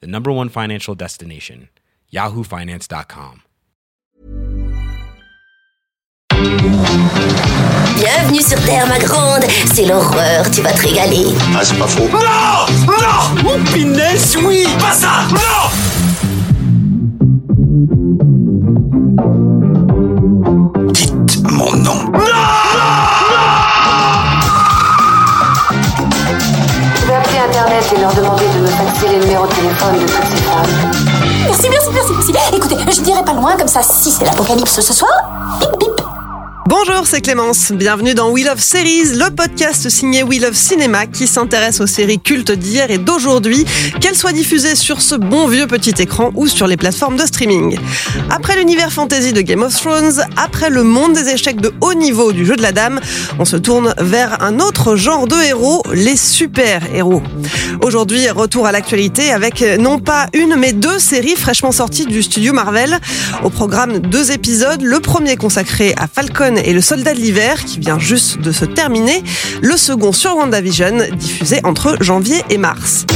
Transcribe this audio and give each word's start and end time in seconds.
the 0.00 0.06
number 0.06 0.30
one 0.32 0.48
financial 0.48 0.94
destination, 0.94 1.68
yahoofinance.com. 2.12 3.42
Bienvenue 7.96 8.42
sur 8.42 8.58
Terre, 8.64 8.86
ma 8.88 8.98
grande. 8.98 9.44
C'est 9.72 9.86
l'horreur, 9.86 10.50
tu 10.50 10.60
vas 10.62 10.72
te 10.72 10.82
régaler. 10.82 11.26
Ah, 11.56 11.60
c'est 11.64 11.78
pas 11.78 11.86
faux. 11.86 12.08
Non 12.08 12.18
Non 12.86 13.44
Oh, 13.46 13.58
pinesse, 13.72 14.36
oui 14.44 14.66
Pas 14.78 14.92
ça 14.92 15.26
Non 15.30 15.70
Dites 20.92 21.42
mon 21.50 21.72
nom. 21.76 22.12
De 29.20 29.54
téléphone 29.54 29.94
de. 29.94 30.06
Merci, 31.46 31.68
merci, 31.70 31.88
merci, 31.92 32.12
merci. 32.32 32.56
Écoutez, 32.56 32.76
je 32.90 33.00
dirais 33.00 33.24
pas 33.24 33.32
loin, 33.32 33.56
comme 33.56 33.68
ça, 33.68 33.82
si 33.82 34.10
c'est 34.10 34.24
l'apocalypse 34.24 34.80
ce 34.80 34.92
soir, 34.92 35.12
bip 35.60 35.70
bip. 35.78 36.13
Bonjour, 36.66 37.06
c'est 37.06 37.20
Clémence. 37.20 37.72
Bienvenue 37.72 38.14
dans 38.14 38.30
We 38.30 38.46
Love 38.46 38.58
Series, 38.58 39.16
le 39.16 39.28
podcast 39.34 39.90
signé 39.90 40.22
We 40.22 40.40
Love 40.40 40.54
Cinéma 40.54 41.06
qui 41.06 41.26
s'intéresse 41.26 41.82
aux 41.82 41.86
séries 41.86 42.18
cultes 42.18 42.52
d'hier 42.52 42.90
et 42.90 42.96
d'aujourd'hui, 42.96 43.66
qu'elles 44.00 44.16
soient 44.16 44.32
diffusées 44.32 44.74
sur 44.74 45.02
ce 45.02 45.14
bon 45.14 45.46
vieux 45.46 45.66
petit 45.66 45.94
écran 45.98 46.30
ou 46.34 46.46
sur 46.46 46.66
les 46.66 46.78
plateformes 46.78 47.16
de 47.16 47.26
streaming. 47.26 47.76
Après 48.30 48.56
l'univers 48.56 48.90
fantasy 48.90 49.34
de 49.34 49.42
Game 49.42 49.62
of 49.62 49.74
Thrones, 49.74 50.22
après 50.38 50.70
le 50.70 50.84
monde 50.84 51.12
des 51.12 51.28
échecs 51.28 51.60
de 51.60 51.70
haut 51.82 51.92
niveau 51.92 52.32
du 52.32 52.46
jeu 52.46 52.56
de 52.56 52.62
la 52.62 52.72
dame, 52.72 52.98
on 53.38 53.44
se 53.44 53.56
tourne 53.56 53.94
vers 53.98 54.42
un 54.42 54.58
autre 54.58 54.96
genre 54.96 55.26
de 55.26 55.36
héros, 55.42 55.82
les 55.92 56.16
super-héros. 56.16 57.22
Aujourd'hui, 57.82 58.30
retour 58.30 58.66
à 58.66 58.72
l'actualité 58.72 59.30
avec 59.32 59.62
non 59.78 59.98
pas 59.98 60.28
une 60.32 60.56
mais 60.56 60.72
deux 60.72 60.98
séries 60.98 61.36
fraîchement 61.36 61.72
sorties 61.72 62.06
du 62.06 62.22
studio 62.22 62.54
Marvel. 62.54 62.98
Au 63.42 63.50
programme, 63.50 63.98
deux 63.98 64.32
épisodes, 64.32 64.80
le 64.80 65.00
premier 65.00 65.36
consacré 65.36 65.92
à 65.98 66.06
Falcon 66.06 66.53
et 66.56 66.72
le 66.72 66.80
soldat 66.80 67.14
de 67.14 67.20
l'hiver 67.20 67.64
qui 67.64 67.78
vient 67.78 67.98
juste 67.98 68.40
de 68.40 68.52
se 68.52 68.64
terminer, 68.64 69.22
le 69.62 69.76
second 69.76 70.12
sur 70.12 70.36
WandaVision 70.36 70.98
diffusé 71.16 71.60
entre 71.64 71.96
janvier 72.00 72.42
et 72.50 72.58
mars. 72.58 73.06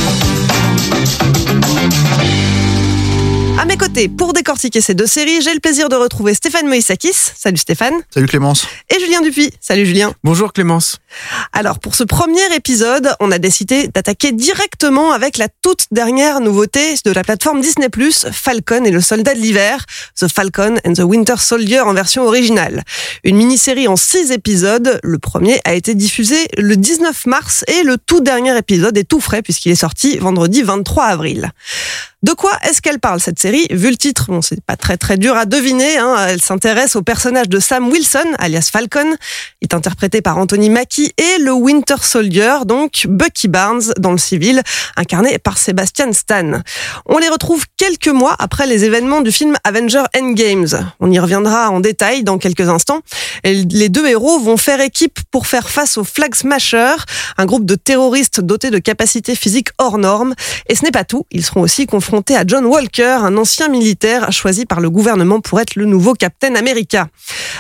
À 3.59 3.65
mes 3.65 3.77
côtés, 3.77 4.09
pour 4.09 4.35
décortiquer 4.35 4.81
ces 4.81 4.95
deux 4.95 5.09
séries, 5.09 5.43
j'ai 5.43 5.53
le 5.53 5.59
plaisir 5.59 5.89
de 5.89 5.97
retrouver 5.97 6.33
Stéphane 6.33 6.69
Moïsakis. 6.69 7.13
Salut 7.13 7.57
Stéphane. 7.57 7.95
Salut 8.09 8.29
Clémence. 8.29 8.69
Et 8.89 9.01
Julien 9.01 9.21
Dupuis. 9.21 9.51
Salut 9.61 9.85
Julien. 9.85 10.15
Bonjour 10.23 10.53
Clémence. 10.53 10.99
Alors 11.53 11.81
pour 11.81 11.97
ce 11.97 12.05
premier 12.05 12.55
épisode, 12.55 13.11
on 13.19 13.33
a 13.33 13.39
décidé 13.39 13.89
d'attaquer 13.89 14.31
directement 14.31 15.11
avec 15.11 15.39
la 15.39 15.49
toute 15.49 15.87
dernière 15.91 16.39
nouveauté 16.39 16.95
de 17.05 17.11
la 17.11 17.25
plateforme 17.25 17.61
Disney+, 17.61 17.89
Falcon 18.31 18.85
et 18.85 18.93
le 18.93 19.01
soldat 19.01 19.35
de 19.35 19.41
l'hiver, 19.41 19.85
The 20.17 20.29
Falcon 20.29 20.77
and 20.87 20.93
the 20.93 21.01
Winter 21.01 21.39
Soldier 21.39 21.81
en 21.81 21.95
version 21.95 22.27
originale. 22.29 22.85
Une 23.25 23.39
mini-série 23.39 23.89
en 23.89 23.97
six 23.97 24.31
épisodes. 24.31 25.01
Le 25.03 25.19
premier 25.19 25.59
a 25.65 25.75
été 25.75 25.97
diffusé 25.97 26.47
le 26.57 26.77
19 26.77 27.27
mars 27.27 27.65
et 27.67 27.83
le 27.83 27.97
tout 27.99 28.21
dernier 28.21 28.57
épisode 28.57 28.97
est 28.97 29.03
tout 29.09 29.21
frais 29.21 29.43
puisqu'il 29.43 29.73
est 29.73 29.75
sorti 29.75 30.17
vendredi 30.19 30.63
23 30.63 31.07
avril. 31.07 31.51
De 32.25 32.33
quoi 32.33 32.51
est-ce 32.69 32.83
qu'elle 32.83 32.99
parle 32.99 33.21
cette 33.21 33.39
série 33.39 33.69
Vu 33.71 33.91
le 33.91 33.97
titre, 33.97 34.25
bon, 34.27 34.43
c'est 34.43 34.61
pas 34.61 34.77
très 34.77 34.97
très 34.97 35.19
dur 35.19 35.37
à 35.37 35.47
deviner. 35.47 35.99
Hein. 35.99 36.17
Elle 36.29 36.43
s'intéresse 36.43 36.97
au 36.97 37.03
personnage 37.03 37.49
de 37.49 37.61
Sam 37.61 37.89
Wilson, 37.89 38.35
alias 38.41 38.71
Falcon. 38.73 39.15
Il 39.61 39.67
est 39.67 39.75
interprété 39.75 40.21
par 40.21 40.37
Anthony 40.37 40.69
Mackie 40.69 41.13
et 41.17 41.39
le 41.41 41.53
Winter 41.53 41.95
Soldier, 42.03 42.65
donc 42.67 43.07
Bucky 43.09 43.47
Barnes 43.47 43.93
dans 44.01 44.11
le 44.11 44.19
civil, 44.19 44.63
incarné 44.97 45.39
par 45.39 45.59
Sebastian 45.59 46.13
Stan. 46.13 46.61
On 47.07 47.19
les 47.19 47.29
retrouve 47.29 47.65
quelques 47.77 48.09
mois 48.09 48.35
après 48.41 48.67
les 48.67 48.85
événements 48.85 49.21
du 49.21 49.31
film 49.31 49.55
Avenger 49.63 50.03
Endgames. 50.17 50.91
On 50.99 51.13
y 51.13 51.21
reviendra 51.21 51.71
en 51.71 51.79
détail 51.79 52.25
dans 52.25 52.39
quelques 52.39 52.69
instants. 52.69 53.03
Et 53.45 53.55
les 53.55 53.89
deux 53.89 54.09
héros 54.09 54.41
vont 54.41 54.57
faire 54.57 54.81
équipe 54.81 55.21
pour 55.31 55.47
faire 55.47 55.71
face 55.71 55.97
aux 55.97 56.05
Flag 56.05 56.35
Smashers, 56.35 56.97
un 57.37 57.47
groupe 57.47 57.65
de 57.65 57.77
terroristes 57.77 58.41
dotés 58.41 58.73
de 58.73 58.79
capacités 58.79 59.37
physiques 59.37 59.69
hors 59.79 59.99
normes. 59.99 60.35
Et 60.69 60.75
ce 60.75 60.85
n'est 60.85 60.91
pas 60.91 61.05
tout, 61.05 61.25
ils 61.31 61.45
seront 61.45 61.61
aussi 61.61 61.87
confrontés 61.87 62.08
à 62.09 62.45
John 62.47 62.65
Walker, 62.65 63.19
un 63.21 63.37
ancien 63.37 63.69
militaire 63.69 64.33
choisi 64.33 64.65
par 64.65 64.81
le 64.81 64.89
gouvernement 64.89 65.41
pour 65.41 65.61
être 65.61 65.77
le 65.77 65.85
nouveau 65.85 66.15
Captain 66.15 66.55
America. 66.55 67.09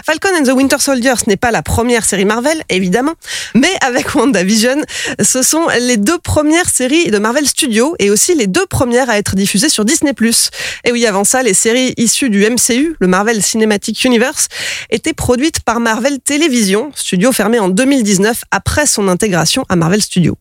Falcon 0.06 0.30
and 0.40 0.44
the 0.44 0.56
Winter 0.56 0.78
Soldier, 0.78 1.12
ce 1.22 1.28
n'est 1.28 1.36
pas 1.36 1.50
la 1.50 1.62
première 1.62 2.02
série 2.02 2.24
Marvel, 2.24 2.62
évidemment, 2.70 3.12
mais 3.54 3.70
avec 3.82 4.14
WandaVision, 4.14 4.80
ce 5.22 5.42
sont 5.42 5.66
les 5.80 5.98
deux 5.98 6.18
premières 6.18 6.70
séries 6.70 7.10
de 7.10 7.18
Marvel 7.18 7.46
Studios 7.46 7.94
et 7.98 8.10
aussi 8.10 8.34
les 8.34 8.46
deux 8.46 8.64
premières 8.64 9.10
à 9.10 9.18
être 9.18 9.36
diffusées 9.36 9.68
sur 9.68 9.84
Disney+. 9.84 10.14
Et 10.84 10.92
oui, 10.92 11.04
avant 11.04 11.24
ça, 11.24 11.42
les 11.42 11.54
séries 11.54 11.92
issues 11.98 12.30
du 12.30 12.40
MCU, 12.40 12.96
le 12.98 13.06
Marvel 13.06 13.42
Cinematic 13.42 14.02
Universe, 14.04 14.48
étaient 14.88 15.12
produites 15.12 15.60
par 15.60 15.78
Marvel 15.78 16.20
Television, 16.20 16.90
studio 16.94 17.32
fermé 17.32 17.58
en 17.58 17.68
2019 17.68 18.42
après 18.50 18.86
son 18.86 19.08
intégration 19.08 19.66
à 19.68 19.76
Marvel 19.76 20.00
Studios. 20.00 20.38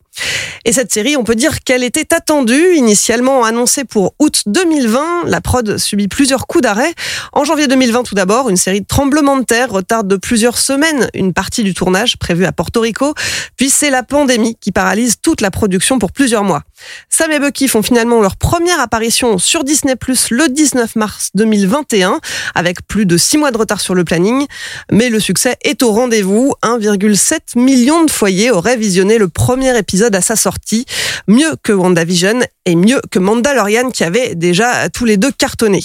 Et 0.64 0.72
cette 0.72 0.92
série, 0.92 1.16
on 1.16 1.24
peut 1.24 1.34
dire 1.34 1.60
qu'elle 1.60 1.84
était 1.84 2.14
attendue, 2.14 2.74
initialement 2.74 3.44
annoncée 3.44 3.84
pour 3.84 4.14
août 4.18 4.42
2020. 4.46 5.24
La 5.26 5.40
prod 5.40 5.78
subit 5.78 6.08
plusieurs 6.08 6.46
coups 6.46 6.62
d'arrêt. 6.62 6.92
En 7.32 7.44
janvier 7.44 7.68
2020, 7.68 8.02
tout 8.02 8.14
d'abord, 8.14 8.48
une 8.48 8.56
série 8.56 8.80
de 8.80 8.86
tremblements 8.86 9.38
de 9.38 9.44
terre 9.44 9.70
retarde 9.70 10.08
de 10.08 10.16
plusieurs 10.16 10.58
semaines 10.58 11.08
une 11.14 11.32
partie 11.32 11.62
du 11.62 11.74
tournage 11.74 12.16
prévu 12.16 12.44
à 12.44 12.52
Porto 12.52 12.80
Rico. 12.80 13.14
Puis 13.56 13.70
c'est 13.70 13.90
la 13.90 14.02
pandémie 14.02 14.56
qui 14.60 14.72
paralyse 14.72 15.16
toute 15.20 15.40
la 15.40 15.50
production 15.50 15.98
pour 15.98 16.12
plusieurs 16.12 16.44
mois. 16.44 16.62
Sam 17.08 17.32
et 17.32 17.38
Bucky 17.38 17.68
font 17.68 17.82
finalement 17.82 18.20
leur 18.20 18.36
première 18.36 18.80
apparition 18.80 19.38
sur 19.38 19.64
Disney 19.64 19.96
Plus 19.96 20.30
le 20.30 20.48
19 20.48 20.96
mars 20.96 21.30
2021, 21.34 22.20
avec 22.54 22.86
plus 22.86 23.06
de 23.06 23.16
six 23.16 23.36
mois 23.36 23.50
de 23.50 23.58
retard 23.58 23.80
sur 23.80 23.94
le 23.94 24.04
planning. 24.04 24.46
Mais 24.92 25.08
le 25.08 25.20
succès 25.20 25.56
est 25.62 25.82
au 25.82 25.92
rendez-vous. 25.92 26.54
1,7 26.62 27.58
million 27.58 28.04
de 28.04 28.10
foyers 28.10 28.50
auraient 28.50 28.76
visionné 28.76 29.18
le 29.18 29.28
premier 29.28 29.76
épisode 29.76 30.07
à 30.14 30.20
sa 30.20 30.36
sortie. 30.36 30.86
Mieux 31.26 31.56
que 31.62 31.72
WandaVision 31.72 32.40
et 32.64 32.76
mieux 32.76 33.00
que 33.10 33.18
Mandalorian 33.18 33.90
qui 33.90 34.04
avait 34.04 34.34
déjà 34.34 34.88
tous 34.88 35.04
les 35.04 35.16
deux 35.16 35.32
cartonné. 35.32 35.82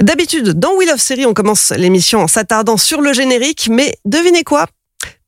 D'habitude, 0.00 0.58
dans 0.58 0.74
Wheel 0.74 0.90
of 0.90 1.00
Series, 1.00 1.26
on 1.26 1.34
commence 1.34 1.70
l'émission 1.76 2.20
en 2.20 2.28
s'attardant 2.28 2.76
sur 2.76 3.00
le 3.00 3.12
générique, 3.12 3.68
mais 3.70 3.94
devinez 4.04 4.44
quoi? 4.44 4.66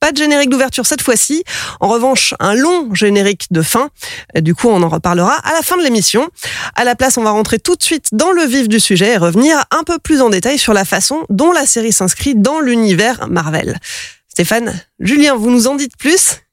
Pas 0.00 0.12
de 0.12 0.18
générique 0.18 0.50
d'ouverture 0.50 0.84
cette 0.84 1.00
fois-ci. 1.00 1.44
En 1.80 1.88
revanche, 1.88 2.34
un 2.38 2.54
long 2.54 2.94
générique 2.94 3.46
de 3.50 3.62
fin. 3.62 3.88
Du 4.34 4.54
coup, 4.54 4.68
on 4.68 4.82
en 4.82 4.88
reparlera 4.88 5.32
à 5.32 5.54
la 5.54 5.62
fin 5.62 5.78
de 5.78 5.82
l'émission. 5.82 6.28
À 6.74 6.84
la 6.84 6.94
place, 6.94 7.16
on 7.16 7.22
va 7.22 7.30
rentrer 7.30 7.58
tout 7.58 7.74
de 7.74 7.82
suite 7.82 8.08
dans 8.12 8.30
le 8.30 8.44
vif 8.44 8.68
du 8.68 8.80
sujet 8.80 9.12
et 9.12 9.16
revenir 9.16 9.64
un 9.70 9.82
peu 9.82 9.98
plus 9.98 10.20
en 10.20 10.28
détail 10.28 10.58
sur 10.58 10.74
la 10.74 10.84
façon 10.84 11.24
dont 11.30 11.52
la 11.52 11.64
série 11.64 11.92
s'inscrit 11.92 12.34
dans 12.34 12.60
l'univers 12.60 13.28
Marvel. 13.28 13.80
Stéphane, 14.28 14.78
Julien, 14.98 15.36
vous 15.36 15.50
nous 15.50 15.68
en 15.68 15.74
dites 15.74 15.96
plus? 15.96 16.43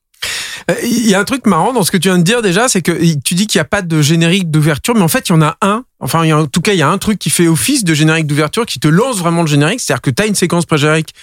Il 0.83 1.07
y 1.07 1.15
a 1.15 1.19
un 1.19 1.23
truc 1.23 1.45
marrant 1.47 1.73
dans 1.73 1.83
ce 1.83 1.91
que 1.91 1.97
tu 1.97 2.07
viens 2.09 2.17
de 2.17 2.23
dire 2.23 2.41
déjà, 2.41 2.67
c'est 2.67 2.81
que 2.81 2.91
tu 3.23 3.35
dis 3.35 3.47
qu'il 3.47 3.59
n'y 3.59 3.61
a 3.61 3.65
pas 3.65 3.81
de 3.81 4.01
générique 4.01 4.51
d'ouverture, 4.51 4.95
mais 4.95 5.01
en 5.01 5.07
fait, 5.07 5.29
il 5.29 5.31
y 5.31 5.35
en 5.35 5.41
a 5.41 5.57
un. 5.61 5.83
Enfin, 5.99 6.29
en 6.31 6.47
tout 6.47 6.61
cas, 6.61 6.73
il 6.73 6.79
y 6.79 6.81
a 6.81 6.89
un 6.89 6.97
truc 6.97 7.19
qui 7.19 7.29
fait 7.29 7.47
office 7.47 7.83
de 7.83 7.93
générique 7.93 8.27
d'ouverture, 8.27 8.65
qui 8.65 8.79
te 8.79 8.87
lance 8.87 9.17
vraiment 9.17 9.41
le 9.41 9.47
générique. 9.47 9.81
C'est-à-dire 9.81 10.01
que 10.01 10.09
tu 10.09 10.23
as 10.23 10.25
une 10.25 10.35
séquence 10.35 10.65
pré-générique 10.65 11.13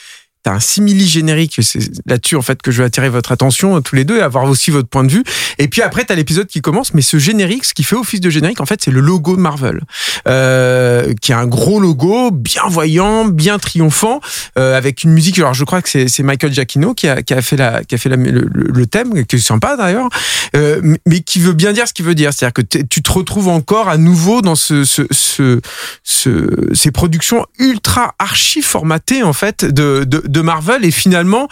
T'as 0.43 0.53
un 0.53 0.61
simili 0.61 1.07
générique, 1.07 1.59
c'est 1.61 1.81
là-dessus 2.07 2.37
en 2.37 2.43
fait 2.43 2.63
que 2.63 2.71
je 2.71 2.79
veux 2.79 2.87
attirer 2.87 3.09
votre 3.09 3.33
attention 3.33 3.81
tous 3.83 3.97
les 3.97 4.05
deux 4.05 4.19
et 4.19 4.23
avoir 4.23 4.45
aussi 4.45 4.71
votre 4.71 4.89
point 4.89 5.05
de 5.05 5.11
vue. 5.11 5.25
Et 5.59 5.69
puis 5.69 5.83
après 5.83 6.05
t'as 6.05 6.15
l'épisode 6.15 6.47
qui 6.47 6.61
commence, 6.61 6.95
mais 6.95 7.03
ce 7.03 7.19
générique, 7.19 7.65
ce 7.65 7.75
qui 7.75 7.83
fait 7.83 7.97
office 7.97 8.21
de 8.21 8.31
générique, 8.31 8.61
en 8.61 8.67
fait 8.67 8.81
c'est 8.83 8.91
le 8.91 9.01
logo 9.01 9.37
de 9.37 9.41
Marvel, 9.41 9.81
euh, 10.29 11.13
qui 11.21 11.33
est 11.33 11.35
un 11.35 11.47
gros 11.47 11.81
logo, 11.81 12.31
bien 12.31 12.63
voyant, 12.69 13.25
bien 13.25 13.59
triomphant, 13.59 14.21
euh, 14.59 14.77
avec 14.77 15.03
une 15.03 15.11
musique. 15.11 15.39
Alors 15.39 15.55
je 15.55 15.65
crois 15.65 15.83
que 15.83 15.89
c'est 15.89 16.23
Michael 16.23 16.53
Giacchino 16.53 16.95
qui 16.95 17.09
a, 17.09 17.23
qui 17.23 17.35
a 17.35 17.43
fait 17.43 17.57
la, 17.57 17.85
qui 17.85 17.95
a 17.95 17.99
fait 17.99 18.09
le, 18.09 18.87
thème, 18.87 19.27
qui 19.27 19.37
est 19.37 19.41
sympa 19.41 19.77
d'ailleurs, 19.77 20.09
euh, 20.57 20.97
mais 21.07 21.21
qui 21.21 21.41
veut 21.41 21.53
bien 21.53 21.73
dire 21.73 21.89
ce 21.89 21.93
qu'il 21.93 22.05
veut 22.05 22.15
dire, 22.15 22.33
c'est-à-dire 22.33 22.55
que 22.55 22.63
tu 22.63 23.03
te 23.03 23.13
retrouves 23.13 23.49
encore 23.49 23.89
à 23.89 23.97
nouveau 23.97 24.41
dans 24.41 24.55
ce, 24.55 24.85
ce, 24.85 25.03
ce, 25.11 25.61
ce 26.05 26.69
ces 26.73 26.91
productions 26.91 27.45
ultra 27.59 28.15
archi 28.19 28.63
formatées 28.63 29.23
en 29.23 29.33
fait 29.33 29.65
de 29.65 30.05
de 30.05 30.38
Marvel 30.43 30.85
et 30.85 30.91
finalement 30.91 31.49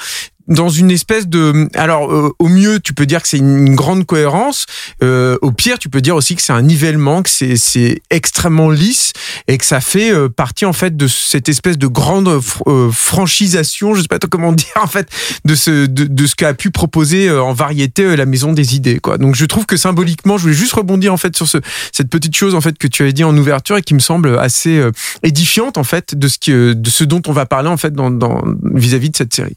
dans 0.48 0.68
une 0.68 0.90
espèce 0.90 1.26
de. 1.26 1.68
Alors, 1.74 2.12
euh, 2.12 2.32
au 2.38 2.48
mieux, 2.48 2.80
tu 2.80 2.92
peux 2.94 3.06
dire 3.06 3.22
que 3.22 3.28
c'est 3.28 3.38
une 3.38 3.74
grande 3.74 4.06
cohérence. 4.06 4.66
Euh, 5.02 5.36
au 5.42 5.50
pire, 5.52 5.78
tu 5.78 5.88
peux 5.88 6.00
dire 6.00 6.14
aussi 6.16 6.36
que 6.36 6.42
c'est 6.42 6.52
un 6.52 6.62
nivellement, 6.62 7.22
que 7.22 7.30
c'est 7.30 7.56
c'est 7.56 8.00
extrêmement 8.10 8.70
lisse 8.70 9.12
et 9.48 9.58
que 9.58 9.64
ça 9.64 9.80
fait 9.80 10.12
euh, 10.12 10.28
partie 10.28 10.64
en 10.64 10.72
fait 10.72 10.96
de 10.96 11.08
cette 11.08 11.48
espèce 11.48 11.78
de 11.78 11.86
grande 11.86 12.28
fr- 12.28 12.62
euh, 12.68 12.90
franchisation, 12.90 13.94
je 13.94 14.02
sais 14.02 14.08
pas 14.08 14.18
comment 14.18 14.52
dire 14.54 14.66
en 14.82 14.86
fait, 14.86 15.08
de 15.44 15.54
ce 15.54 15.86
de, 15.86 16.04
de 16.04 16.26
ce 16.26 16.34
qu'a 16.34 16.54
pu 16.54 16.70
proposer 16.70 17.28
euh, 17.28 17.42
en 17.42 17.52
variété 17.52 18.16
la 18.16 18.26
Maison 18.26 18.52
des 18.52 18.76
Idées. 18.76 18.98
Quoi. 18.98 19.18
Donc, 19.18 19.34
je 19.34 19.44
trouve 19.44 19.66
que 19.66 19.76
symboliquement, 19.76 20.36
je 20.38 20.42
voulais 20.42 20.54
juste 20.54 20.74
rebondir 20.74 21.12
en 21.12 21.16
fait 21.16 21.36
sur 21.36 21.48
ce 21.48 21.58
cette 21.92 22.08
petite 22.08 22.36
chose 22.36 22.54
en 22.54 22.60
fait 22.60 22.78
que 22.78 22.86
tu 22.86 23.02
avais 23.02 23.12
dit 23.12 23.24
en 23.24 23.36
ouverture 23.36 23.76
et 23.76 23.82
qui 23.82 23.94
me 23.94 23.98
semble 24.00 24.38
assez 24.38 24.82
édifiante 25.22 25.78
en 25.78 25.84
fait 25.84 26.14
de 26.14 26.28
ce 26.28 26.38
qui, 26.38 26.50
de 26.52 26.90
ce 26.90 27.04
dont 27.04 27.22
on 27.26 27.32
va 27.32 27.46
parler 27.46 27.68
en 27.68 27.76
fait 27.76 27.92
dans 27.92 28.10
dans 28.10 28.42
vis-à-vis 28.74 29.10
de 29.10 29.16
cette 29.16 29.34
série. 29.34 29.56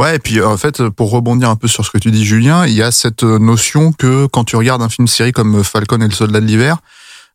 Ouais, 0.00 0.16
et 0.16 0.18
puis 0.18 0.40
en 0.42 0.56
fait, 0.56 0.88
pour 0.88 1.10
rebondir 1.10 1.50
un 1.50 1.56
peu 1.56 1.68
sur 1.68 1.84
ce 1.84 1.90
que 1.90 1.98
tu 1.98 2.10
dis, 2.10 2.24
Julien, 2.24 2.66
il 2.66 2.72
y 2.72 2.82
a 2.82 2.90
cette 2.90 3.22
euh, 3.22 3.38
notion 3.38 3.92
que 3.92 4.26
quand 4.26 4.44
tu 4.44 4.56
regardes 4.56 4.80
un 4.82 4.88
film-série 4.88 5.32
comme 5.32 5.62
Falcon 5.62 6.00
et 6.00 6.06
le 6.08 6.12
Soldat 6.14 6.40
de 6.40 6.46
l'hiver, 6.46 6.78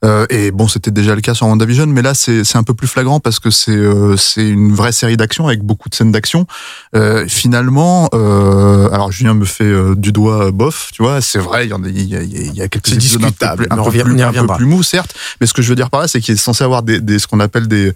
euh, 0.04 0.26
et 0.30 0.52
bon, 0.52 0.68
c'était 0.68 0.92
déjà 0.92 1.16
le 1.16 1.22
cas 1.22 1.34
sur 1.34 1.48
WandaVision, 1.48 1.88
mais 1.88 2.02
là 2.02 2.14
c'est 2.14 2.44
c'est 2.44 2.58
un 2.58 2.64
peu 2.64 2.74
plus 2.74 2.88
flagrant 2.88 3.20
parce 3.22 3.40
que 3.40 3.50
c'est 3.50 3.72
euh, 3.72 4.18
c'est 4.18 4.48
une 4.48 4.74
vraie 4.74 4.92
série 4.92 5.16
d'action 5.16 5.48
avec 5.48 5.62
beaucoup 5.64 5.90
de 5.90 5.96
scènes 5.96 6.12
d'action. 6.12 6.48
Euh, 6.96 7.26
finalement, 7.28 8.10
euh, 8.14 8.90
alors 8.92 9.12
Julien 9.12 9.34
me 9.36 9.46
fait 9.46 9.64
euh, 9.64 9.96
du 9.96 10.12
doigt 10.12 10.48
euh, 10.48 10.52
bof, 10.52 10.90
tu 10.94 11.02
vois, 11.02 11.22
c'est 11.22 11.40
vrai, 11.40 11.66
il 11.66 11.70
y 11.70 11.74
en 11.74 11.84
a, 11.84 11.88
il 11.88 12.08
y 12.08 12.16
a, 12.16 12.22
il 12.24 12.54
y 12.56 12.62
a 12.62 12.68
quelques 12.68 12.90
épisodes 12.98 13.22
un 13.24 13.32
peu 13.32 13.36
plus, 13.58 13.68
un 13.72 13.76
peu 13.78 13.92
plus- 14.04 14.12
un 14.28 14.32
peu 14.42 14.48
plus 14.58 14.66
mou, 14.66 14.84
certes, 14.84 15.16
mais 15.40 15.48
ce 15.48 15.54
que 15.54 15.62
je 15.62 15.70
veux 15.70 15.76
dire 15.76 15.90
par 15.90 16.02
là, 16.02 16.08
c'est 16.08 16.20
qu'il 16.20 16.34
est 16.34 16.38
censé 16.38 16.64
avoir 16.64 16.84
des, 16.84 17.00
des 17.00 17.18
ce 17.20 17.28
qu'on 17.28 17.40
appelle 17.40 17.68
des 17.68 17.94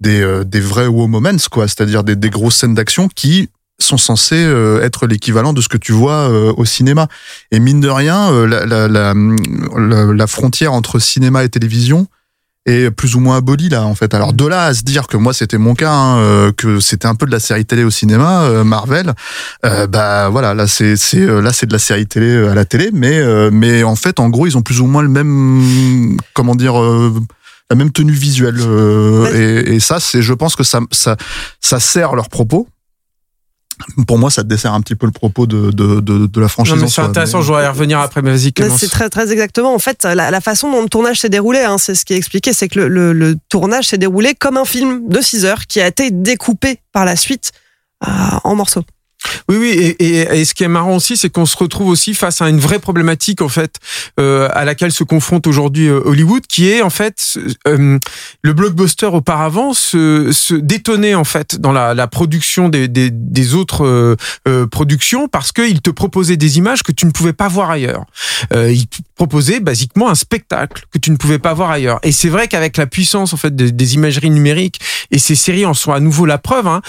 des, 0.00 0.20
euh, 0.20 0.44
des 0.44 0.60
vrais 0.60 0.86
wow 0.86 1.08
moments, 1.08 1.30
quoi, 1.50 1.66
c'est-à-dire 1.66 2.04
des, 2.04 2.14
des 2.14 2.30
grosses 2.30 2.56
scènes 2.56 2.74
d'action 2.74 3.08
qui 3.08 3.48
sont 3.80 3.96
censés 3.96 4.44
euh, 4.44 4.82
être 4.82 5.06
l'équivalent 5.06 5.52
de 5.52 5.60
ce 5.60 5.68
que 5.68 5.76
tu 5.78 5.92
vois 5.92 6.28
euh, 6.30 6.52
au 6.56 6.64
cinéma. 6.64 7.06
Et 7.52 7.60
mine 7.60 7.80
de 7.80 7.88
rien, 7.88 8.30
euh, 8.32 8.46
la, 8.46 8.66
la, 8.66 8.88
la, 8.88 9.14
la- 10.14 10.26
frontière 10.26 10.72
entre 10.72 10.98
cinéma 10.98 11.44
et 11.44 11.48
télévision 11.48 12.06
est 12.66 12.90
plus 12.90 13.14
ou 13.14 13.20
moins 13.20 13.38
abolie 13.38 13.68
là 13.70 13.84
en 13.86 13.94
fait. 13.94 14.12
Alors 14.14 14.32
de 14.34 14.44
là 14.46 14.64
à 14.64 14.74
se 14.74 14.82
dire 14.82 15.06
que 15.06 15.16
moi 15.16 15.32
c'était 15.32 15.56
mon 15.58 15.74
cas, 15.74 15.92
hein, 15.92 16.18
euh, 16.18 16.52
que 16.52 16.80
c'était 16.80 17.06
un 17.06 17.14
peu 17.14 17.24
de 17.24 17.30
la 17.30 17.40
série 17.40 17.64
télé 17.64 17.82
au 17.84 17.90
cinéma, 17.90 18.42
euh, 18.42 18.62
Marvel, 18.64 19.14
euh, 19.64 19.86
bah 19.86 20.28
voilà 20.28 20.52
là 20.54 20.66
c'est 20.66 20.96
c'est 20.96 21.24
là 21.24 21.52
c'est 21.52 21.66
de 21.66 21.72
la 21.72 21.78
série 21.78 22.06
télé 22.06 22.46
à 22.48 22.54
la 22.54 22.64
télé, 22.66 22.90
mais 22.92 23.16
euh, 23.20 23.48
mais 23.50 23.84
en 23.84 23.96
fait 23.96 24.20
en 24.20 24.28
gros 24.28 24.46
ils 24.46 24.58
ont 24.58 24.62
plus 24.62 24.80
ou 24.80 24.86
moins 24.86 25.02
le 25.02 25.08
même 25.08 26.18
comment 26.34 26.54
dire 26.54 26.78
euh, 26.78 27.14
la 27.70 27.76
même 27.76 27.90
tenue 27.90 28.12
visuelle 28.12 28.56
euh, 28.60 29.64
et, 29.64 29.76
et 29.76 29.80
ça 29.80 29.98
c'est 29.98 30.20
je 30.20 30.34
pense 30.34 30.54
que 30.54 30.64
ça 30.64 30.80
ça 30.90 31.16
ça 31.60 31.80
sert 31.80 32.16
leurs 32.16 32.28
propos. 32.28 32.66
Pour 34.06 34.18
moi, 34.18 34.30
ça 34.30 34.42
dessert 34.42 34.72
un 34.74 34.80
petit 34.80 34.94
peu 34.94 35.06
le 35.06 35.12
propos 35.12 35.46
de, 35.46 35.70
de, 35.70 36.00
de, 36.00 36.26
de 36.26 36.40
la 36.40 36.48
franchise. 36.48 36.72
Non, 36.74 36.78
mais 36.80 36.86
en 36.86 36.88
c'est 36.88 37.00
intéressant, 37.10 37.38
mais- 37.38 37.42
je 37.44 37.48
voudrais 37.48 37.64
y 37.64 37.68
revenir 37.68 38.00
après, 38.00 38.22
mais 38.22 38.30
vas-y. 38.30 38.52
C'est 38.78 38.88
très, 38.88 39.08
très 39.08 39.30
exactement. 39.32 39.74
En 39.74 39.78
fait, 39.78 40.04
la, 40.04 40.30
la 40.30 40.40
façon 40.40 40.70
dont 40.70 40.82
le 40.82 40.88
tournage 40.88 41.20
s'est 41.20 41.28
déroulé, 41.28 41.60
hein, 41.60 41.76
c'est 41.78 41.94
ce 41.94 42.04
qui 42.04 42.14
est 42.14 42.16
expliqué, 42.16 42.52
c'est 42.52 42.68
que 42.68 42.78
le, 42.80 42.88
le- 42.88 43.12
le 43.12 43.36
tournage 43.48 43.86
s'est 43.88 43.98
déroulé 43.98 44.34
comme 44.34 44.56
un 44.56 44.64
film 44.64 45.08
de 45.08 45.20
6 45.20 45.44
heures 45.44 45.66
qui 45.66 45.80
a 45.80 45.86
été 45.86 46.10
découpé 46.10 46.80
par 46.92 47.04
la 47.04 47.16
suite 47.16 47.52
euh, 48.06 48.10
en 48.44 48.54
morceaux. 48.54 48.84
Oui, 49.48 49.56
oui, 49.58 49.68
et, 49.68 50.04
et, 50.04 50.40
et 50.40 50.44
ce 50.44 50.54
qui 50.54 50.64
est 50.64 50.68
marrant 50.68 50.94
aussi, 50.96 51.16
c'est 51.16 51.30
qu'on 51.30 51.46
se 51.46 51.56
retrouve 51.56 51.88
aussi 51.88 52.14
face 52.14 52.40
à 52.42 52.48
une 52.48 52.60
vraie 52.60 52.78
problématique 52.78 53.42
en 53.42 53.48
fait 53.48 53.76
euh, 54.20 54.48
à 54.52 54.64
laquelle 54.64 54.92
se 54.92 55.04
confronte 55.04 55.46
aujourd'hui 55.46 55.88
euh, 55.88 56.00
Hollywood, 56.04 56.46
qui 56.46 56.68
est 56.68 56.82
en 56.82 56.90
fait 56.90 57.38
euh, 57.66 57.98
le 58.42 58.52
blockbuster 58.52 59.06
auparavant 59.06 59.72
se, 59.74 60.32
se 60.32 60.54
détonnait 60.54 61.14
en 61.14 61.24
fait 61.24 61.60
dans 61.60 61.72
la, 61.72 61.94
la 61.94 62.06
production 62.06 62.68
des, 62.68 62.88
des, 62.88 63.10
des 63.10 63.54
autres 63.54 63.84
euh, 63.84 64.16
euh, 64.46 64.66
productions 64.66 65.28
parce 65.28 65.52
qu'il 65.52 65.80
te 65.80 65.90
proposait 65.90 66.36
des 66.36 66.58
images 66.58 66.82
que 66.82 66.92
tu 66.92 67.06
ne 67.06 67.10
pouvais 67.10 67.32
pas 67.32 67.48
voir 67.48 67.70
ailleurs. 67.70 68.04
Euh, 68.52 68.72
il 68.72 68.86
te 68.86 68.98
proposait 69.14 69.60
basiquement 69.60 70.08
un 70.10 70.14
spectacle 70.14 70.84
que 70.92 70.98
tu 70.98 71.10
ne 71.10 71.16
pouvais 71.16 71.38
pas 71.38 71.54
voir 71.54 71.70
ailleurs. 71.70 71.98
Et 72.02 72.12
c'est 72.12 72.28
vrai 72.28 72.48
qu'avec 72.48 72.76
la 72.76 72.86
puissance 72.86 73.32
en 73.32 73.36
fait 73.36 73.54
des, 73.54 73.72
des 73.72 73.94
imageries 73.94 74.30
numériques 74.30 74.80
et 75.10 75.18
ces 75.18 75.34
séries 75.34 75.66
en 75.66 75.74
sont 75.74 75.92
à 75.92 76.00
nouveau 76.00 76.26
la 76.26 76.38
preuve. 76.38 76.66
Hein, 76.66 76.82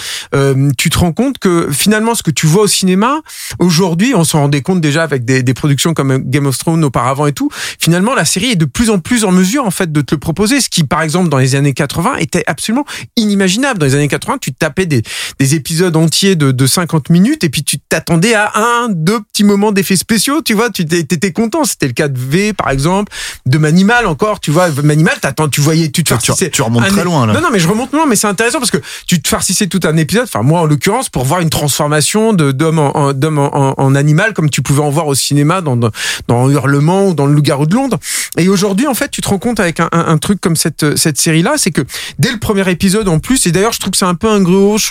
tu 0.77 0.89
te 0.89 0.97
rends 0.97 1.11
compte 1.13 1.37
que 1.39 1.69
finalement 1.71 2.15
ce 2.15 2.23
que 2.23 2.28
tu 2.31 2.47
vois 2.47 2.63
au 2.63 2.67
cinéma 2.67 3.19
aujourd'hui, 3.59 4.13
on 4.15 4.23
s'en 4.23 4.39
rendait 4.41 4.61
compte 4.61 4.81
déjà 4.81 5.03
avec 5.03 5.25
des, 5.25 5.43
des 5.43 5.53
productions 5.53 5.93
comme 5.93 6.17
Game 6.19 6.45
of 6.45 6.57
Thrones 6.57 6.83
auparavant 6.83 7.25
et 7.27 7.33
tout. 7.33 7.49
Finalement, 7.79 8.15
la 8.15 8.25
série 8.25 8.51
est 8.51 8.55
de 8.55 8.65
plus 8.65 8.89
en 8.89 8.99
plus 8.99 9.23
en 9.25 9.31
mesure 9.31 9.65
en 9.65 9.71
fait 9.71 9.91
de 9.91 10.01
te 10.01 10.15
le 10.15 10.19
proposer, 10.19 10.61
ce 10.61 10.69
qui 10.69 10.83
par 10.83 11.01
exemple 11.01 11.29
dans 11.29 11.37
les 11.37 11.55
années 11.55 11.73
80 11.73 12.15
était 12.17 12.43
absolument 12.47 12.85
inimaginable. 13.15 13.79
Dans 13.79 13.85
les 13.85 13.95
années 13.95 14.07
80, 14.07 14.37
tu 14.39 14.53
tapais 14.53 14.85
des, 14.85 15.01
des 15.39 15.55
épisodes 15.55 15.95
entiers 15.95 16.35
de, 16.35 16.51
de 16.51 16.67
50 16.67 17.09
minutes 17.09 17.43
et 17.43 17.49
puis 17.49 17.63
tu 17.63 17.77
t'attendais 17.79 18.33
à 18.33 18.51
un, 18.55 18.89
deux 18.89 19.19
petits 19.21 19.43
moments 19.43 19.71
d'effets 19.71 19.95
spéciaux. 19.95 20.41
Tu 20.41 20.53
vois, 20.53 20.69
tu 20.69 20.85
t'étais 20.85 21.31
content. 21.31 21.63
C'était 21.65 21.87
le 21.87 21.93
cas 21.93 22.07
de 22.07 22.19
V 22.19 22.53
par 22.53 22.69
exemple, 22.69 23.11
de 23.45 23.57
Manimal 23.57 24.05
encore. 24.07 24.39
Tu 24.39 24.51
vois, 24.51 24.69
Manimal, 24.83 25.19
t'attends, 25.19 25.47
tu 25.49 25.61
voyais, 25.61 25.89
tu 25.91 26.03
te 26.03 26.09
Tu, 26.09 26.17
tu- 26.19 26.25
farcissais 26.27 26.49
tu 26.49 26.61
remontes 26.61 26.83
un 26.83 26.87
très 26.89 27.03
loin 27.03 27.25
là. 27.25 27.33
non, 27.33 27.41
non, 27.41 27.49
mais 27.51 27.59
je 27.59 27.67
remonte 27.67 27.91
loin, 27.93 28.05
mais 28.07 28.15
c'est 28.15 28.27
intéressant 28.27 28.59
parce 28.59 28.71
que 28.71 28.77
tu 29.07 29.21
te 29.21 29.27
farcissais 29.27 29.67
tout 29.67 29.79
un 29.83 29.95
épisode, 29.97 30.23
enfin 30.23 30.41
moi 30.41 30.61
en 30.61 30.65
l'occurrence, 30.65 31.09
pour 31.09 31.23
voir 31.25 31.39
une 31.41 31.49
transformation 31.49 32.08
de 32.17 32.51
d'homme 32.51 32.79
en, 32.79 33.09
en- 33.09 33.73
en, 33.77 33.95
animal 33.95 34.33
comme 34.33 34.49
tu 34.49 34.61
pouvais 34.61 34.81
en 34.81 34.89
voir 34.89 35.07
au 35.07 35.15
cinéma 35.15 35.61
dans, 35.61 35.77
dans, 35.77 36.49
Hurlement 36.49 37.07
ou 37.07 37.13
dans 37.13 37.25
Le 37.25 37.33
Loup-garou 37.33 37.65
de 37.65 37.75
Londres. 37.75 37.99
Et 38.37 38.49
aujourd'hui, 38.49 38.87
en 38.87 38.93
fait, 38.93 39.09
tu 39.09 39.21
te 39.21 39.29
rends 39.29 39.39
compte 39.39 39.59
avec 39.59 39.79
un, 39.79 39.89
un, 39.91 40.17
truc 40.17 40.41
comme 40.41 40.55
cette, 40.55 40.97
cette 40.97 41.17
série-là, 41.17 41.53
c'est 41.57 41.71
que 41.71 41.81
dès 42.17 42.31
le 42.31 42.37
premier 42.37 42.69
épisode 42.69 43.07
en 43.07 43.19
plus, 43.19 43.45
et 43.45 43.51
d'ailleurs 43.51 43.73
je 43.73 43.79
trouve 43.79 43.91
que 43.91 43.97
c'est 43.97 44.05
un 44.05 44.15
peu 44.15 44.27
un 44.29 44.39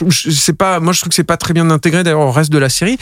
je 0.09 0.31
sais 0.31 0.53
pas, 0.53 0.81
moi 0.81 0.93
je 0.93 1.01
trouve 1.01 1.09
que 1.11 1.15
c'est 1.15 1.25
pas 1.25 1.37
très 1.37 1.55
bien 1.55 1.71
intégré 1.71 2.03
d'ailleurs 2.05 2.21
au 2.21 2.31
reste 2.31 2.51
de 2.51 2.59
la 2.59 2.69
série, 2.69 2.99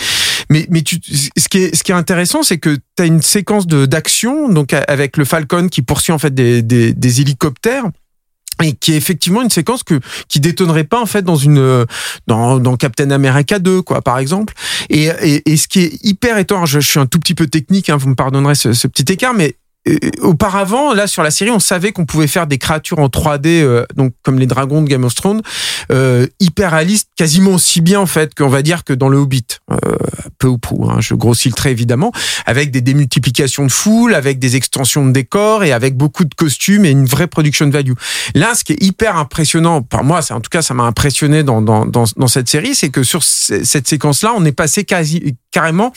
mais, 0.49 0.67
mais 0.71 0.83
tu, 0.83 0.99
ce, 1.05 1.49
qui 1.49 1.59
est, 1.59 1.75
ce 1.75 1.83
qui 1.83 1.93
est 1.93 1.95
intéressant, 1.95 2.43
c'est 2.43 2.59
que 2.59 2.77
tu 2.97 3.03
as 3.03 3.07
une 3.07 3.23
séquence 3.23 3.67
de 3.67 3.87
d'action, 3.87 4.49
donc 4.49 4.73
avec 4.73 5.17
le 5.17 5.25
Falcon 5.25 5.69
qui 5.69 5.83
poursuit 5.83 6.13
en 6.13 6.19
fait 6.19 6.35
des, 6.35 6.63
des 6.63 7.21
hélicoptères 7.21 7.85
et 8.63 8.73
qui 8.73 8.93
est 8.93 8.97
effectivement 8.97 9.43
une 9.43 9.51
séquence 9.51 9.83
que 9.83 10.01
qui 10.29 10.41
détonnerait 10.41 10.85
pas 10.85 11.01
en 11.01 11.07
fait 11.07 11.23
dans 11.23 11.37
une 11.37 11.59
euh, 11.59 11.85
dans, 12.27 12.59
dans 12.59 12.77
Captain 12.77 13.11
America 13.11 13.59
2 13.59 13.83
quoi 13.83 14.03
par 14.03 14.19
exemple. 14.19 14.55
Et, 14.89 15.07
et, 15.23 15.51
et 15.51 15.57
ce 15.57 15.69
qui 15.69 15.81
est 15.81 16.05
hyper 16.05 16.39
étonnant 16.39 16.67
je, 16.67 16.81
je 16.81 16.89
suis 16.89 17.01
un 17.01 17.07
tout 17.07 17.19
petit 17.19 17.35
peu 17.35 17.47
technique 17.47 17.91
hein, 17.91 17.97
vous 17.97 18.09
me 18.09 18.15
pardonnerez 18.15 18.55
ce, 18.55 18.73
ce 18.73 18.87
petit 18.87 19.11
écart 19.13 19.35
mais 19.35 19.57
auparavant, 20.21 20.95
là 20.95 21.07
sur 21.07 21.23
la 21.23 21.31
série, 21.31 21.51
on 21.51 21.61
savait 21.61 21.93
qu'on 21.93 22.07
pouvait 22.07 22.27
faire 22.27 22.47
des 22.47 22.59
créatures 22.59 22.99
en 22.99 23.07
3D, 23.07 23.63
euh, 23.63 23.85
donc 23.95 24.13
comme 24.23 24.39
les 24.39 24.47
dragons 24.47 24.83
de 24.83 24.89
Game 24.89 25.05
of 25.05 25.15
Thrones, 25.15 25.43
euh, 25.93 26.27
hyper 26.41 26.73
réalistes, 26.73 27.09
quasiment 27.17 27.53
aussi 27.53 27.81
bien 27.81 28.01
en 28.01 28.07
fait 28.07 28.35
qu'on 28.35 28.49
va 28.49 28.63
dire 28.63 28.85
que 28.85 28.93
dans 28.93 29.09
le 29.09 29.19
Hobbit, 29.19 29.47
euh, 29.71 29.77
peu 30.39 30.49
ou 30.49 30.59
prou. 30.59 30.89
Hein, 30.91 30.99
je 31.01 31.15
grossis 31.15 31.49
le 31.49 31.55
trait 31.55 31.71
évidemment, 31.71 32.13
avec 32.47 32.71
des 32.71 32.81
démultiplications 32.81 33.65
de 33.65 33.73
foule, 33.73 34.15
avec 34.15 34.39
des 34.39 34.57
extensions 34.57 35.07
de 35.07 35.13
décors 35.13 35.63
et 35.65 35.73
avec 35.73 35.97
beaucoup 35.97 36.25
de 36.25 36.35
costumes 36.35 36.85
et 36.85 36.91
une 36.91 37.07
vraie 37.07 37.29
production 37.29 37.69
value. 37.71 37.95
Là, 38.35 38.55
ce 38.55 38.65
qui 38.65 38.73
est 38.73 38.83
hyper 38.83 39.17
impressionnant, 39.17 39.83
par 39.83 40.05
moi, 40.05 40.23
c'est 40.23 40.35
en 40.35 40.41
tout 40.41 40.51
cas 40.51 40.63
ça 40.63 40.75
m'a 40.75 40.85
impressionné 40.85 41.43
dans, 41.43 41.63
dans, 41.63 41.87
dans, 41.87 42.05
dans 42.17 42.29
cette 42.29 42.49
série, 42.49 42.75
c'est 42.75 42.91
que 42.91 43.03
sur 43.03 43.23
cette 43.23 43.87
séquence-là, 43.87 44.35
on 44.37 44.45
est 44.45 44.53
passé 44.53 44.85
quasi 44.85 45.37
carrément 45.57 45.91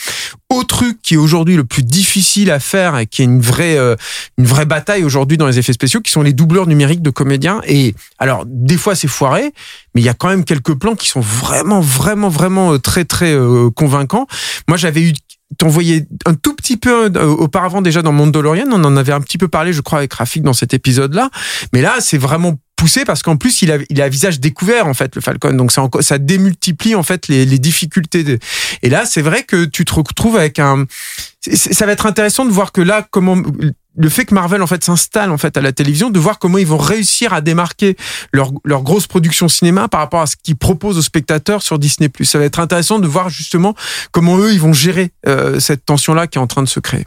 au 0.49 0.63
truc 0.63 1.01
qui 1.01 1.15
est 1.15 1.17
aujourd'hui 1.17 1.57
le 1.57 1.65
plus 1.65 1.83
difficile 1.83 2.49
à 2.49 2.61
faire 2.61 2.97
et 2.97 3.07
qui 3.07 3.23
est 3.23 3.25
une 3.25 3.41
vraie 3.41 3.77
euh, 3.77 3.97
une 4.37 4.45
vraie 4.45 4.65
bataille 4.65 5.03
aujourd'hui 5.03 5.35
dans 5.37 5.47
les 5.47 5.59
effets 5.59 5.73
spéciaux, 5.73 5.99
qui 5.99 6.11
sont 6.11 6.21
les 6.21 6.31
doubleurs 6.31 6.65
numériques 6.65 7.01
de 7.01 7.09
comédiens. 7.09 7.59
Et 7.67 7.93
alors 8.19 8.45
des 8.47 8.77
fois 8.77 8.95
c'est 8.95 9.09
foiré, 9.09 9.51
mais 9.93 9.99
il 9.99 10.05
y 10.05 10.09
a 10.09 10.13
quand 10.13 10.29
même 10.29 10.45
quelques 10.45 10.75
plans 10.75 10.95
qui 10.95 11.09
sont 11.09 11.19
vraiment 11.19 11.81
vraiment 11.81 12.29
vraiment 12.29 12.71
euh, 12.71 12.77
très 12.79 13.03
très 13.03 13.33
euh, 13.33 13.69
convaincants. 13.69 14.27
Moi 14.69 14.77
j'avais 14.77 15.01
eu 15.01 15.13
t'envoyais 15.57 16.07
un 16.25 16.35
tout 16.35 16.55
petit 16.55 16.77
peu 16.77 17.11
auparavant 17.25 17.81
déjà 17.81 18.01
dans 18.01 18.13
Mandalorian, 18.13 18.67
on 18.71 18.85
en 18.85 18.95
avait 18.95 19.11
un 19.11 19.19
petit 19.19 19.37
peu 19.37 19.49
parlé 19.49 19.73
je 19.73 19.81
crois 19.81 19.97
avec 19.97 20.13
Rafik 20.13 20.41
dans 20.41 20.53
cet 20.53 20.73
épisode-là, 20.73 21.31
mais 21.73 21.81
là 21.81 21.95
c'est 21.99 22.19
vraiment 22.19 22.53
poussé 22.79 23.03
parce 23.03 23.23
qu'en 23.23 23.35
plus 23.35 23.61
il 23.61 23.71
a 23.73 23.77
il 23.89 24.01
visage 24.09 24.39
découvert 24.39 24.87
en 24.87 24.93
fait 24.93 25.13
le 25.15 25.21
Falcon. 25.21 25.53
Donc 25.53 25.71
ça 25.71 26.17
démultiplie 26.17 26.95
en 26.95 27.03
fait 27.03 27.27
les, 27.27 27.45
difficultés 27.59 28.23
de... 28.23 28.39
et 28.81 28.89
là 28.89 29.05
c'est 29.05 29.21
vrai 29.21 29.43
que 29.43 29.65
tu 29.65 29.83
te 29.83 29.93
retrouves 29.93 30.37
avec 30.37 30.59
un 30.59 30.85
ça 31.41 31.85
va 31.85 31.91
être 31.91 32.05
intéressant 32.05 32.45
de 32.45 32.51
voir 32.51 32.71
que 32.71 32.79
là 32.79 33.05
comment 33.11 33.35
le 33.97 34.09
fait 34.09 34.23
que 34.23 34.33
Marvel 34.33 34.61
en 34.61 34.67
fait 34.67 34.81
s'installe 34.81 35.29
en 35.29 35.37
fait 35.37 35.57
à 35.57 35.61
la 35.61 35.73
télévision 35.73 36.09
de 36.09 36.19
voir 36.19 36.39
comment 36.39 36.57
ils 36.57 36.67
vont 36.67 36.77
réussir 36.77 37.33
à 37.33 37.41
démarquer 37.41 37.97
leur 38.31 38.51
leur 38.63 38.81
grosse 38.83 39.07
production 39.07 39.49
cinéma 39.49 39.89
par 39.89 39.99
rapport 39.99 40.21
à 40.21 40.27
ce 40.27 40.37
qu'ils 40.41 40.55
proposent 40.55 40.97
aux 40.97 41.01
spectateurs 41.01 41.61
sur 41.61 41.79
Disney. 41.79 42.09
Ça 42.23 42.39
va 42.39 42.45
être 42.45 42.61
intéressant 42.61 42.99
de 42.99 43.07
voir 43.07 43.29
justement 43.29 43.75
comment 44.11 44.37
eux 44.37 44.53
ils 44.53 44.61
vont 44.61 44.73
gérer 44.73 45.11
euh, 45.27 45.59
cette 45.59 45.85
tension 45.85 46.13
là 46.13 46.27
qui 46.27 46.37
est 46.37 46.41
en 46.41 46.47
train 46.47 46.63
de 46.63 46.69
se 46.69 46.79
créer 46.79 47.05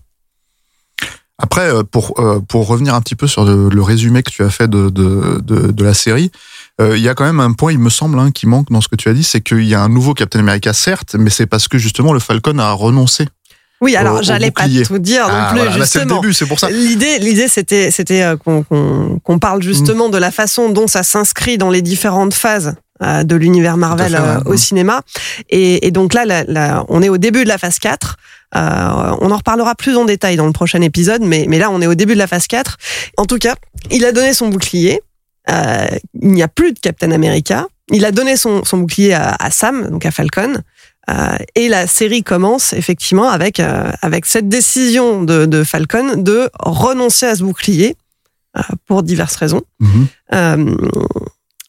Après, 1.43 1.69
euh, 1.75 1.83
pour, 1.83 2.15
euh, 2.21 2.41
pour 2.41 2.67
revenir 2.69 2.95
un 2.95 3.01
petit 3.01 3.17
peu 3.17 3.27
sur 3.27 3.45
le, 3.45 3.69
le 3.69 3.83
résumé 3.83 4.23
que 4.23 4.31
tu 4.31 4.43
as 4.45 4.51
fait 4.51 4.69
de, 4.71 4.89
de, 4.91 5.41
de, 5.43 5.73
de 5.73 5.85
la 5.85 5.93
série, 5.93 6.31
euh, 6.81 6.97
il 6.97 7.03
y 7.03 7.09
a 7.09 7.15
quand 7.15 7.25
même 7.25 7.41
un 7.41 7.53
point, 7.53 7.73
il 7.73 7.79
me 7.81 7.91
semble, 7.91 8.19
hein, 8.19 8.31
qui 8.31 8.47
manque 8.47 8.71
dans 8.71 8.81
ce 8.81 8.89
que 8.89 8.95
tu 8.97 9.09
as 9.09 9.13
dit, 9.13 9.25
c'est 9.25 9.41
qu'il 9.41 9.65
y 9.65 9.75
a 9.75 9.81
un 9.83 9.89
nouveau 9.89 10.15
Captain 10.15 10.39
America, 10.39 10.73
certes, 10.73 11.17
mais 11.19 11.31
c'est 11.31 11.47
parce 11.47 11.67
que 11.69 11.79
justement 11.79 12.13
le 12.13 12.21
Falcon 12.21 12.59
a 12.59 12.71
renoncé. 12.73 13.27
Oui, 13.81 13.97
alors 13.97 14.23
j'allais 14.23 14.53
pas 14.53 14.69
tout 14.87 14.99
dire 15.01 15.27
non 15.27 15.35
Ah, 15.37 15.49
plus, 15.51 15.59
voilà, 15.59 15.77
là, 15.79 15.85
c'est 15.87 15.99
le 15.99 16.03
justement. 16.05 16.21
début, 16.21 16.33
c'est 16.33 16.47
pour 16.47 16.61
ça. 16.61 16.71
L'idée, 16.71 17.19
l'idée, 17.19 17.49
c'était, 17.49 17.91
c'était 17.91 18.25
qu'on, 18.45 18.63
qu'on, 18.63 19.19
qu'on 19.19 19.39
parle 19.41 19.61
justement 19.61 20.09
de 20.09 20.19
la 20.19 20.31
façon 20.31 20.71
dont 20.71 20.87
ça 20.87 21.03
s'inscrit 21.03 21.59
dans 21.59 21.71
les 21.71 21.83
différentes 21.83 22.33
phases 22.35 22.77
de 23.01 23.35
l'univers 23.35 23.77
Marvel 23.77 24.13
ouais. 24.15 24.43
au 24.53 24.57
cinéma. 24.57 25.03
Et, 25.51 25.85
et 25.89 25.91
donc 25.91 26.15
là, 26.15 26.25
la- 26.25 26.45
la- 26.45 26.85
on 26.89 27.03
est 27.03 27.09
au 27.09 27.19
début 27.19 27.43
de 27.43 27.49
la 27.49 27.59
phase 27.59 27.81
4. 27.81 28.17
Euh, 28.55 29.17
on 29.21 29.31
en 29.31 29.37
reparlera 29.37 29.75
plus 29.75 29.97
en 29.97 30.05
détail 30.05 30.37
dans 30.37 30.47
le 30.47 30.53
prochain 30.53 30.81
épisode, 30.83 31.23
mais, 31.23 31.47
mais 31.49 31.59
là, 31.59 31.71
on 31.71 31.81
est 31.81 31.87
au 31.87 31.95
début 31.95 32.15
de 32.15 32.19
la 32.19 32.27
phase 32.27 32.47
4. 32.47 32.77
En 33.17 33.25
tout 33.25 33.39
cas, 33.39 33.55
il 33.91 34.05
a 34.05 34.13
donné 34.13 34.35
son 34.35 34.49
bouclier. 34.49 35.01
Euh, 35.51 35.87
il 36.21 36.33
n'y 36.33 36.43
a 36.43 36.49
plus 36.49 36.73
de 36.73 36.79
Captain 36.79 37.11
America. 37.11 37.67
Il 37.91 38.05
a 38.05 38.13
donné 38.13 38.37
son, 38.37 38.65
son 38.65 38.79
bouclier 38.79 39.13
à, 39.15 39.35
à 39.39 39.51
Sam, 39.51 39.91
donc 39.91 40.07
à 40.07 40.11
Falcon. 40.11 40.55
Euh, 41.11 41.37
et 41.57 41.69
la 41.69 41.87
série 41.87 42.23
commence 42.23 42.73
effectivement 42.73 43.29
avec, 43.29 43.59
euh, 43.59 43.91
avec 44.03 44.25
cette 44.25 44.49
décision 44.49 45.23
de, 45.25 45.47
de 45.47 45.65
Falcon 45.65 46.15
de 46.17 46.49
renoncer 46.61 47.27
à 47.27 47.35
ce 47.35 47.43
bouclier 47.43 47.97
euh, 48.57 48.63
pour 48.87 49.03
diverses 49.03 49.37
raisons. 49.37 49.63
Mhm. 49.81 50.77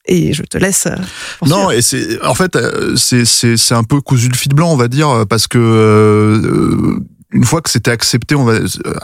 Et 0.05 0.33
je 0.33 0.43
te 0.43 0.57
laisse. 0.57 0.86
euh, 0.88 0.95
poursuivre. 1.39 1.62
Non, 1.63 1.72
et 1.72 1.81
c'est 1.81 2.22
en 2.25 2.36
fait 2.36 2.55
euh, 2.55 2.95
c'est 2.98 3.24
c'est 3.25 3.55
c'est 3.57 3.74
un 3.74 3.83
peu 3.83 4.01
cousu 4.01 4.27
le 4.29 4.36
fil 4.36 4.53
blanc, 4.53 4.69
on 4.72 4.75
va 4.75 4.88
dire, 4.89 5.10
euh, 5.10 5.25
parce 5.25 5.48
que 5.48 5.57
euh, 5.57 7.00
une 7.31 7.45
fois 7.45 7.62
que 7.62 7.69
c'était 7.69 7.91
accepté, 7.91 8.36
on 8.36 8.43
va 8.43 8.60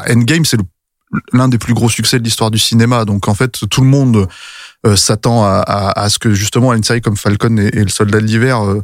Endgame, 0.09 0.45
c'est 0.45 0.57
l'un 1.33 1.47
des 1.47 1.57
plus 1.57 1.73
gros 1.73 1.89
succès 1.89 2.19
de 2.19 2.23
l'histoire 2.23 2.51
du 2.51 2.59
cinéma. 2.59 3.05
Donc 3.05 3.27
en 3.27 3.33
fait, 3.33 3.67
tout 3.69 3.81
le 3.81 3.87
monde 3.87 4.27
euh, 4.85 4.95
s'attend 4.95 5.43
à, 5.43 5.63
à, 5.65 6.01
à 6.03 6.09
ce 6.09 6.19
que 6.19 6.33
justement 6.33 6.73
une 6.73 6.83
série 6.83 7.01
comme 7.01 7.17
Falcon 7.17 7.57
et, 7.57 7.67
et 7.67 7.83
le 7.83 7.89
Soldat 7.89 8.19
de 8.19 8.25
l'hiver 8.25 8.63
euh, 8.65 8.83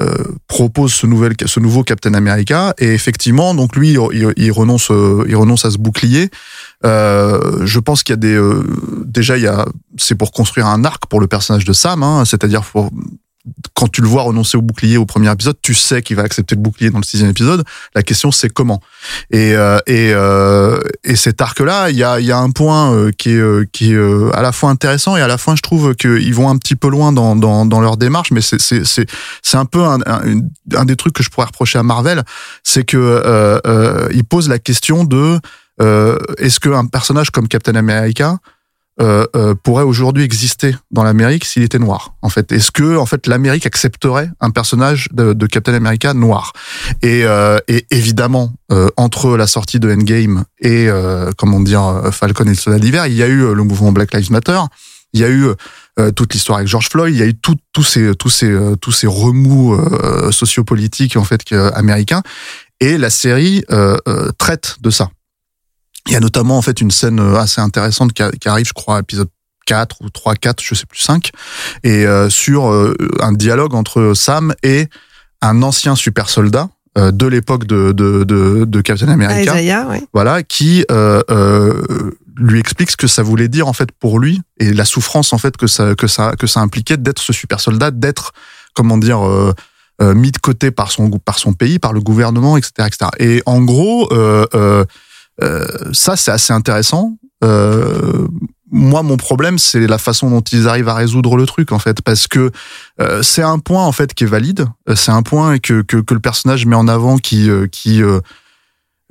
euh, 0.00 0.24
propose 0.46 0.94
ce 0.94 1.06
nouvel 1.06 1.34
ce 1.44 1.60
nouveau 1.60 1.82
Captain 1.82 2.14
America. 2.14 2.74
Et 2.78 2.94
effectivement, 2.94 3.54
donc 3.54 3.76
lui, 3.76 3.90
il, 3.90 4.52
renonce 4.52 4.90
euh, 4.90 5.24
il 5.28 5.36
renonce 5.36 5.64
à 5.64 5.70
ce 5.70 5.78
bouclier. 5.78 6.30
Euh, 6.86 7.66
je 7.66 7.78
pense 7.78 8.02
qu'il 8.02 8.14
y 8.14 8.14
a 8.14 8.16
des 8.16 8.34
euh, 8.34 8.62
déjà 9.04 9.36
il 9.36 9.42
y 9.42 9.46
a 9.46 9.66
c'est 9.98 10.14
pour 10.14 10.32
construire 10.32 10.66
un 10.66 10.84
arc 10.84 11.04
pour 11.06 11.20
le 11.20 11.26
personnage 11.26 11.66
de 11.66 11.72
Sam, 11.74 12.02
hein, 12.02 12.24
c'est-à-dire 12.24 12.62
pour 12.62 12.90
quand 13.74 13.88
tu 13.88 14.02
le 14.02 14.08
vois 14.08 14.22
renoncer 14.22 14.58
au 14.58 14.62
bouclier 14.62 14.98
au 14.98 15.06
premier 15.06 15.30
épisode, 15.32 15.56
tu 15.62 15.74
sais 15.74 16.02
qu'il 16.02 16.16
va 16.16 16.22
accepter 16.22 16.54
le 16.54 16.60
bouclier 16.60 16.90
dans 16.90 16.98
le 16.98 17.04
sixième 17.04 17.30
épisode. 17.30 17.64
La 17.94 18.02
question 18.02 18.30
c'est 18.32 18.50
comment. 18.50 18.80
Et 19.30 19.54
euh, 19.54 19.78
et 19.86 20.12
euh, 20.12 20.78
et 21.04 21.16
cet 21.16 21.40
arc-là, 21.40 21.90
il 21.90 21.96
y 21.96 22.04
a 22.04 22.20
y 22.20 22.32
a 22.32 22.38
un 22.38 22.50
point 22.50 22.92
euh, 22.92 23.10
qui 23.16 23.30
est 23.30 23.40
euh, 23.40 23.64
qui 23.72 23.92
est 23.92 23.96
euh, 23.96 24.30
à 24.34 24.42
la 24.42 24.52
fois 24.52 24.70
intéressant 24.70 25.16
et 25.16 25.22
à 25.22 25.26
la 25.26 25.38
fois 25.38 25.54
je 25.56 25.62
trouve 25.62 25.94
qu'ils 25.94 26.34
vont 26.34 26.50
un 26.50 26.58
petit 26.58 26.76
peu 26.76 26.88
loin 26.88 27.12
dans 27.12 27.34
dans 27.36 27.64
dans 27.64 27.80
leur 27.80 27.96
démarche, 27.96 28.30
mais 28.30 28.40
c'est 28.42 29.56
un 29.56 29.64
peu 29.64 29.84
un, 29.84 30.00
un, 30.06 30.40
un 30.74 30.84
des 30.84 30.96
trucs 30.96 31.14
que 31.14 31.22
je 31.22 31.30
pourrais 31.30 31.46
reprocher 31.46 31.78
à 31.78 31.82
Marvel, 31.82 32.22
c'est 32.62 32.84
que 32.84 32.96
euh, 32.98 34.08
ils 34.12 34.24
posent 34.24 34.48
la 34.48 34.58
question 34.58 35.04
de 35.04 35.38
est-ce 36.38 36.60
qu'un 36.60 36.84
personnage 36.84 37.30
comme 37.30 37.48
Captain 37.48 37.74
America 37.74 38.36
euh, 39.00 39.26
euh, 39.34 39.54
pourrait 39.54 39.84
aujourd'hui 39.84 40.24
exister 40.24 40.76
dans 40.90 41.02
l'Amérique 41.02 41.44
s'il 41.44 41.62
était 41.62 41.78
noir 41.78 42.14
En 42.22 42.28
fait, 42.28 42.52
est-ce 42.52 42.70
que 42.70 42.96
en 42.96 43.06
fait 43.06 43.26
l'Amérique 43.26 43.66
accepterait 43.66 44.30
un 44.40 44.50
personnage 44.50 45.08
de, 45.12 45.46
Captain 45.46 45.74
America 45.74 46.12
noir? 46.14 46.52
Et, 47.02 47.24
euh, 47.24 47.58
et 47.68 47.86
évidemment, 47.90 48.52
euh, 48.72 48.88
entre 48.96 49.36
la 49.36 49.48
sortie 49.48 49.80
de 49.80 49.90
Endgame 49.90 50.44
et 50.60 50.86
euh, 50.88 51.32
comment 51.36 51.58
dire 51.58 51.82
euh, 51.82 52.10
Falcon 52.12 52.44
et 52.44 52.50
le 52.50 52.54
Soldat 52.54 52.78
d'hiver, 52.78 53.06
il 53.08 53.14
y 53.14 53.22
a 53.22 53.26
eu 53.26 53.52
le 53.52 53.64
mouvement 53.64 53.90
Black 53.90 54.14
Lives 54.14 54.30
Matter. 54.30 54.60
Il 55.12 55.20
y 55.20 55.24
a 55.24 55.28
eu 55.28 55.48
toute 56.14 56.34
l'histoire 56.34 56.58
avec 56.58 56.68
George 56.68 56.88
Floyd. 56.88 57.12
Il 57.12 57.18
y 57.18 57.22
a 57.22 57.26
eu 57.26 57.34
tous 57.34 57.82
ces 57.82 58.14
tous 58.14 58.30
ces 58.30 58.56
tous 58.80 58.92
ces 58.92 59.08
remous 59.08 59.76
sociopolitiques 60.30 61.16
en 61.16 61.24
fait 61.24 61.52
américains. 61.74 62.22
Et 62.78 62.96
la 62.96 63.10
série 63.10 63.64
traite 64.38 64.76
de 64.80 64.90
ça. 64.90 65.10
Il 66.06 66.12
y 66.12 66.16
a 66.16 66.20
notamment 66.20 66.56
en 66.58 66.62
fait 66.62 66.80
une 66.80 66.90
scène 66.90 67.20
euh, 67.20 67.36
assez 67.36 67.60
intéressante 67.60 68.12
qui, 68.12 68.22
a- 68.22 68.30
qui 68.32 68.48
arrive, 68.48 68.66
je 68.66 68.72
crois, 68.72 68.96
à 68.96 69.00
épisode 69.00 69.28
4 69.66 69.96
ou 70.02 70.10
3, 70.10 70.34
4, 70.34 70.62
je 70.62 70.74
sais 70.74 70.86
plus 70.86 71.00
5, 71.00 71.30
et 71.84 72.06
euh, 72.06 72.28
sur 72.28 72.70
euh, 72.72 72.96
un 73.20 73.32
dialogue 73.32 73.74
entre 73.74 74.12
Sam 74.14 74.52
et 74.62 74.88
un 75.42 75.62
ancien 75.62 75.94
super 75.94 76.28
soldat 76.28 76.68
euh, 76.98 77.12
de 77.12 77.26
l'époque 77.26 77.66
de, 77.66 77.92
de, 77.92 78.24
de, 78.24 78.64
de 78.64 78.80
Captain 78.80 79.08
Ah, 79.08 79.12
America, 79.12 79.54
Isaiah, 79.60 79.86
oui. 79.90 79.98
voilà, 80.12 80.42
qui 80.42 80.84
euh, 80.90 81.22
euh, 81.30 82.10
lui 82.36 82.58
explique 82.58 82.90
ce 82.90 82.96
que 82.96 83.06
ça 83.06 83.22
voulait 83.22 83.48
dire 83.48 83.68
en 83.68 83.72
fait 83.72 83.92
pour 83.92 84.18
lui 84.18 84.40
et 84.58 84.72
la 84.72 84.84
souffrance 84.84 85.32
en 85.32 85.38
fait 85.38 85.56
que 85.56 85.66
ça 85.66 85.94
que 85.94 86.06
ça 86.08 86.32
que 86.38 86.46
ça 86.46 86.60
impliquait 86.60 86.96
d'être 86.96 87.20
ce 87.22 87.32
super 87.32 87.60
soldat, 87.60 87.90
d'être 87.92 88.32
comment 88.74 88.98
dire 88.98 89.24
euh, 89.24 89.52
euh, 90.02 90.14
mis 90.14 90.32
de 90.32 90.38
côté 90.38 90.70
par 90.72 90.90
son 90.90 91.10
par 91.10 91.38
son 91.38 91.52
pays, 91.52 91.78
par 91.78 91.92
le 91.92 92.00
gouvernement, 92.00 92.56
etc., 92.56 92.72
etc. 92.86 93.10
Et 93.20 93.42
en 93.46 93.60
gros, 93.62 94.08
euh, 94.12 94.84
ça 95.92 96.16
c'est 96.16 96.30
assez 96.30 96.52
intéressant. 96.52 97.16
Euh, 97.42 98.26
moi, 98.72 99.02
mon 99.02 99.16
problème, 99.16 99.58
c'est 99.58 99.86
la 99.86 99.98
façon 99.98 100.30
dont 100.30 100.42
ils 100.52 100.68
arrivent 100.68 100.88
à 100.88 100.94
résoudre 100.94 101.36
le 101.36 101.44
truc, 101.44 101.72
en 101.72 101.80
fait, 101.80 102.02
parce 102.02 102.28
que 102.28 102.52
euh, 103.00 103.22
c'est 103.22 103.42
un 103.42 103.58
point 103.58 103.84
en 103.84 103.92
fait 103.92 104.14
qui 104.14 104.24
est 104.24 104.28
valide. 104.28 104.64
Euh, 104.88 104.94
C'est 104.94 105.10
un 105.10 105.22
point 105.22 105.58
que, 105.58 105.82
que 105.82 105.96
que 105.96 106.14
le 106.14 106.20
personnage 106.20 106.66
met 106.66 106.76
en 106.76 106.86
avant, 106.86 107.18
qui 107.18 107.50
euh, 107.50 107.66
qui 107.66 108.02
euh, 108.02 108.20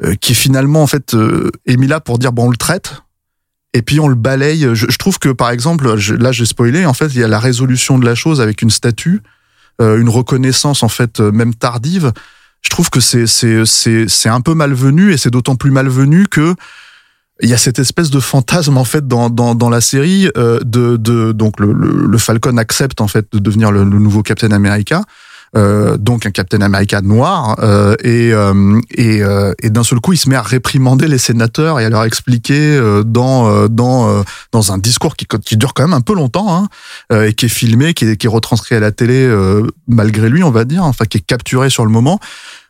euh, 0.04 0.16
qui 0.16 0.34
finalement 0.34 0.82
en 0.82 0.88
fait 0.88 1.14
euh, 1.14 1.52
est 1.66 1.76
mis 1.76 1.88
là 1.88 2.00
pour 2.00 2.20
dire 2.20 2.32
bon 2.32 2.46
on 2.48 2.52
le 2.52 2.58
traite 2.58 3.02
et 3.74 3.82
puis 3.82 4.00
on 4.00 4.08
le 4.08 4.16
balaye. 4.16 4.70
Je, 4.74 4.86
je 4.90 4.98
trouve 4.98 5.20
que 5.20 5.30
par 5.30 5.50
exemple, 5.50 5.94
là 5.96 6.32
j'ai 6.32 6.46
spoilé, 6.46 6.86
en 6.86 6.94
fait 6.94 7.08
il 7.08 7.20
y 7.20 7.24
a 7.24 7.28
la 7.28 7.40
résolution 7.40 8.00
de 8.00 8.06
la 8.06 8.16
chose 8.16 8.40
avec 8.40 8.62
une 8.62 8.70
statue, 8.70 9.22
euh, 9.82 10.00
une 10.00 10.10
reconnaissance 10.10 10.84
en 10.84 10.90
fait 10.90 11.20
euh, 11.20 11.32
même 11.32 11.54
tardive. 11.54 12.14
Je 12.62 12.70
trouve 12.70 12.90
que 12.90 13.00
c'est 13.00 13.28
c'est 13.28 13.66
c'est 13.66 14.08
c'est 14.08 14.30
un 14.30 14.42
peu 14.42 14.54
malvenu 14.54 15.12
et 15.12 15.18
c'est 15.18 15.32
d'autant 15.32 15.56
plus 15.56 15.72
malvenu 15.72 16.28
que 16.28 16.56
il 17.42 17.50
y 17.50 17.54
a 17.54 17.58
cette 17.58 17.80
espèce 17.80 18.10
de 18.10 18.20
fantasme 18.20 18.78
en 18.78 18.84
fait 18.84 19.08
dans 19.08 19.30
dans, 19.30 19.56
dans 19.56 19.70
la 19.70 19.82
série 19.82 20.30
euh, 20.38 20.60
de 20.60 20.98
de 20.98 21.32
donc 21.32 21.60
le, 21.60 21.72
le, 21.72 22.06
le 22.06 22.18
Falcon 22.18 22.58
accepte 22.58 23.00
en 23.00 23.08
fait 23.08 23.28
de 23.32 23.40
devenir 23.40 23.72
le, 23.72 23.84
le 23.84 24.00
nouveau 24.00 24.24
Captain 24.24 24.52
America. 24.52 25.04
Euh, 25.58 25.98
donc 25.98 26.28
un 26.28 26.32
Captain 26.32 26.62
America 26.62 27.02
noir 27.02 27.56
euh, 27.60 27.96
et 28.04 28.32
euh, 28.34 28.80
et, 28.92 29.22
et 29.64 29.70
d'un 29.70 29.84
seul 29.84 30.00
coup 30.00 30.14
il 30.14 30.18
se 30.18 30.30
met 30.30 30.36
à 30.36 30.44
réprimander 30.44 31.08
les 31.08 31.18
sénateurs 31.18 31.80
et 31.80 31.86
à 31.86 31.90
leur 31.90 32.04
expliquer 32.04 32.80
dans 33.06 33.68
dans 33.68 34.24
dans 34.52 34.72
un 34.72 34.78
discours 34.78 35.16
qui 35.16 35.26
qui 35.44 35.58
dure 35.58 35.74
quand 35.74 35.84
même 35.84 35.94
un 35.94 36.02
peu 36.02 36.14
longtemps 36.14 36.68
hein, 37.10 37.26
et 37.26 37.34
qui 37.34 37.46
est 37.46 37.50
filmé 37.50 37.94
qui 37.94 38.06
est 38.06 38.16
qui 38.16 38.28
est 38.28 38.30
retranscrit 38.30 38.76
à 38.76 38.80
la 38.80 38.92
télé 38.92 39.28
malgré 39.88 40.30
lui 40.30 40.44
on 40.44 40.52
va 40.52 40.66
dire 40.66 40.84
enfin 40.84 41.06
qui 41.06 41.18
est 41.18 41.26
capturé 41.26 41.70
sur 41.70 41.86
le 41.86 41.92
moment 41.92 42.20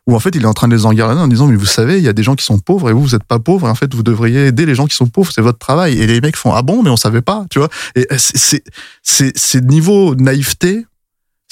où 0.07 0.15
en 0.15 0.19
fait 0.19 0.35
il 0.35 0.43
est 0.43 0.47
en 0.47 0.53
train 0.53 0.67
de 0.67 0.75
les 0.75 0.85
enguirlander 0.85 1.21
en 1.21 1.27
disant 1.27 1.47
mais 1.47 1.55
vous 1.55 1.65
savez 1.65 1.97
il 1.97 2.03
y 2.03 2.09
a 2.09 2.13
des 2.13 2.23
gens 2.23 2.35
qui 2.35 2.45
sont 2.45 2.59
pauvres 2.59 2.89
et 2.89 2.93
vous 2.93 3.01
vous 3.01 3.15
êtes 3.15 3.23
pas 3.23 3.39
pauvres 3.39 3.67
et 3.67 3.69
en 3.69 3.75
fait 3.75 3.93
vous 3.93 4.03
devriez 4.03 4.47
aider 4.47 4.65
les 4.65 4.75
gens 4.75 4.87
qui 4.87 4.95
sont 4.95 5.07
pauvres 5.07 5.31
c'est 5.33 5.41
votre 5.41 5.59
travail. 5.59 5.99
Et 5.99 6.07
les 6.07 6.21
mecs 6.21 6.37
font 6.37 6.53
ah 6.53 6.61
bon 6.61 6.81
mais 6.81 6.89
on 6.89 6.97
savait 6.97 7.21
pas 7.21 7.45
tu 7.49 7.59
vois. 7.59 7.69
Et 7.95 8.07
c'est 8.17 8.63
c'est 9.03 9.31
c'est 9.35 9.63
niveau 9.65 10.15
naïveté 10.15 10.85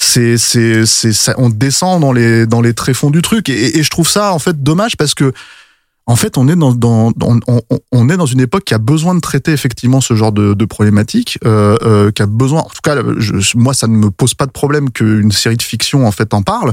c'est 0.00 0.38
c'est 0.38 0.86
c'est 0.86 1.34
on 1.38 1.50
descend 1.50 2.00
dans 2.00 2.12
les 2.12 2.46
dans 2.46 2.60
les 2.60 2.72
tréfonds 2.74 3.10
du 3.10 3.20
truc. 3.22 3.48
Et, 3.48 3.78
et 3.78 3.82
je 3.82 3.90
trouve 3.90 4.08
ça 4.08 4.32
en 4.32 4.38
fait 4.38 4.62
dommage 4.62 4.96
parce 4.96 5.14
que 5.14 5.32
en 6.06 6.16
fait 6.16 6.38
on 6.38 6.48
est 6.48 6.56
dans, 6.56 6.72
dans 6.72 7.12
on, 7.22 7.40
on, 7.48 7.60
on 7.92 8.08
est 8.08 8.16
dans 8.16 8.24
une 8.26 8.40
époque 8.40 8.64
qui 8.64 8.74
a 8.74 8.78
besoin 8.78 9.14
de 9.14 9.20
traiter 9.20 9.52
effectivement 9.52 10.00
ce 10.00 10.14
genre 10.14 10.32
de, 10.32 10.54
de 10.54 10.66
euh, 11.44 11.76
euh, 11.82 12.10
qui 12.12 12.22
a 12.22 12.26
besoin 12.26 12.60
en 12.60 12.68
tout 12.68 12.80
cas 12.82 12.96
je- 13.18 13.58
moi 13.58 13.74
ça 13.74 13.88
ne 13.88 13.96
me 13.96 14.10
pose 14.10 14.34
pas 14.34 14.46
de 14.46 14.52
problème 14.52 14.90
qu'une 14.90 15.32
série 15.32 15.56
de 15.56 15.62
fiction 15.62 16.06
en 16.06 16.12
fait 16.12 16.32
en 16.32 16.42
parle. 16.42 16.72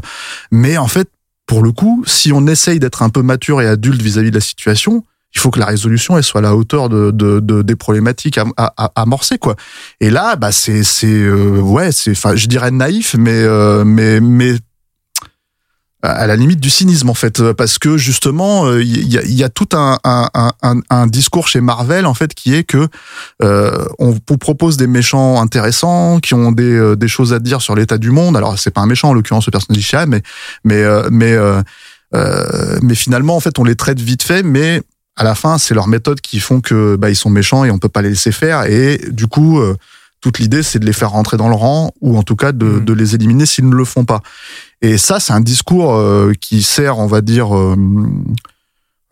Mais 0.51 0.77
en 0.77 0.87
fait 0.87 1.09
pour 1.47 1.63
le 1.63 1.71
coup 1.71 2.03
si 2.07 2.31
on 2.31 2.45
essaye 2.47 2.79
d'être 2.79 3.01
un 3.01 3.09
peu 3.09 3.23
mature 3.23 3.61
et 3.61 3.67
adulte 3.67 4.01
vis-à-vis 4.01 4.29
de 4.29 4.35
la 4.35 4.41
situation 4.41 5.03
il 5.35 5.39
faut 5.41 5.51
que 5.51 5.59
la 5.59 5.65
résolution 5.65 6.17
elle 6.17 6.23
soit 6.23 6.39
à 6.39 6.43
la 6.43 6.55
hauteur 6.55 6.89
de, 6.89 7.11
de, 7.11 7.39
de 7.39 7.61
des 7.61 7.75
problématiques 7.75 8.37
à, 8.37 8.45
à, 8.57 8.91
amorcer 8.95 9.37
quoi 9.37 9.55
et 10.01 10.09
là, 10.09 10.35
bah 10.35 10.51
c'est 10.51 10.83
c'est 10.83 11.07
euh, 11.07 11.59
ouais, 11.59 11.91
c'est 11.91 12.11
enfin 12.11 12.35
je 12.35 12.47
dirais 12.47 12.71
naïf, 12.71 13.15
mais 13.17 13.31
euh, 13.31 13.83
mais 13.85 14.19
mais 14.19 14.55
à 16.01 16.27
la 16.27 16.35
limite 16.35 16.59
du 16.59 16.69
cynisme 16.69 17.09
en 17.09 17.15
fait, 17.15 17.41
parce 17.53 17.79
que 17.79 17.97
justement 17.97 18.67
euh, 18.67 18.83
il 18.83 19.11
y, 19.11 19.17
a, 19.17 19.23
y 19.23 19.43
a 19.43 19.49
tout 19.49 19.69
un, 19.73 19.97
un, 20.03 20.51
un, 20.91 21.07
discours 21.07 21.47
chez 21.47 21.61
Marvel 21.61 22.05
en 22.05 22.13
fait 22.13 22.35
qui 22.35 22.53
est 22.53 22.63
que 22.63 22.87
euh, 23.41 23.85
on 23.97 24.11
vous 24.11 24.37
propose 24.37 24.77
des 24.77 24.85
méchants 24.85 25.41
intéressants 25.41 26.19
qui 26.19 26.35
ont 26.35 26.51
des, 26.51 26.63
euh, 26.63 26.95
des 26.95 27.07
choses 27.07 27.33
à 27.33 27.39
dire 27.39 27.61
sur 27.61 27.75
l'état 27.75 27.97
du 27.97 28.11
monde. 28.11 28.37
Alors 28.37 28.59
c'est 28.59 28.69
pas 28.69 28.81
un 28.81 28.85
méchant 28.85 29.09
en 29.09 29.13
l'occurrence 29.13 29.47
le 29.47 29.51
personnage 29.51 29.77
d'Isham, 29.77 30.07
mais 30.07 30.21
mais 30.63 30.83
euh, 30.83 31.09
mais 31.11 31.33
euh, 31.33 31.63
mais 32.83 32.93
finalement 32.95 33.35
en 33.35 33.39
fait 33.39 33.57
on 33.57 33.63
les 33.63 33.75
traite 33.75 33.99
vite 33.99 34.21
fait, 34.21 34.43
mais 34.43 34.83
à 35.15 35.23
la 35.23 35.35
fin 35.35 35.57
c'est 35.57 35.73
leurs 35.73 35.87
méthodes 35.87 36.21
qui 36.21 36.39
font 36.39 36.61
que 36.61 36.95
bah 36.97 37.09
ils 37.09 37.15
sont 37.15 37.29
méchants 37.29 37.63
et 37.65 37.71
on 37.71 37.79
peut 37.79 37.89
pas 37.89 38.01
les 38.01 38.09
laisser 38.09 38.31
faire 38.31 38.63
et 38.65 38.99
du 39.11 39.27
coup 39.27 39.59
euh, 39.59 39.75
toute 40.21 40.39
l'idée, 40.39 40.63
c'est 40.63 40.79
de 40.79 40.85
les 40.87 40.93
faire 40.93 41.11
rentrer 41.11 41.37
dans 41.37 41.49
le 41.49 41.53
rang 41.55 41.91
ou 42.01 42.17
en 42.17 42.23
tout 42.23 42.35
cas 42.35 42.51
de, 42.51 42.65
Mhm. 42.65 42.85
de 42.85 42.93
les 42.93 43.13
éliminer 43.13 43.45
s'ils 43.45 43.69
ne 43.69 43.75
le 43.75 43.85
font 43.85 44.05
pas. 44.05 44.21
Et 44.81 44.97
ça, 44.97 45.19
c'est 45.19 45.33
un 45.33 45.39
discours 45.41 45.93
euh, 45.93 46.31
qui 46.41 46.63
sert, 46.63 46.97
on 46.97 47.05
va 47.05 47.21
dire, 47.21 47.55
euh, 47.55 47.75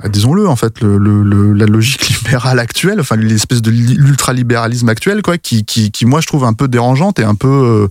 bah, 0.01 0.09
disons-le, 0.09 0.47
en 0.47 0.55
fait, 0.55 0.81
le, 0.81 0.97
le- 0.97 1.21
le- 1.21 1.53
la 1.53 1.67
logique 1.67 2.07
libérale 2.23 2.57
actuelle, 2.57 2.99
enfin 2.99 3.15
l'espèce 3.15 3.61
de 3.61 3.69
li- 3.69 3.93
l'ultralibéralisme 3.95 4.89
actuel, 4.89 5.21
quoi, 5.21 5.37
qui, 5.37 5.65
qui, 5.65 5.91
qui, 5.91 6.07
moi, 6.07 6.19
je 6.19 6.25
trouve 6.25 6.45
un 6.45 6.53
peu 6.53 6.67
dérangeante 6.67 7.19
et 7.19 7.23
un 7.23 7.35
peu, 7.35 7.87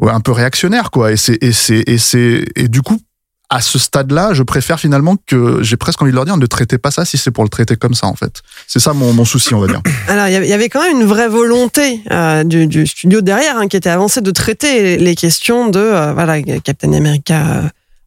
ouais, 0.00 0.12
un 0.12 0.20
peu 0.20 0.32
réactionnaire, 0.32 0.90
quoi. 0.90 1.12
Et 1.12 1.16
c'est, 1.16 1.38
et 1.42 1.52
c'est, 1.52 1.84
et 1.86 1.96
c'est, 1.96 2.44
et 2.54 2.68
du 2.68 2.82
coup, 2.82 3.00
à 3.48 3.60
ce 3.60 3.78
stade-là, 3.78 4.34
je 4.34 4.42
préfère 4.42 4.80
finalement 4.80 5.16
que 5.26 5.62
j'ai 5.62 5.76
presque 5.76 6.02
envie 6.02 6.10
de 6.10 6.16
leur 6.16 6.24
dire 6.24 6.36
ne 6.36 6.46
traitez 6.46 6.78
pas 6.78 6.90
ça 6.90 7.04
si 7.04 7.16
c'est 7.16 7.30
pour 7.30 7.44
le 7.44 7.48
traiter 7.48 7.76
comme 7.76 7.94
ça 7.94 8.06
en 8.08 8.14
fait. 8.16 8.42
C'est 8.66 8.80
ça 8.80 8.92
mon, 8.92 9.12
mon 9.12 9.24
souci, 9.24 9.54
on 9.54 9.60
va 9.60 9.68
dire. 9.68 9.80
Alors, 10.08 10.26
il 10.26 10.32
y 10.32 10.52
avait- 10.52 10.68
quand 10.68 10.82
même 10.82 11.00
une 11.00 11.06
vraie 11.06 11.28
volonté 11.28 12.00
euh, 12.10 12.42
du, 12.42 12.66
du 12.66 12.86
studio 12.86 13.20
derrière 13.20 13.56
hein, 13.56 13.68
qui 13.68 13.76
était 13.76 13.88
avancée 13.90 14.20
de 14.20 14.30
traiter 14.32 14.96
les 14.96 15.14
questions 15.14 15.68
de 15.68 15.78
euh, 15.78 16.12
voilà 16.12 16.42
Captain 16.42 16.92
America 16.92 17.62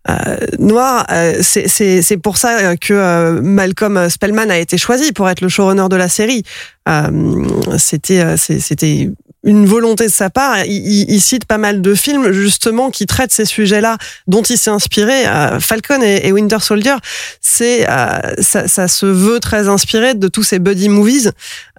euh, 0.08 0.14
euh, 0.28 0.38
noir. 0.60 1.06
Euh, 1.12 1.40
c'est- 1.42 2.18
pour 2.18 2.38
ça 2.38 2.76
que 2.78 2.94
euh, 2.94 3.42
Malcolm 3.42 4.10
Spellman 4.10 4.50
a 4.50 4.58
été 4.58 4.78
choisi 4.78 5.12
pour 5.12 5.30
être 5.30 5.42
le 5.42 5.50
showrunner 5.50 5.88
de 5.90 5.96
la 5.96 6.10
série. 6.10 6.44
Euh, 6.88 7.46
C'était 7.78 8.22
euh, 8.22 8.38
c'était 8.38 9.10
une 9.46 9.66
volonté 9.66 10.06
de 10.08 10.12
sa 10.12 10.30
part. 10.30 10.66
Il, 10.66 10.72
il- 10.72 11.10
il 11.12 11.22
cite 11.22 11.46
pas 11.46 11.58
mal 11.58 11.82
de 11.82 11.96
films 11.96 12.32
justement 12.34 12.90
qui 12.92 13.06
traitent 13.06 13.32
ces 13.32 13.46
sujets-là, 13.46 13.98
dont 14.28 14.42
il 14.42 14.58
s'est 14.58 14.70
inspiré. 14.70 15.26
Euh, 15.28 15.60
Falcon 15.60 16.02
et, 16.02 16.32
Winter 16.32 16.60
Soldier, 16.60 16.96
c'est 17.40 17.90
euh, 17.90 18.20
ça, 18.42 18.68
ça 18.68 18.88
se 18.90 19.06
veut 19.06 19.40
très 19.40 19.68
inspiré 19.70 20.14
de 20.14 20.28
tous 20.28 20.44
ces 20.44 20.60
buddy 20.60 20.90
movies. 20.90 21.32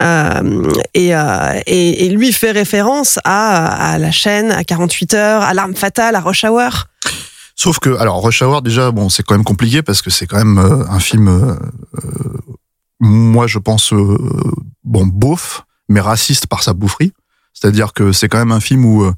Euh, 0.02 0.62
et, 0.94 1.14
euh, 1.14 1.60
et, 1.66 2.06
et 2.06 2.08
lui 2.08 2.32
fait 2.32 2.50
référence 2.52 3.18
à, 3.24 3.92
à 3.92 3.98
la 3.98 4.10
chaîne, 4.10 4.50
à 4.52 4.64
48 4.64 5.14
heures, 5.14 5.42
à 5.42 5.52
l'arme 5.52 5.74
fatale, 5.74 6.14
à 6.16 6.20
Rush 6.20 6.44
Hour. 6.44 6.86
Sauf 7.62 7.78
que, 7.78 7.94
alors, 7.98 8.22
Rush 8.22 8.40
Hour, 8.40 8.62
déjà, 8.62 8.90
bon, 8.90 9.10
c'est 9.10 9.22
quand 9.22 9.34
même 9.34 9.44
compliqué 9.44 9.82
parce 9.82 10.00
que 10.00 10.08
c'est 10.08 10.26
quand 10.26 10.38
même 10.38 10.56
euh, 10.56 10.82
un 10.88 10.98
film, 10.98 11.28
euh, 11.28 11.56
euh, 12.02 12.38
moi, 13.00 13.46
je 13.46 13.58
pense, 13.58 13.92
euh, 13.92 14.16
bon, 14.82 15.06
beauf, 15.06 15.66
mais 15.90 16.00
raciste 16.00 16.46
par 16.46 16.62
sa 16.62 16.72
boufferie. 16.72 17.12
C'est-à-dire 17.52 17.92
que 17.92 18.12
c'est 18.12 18.28
quand 18.28 18.38
même 18.38 18.52
un 18.52 18.60
film 18.60 18.86
où, 18.86 19.04
euh, 19.04 19.12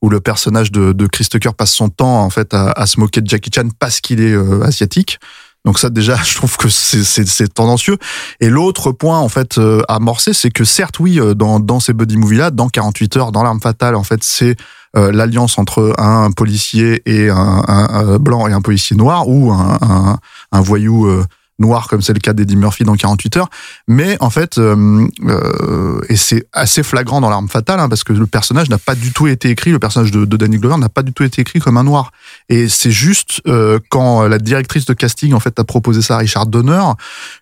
où 0.00 0.08
le 0.08 0.20
personnage 0.20 0.72
de, 0.72 0.92
de 0.94 1.06
Chris 1.06 1.26
Tucker 1.30 1.50
passe 1.54 1.74
son 1.74 1.90
temps, 1.90 2.22
en 2.24 2.30
fait, 2.30 2.54
à, 2.54 2.70
à 2.70 2.86
se 2.86 2.98
moquer 2.98 3.20
de 3.20 3.28
Jackie 3.28 3.50
Chan 3.54 3.68
parce 3.78 4.00
qu'il 4.00 4.22
est 4.22 4.34
asiatique. 4.62 5.18
Donc 5.66 5.78
ça 5.78 5.90
déjà, 5.90 6.16
je 6.24 6.34
trouve 6.36 6.56
que 6.56 6.70
c'est- 6.70 7.52
tendancieux. 7.52 7.98
Et 8.40 8.48
l'autre 8.48 8.92
point 8.92 9.18
en 9.18 9.28
fait 9.28 9.58
euh, 9.58 9.82
à 9.86 9.96
amorcer, 9.96 10.32
c'est 10.32 10.50
que 10.50 10.64
certes 10.64 10.98
oui, 10.98 11.20
dans 11.36 11.60
dans 11.60 11.78
ces 11.78 11.92
buddy 11.92 12.16
movies 12.16 12.38
là, 12.38 12.50
dans 12.50 12.70
48 12.70 13.16
heures, 13.18 13.32
dans 13.32 13.42
l'arme 13.42 13.60
fatale, 13.60 13.94
en 13.96 14.02
fait, 14.02 14.24
c'est 14.24 14.56
l'alliance 14.94 15.58
entre 15.58 15.94
un 15.98 16.30
policier 16.32 17.02
et 17.06 17.30
un, 17.30 17.36
un- 17.36 17.88
un 18.14 18.18
blanc 18.18 18.46
et 18.48 18.52
un 18.52 18.60
policier 18.60 18.96
noir 18.96 19.28
ou 19.28 19.50
un 19.52 20.60
voyou 20.60 21.06
euh, 21.06 21.24
noir 21.58 21.86
comme 21.86 22.02
c'est 22.02 22.12
le 22.12 22.18
cas 22.18 22.32
d'Eddie 22.32 22.56
Murphy 22.56 22.82
dans 22.82 22.96
48 22.96 23.36
heures. 23.36 23.48
Mais 23.86 24.16
en 24.20 24.30
fait, 24.30 24.58
euh, 24.58 25.06
euh, 25.26 26.00
et 26.08 26.16
c'est 26.16 26.44
assez 26.52 26.82
flagrant 26.82 27.20
dans 27.20 27.30
l'arme 27.30 27.48
fatale 27.48 27.78
hein, 27.78 27.88
parce 27.88 28.02
que 28.04 28.12
le 28.12 28.26
personnage 28.26 28.68
n'a 28.68 28.78
pas 28.78 28.94
du 28.94 29.12
tout 29.12 29.28
été 29.28 29.48
écrit, 29.50 29.70
le 29.70 29.78
personnage 29.78 30.10
de, 30.10 30.24
de 30.24 30.36
Danny 30.36 30.58
Glover 30.58 30.78
n'a 30.78 30.88
pas 30.88 31.02
du 31.02 31.12
tout 31.12 31.22
été 31.22 31.40
écrit 31.42 31.60
comme 31.60 31.76
un 31.76 31.84
noir. 31.84 32.10
Et 32.48 32.68
c'est 32.68 32.90
juste 32.90 33.40
euh, 33.46 33.78
quand 33.90 34.26
la 34.26 34.38
directrice 34.38 34.86
de 34.86 34.92
casting 34.94 35.34
en 35.34 35.40
fait 35.40 35.58
a 35.58 35.64
proposé 35.64 36.02
ça 36.02 36.16
à 36.16 36.18
Richard 36.18 36.46
Donner 36.46 36.82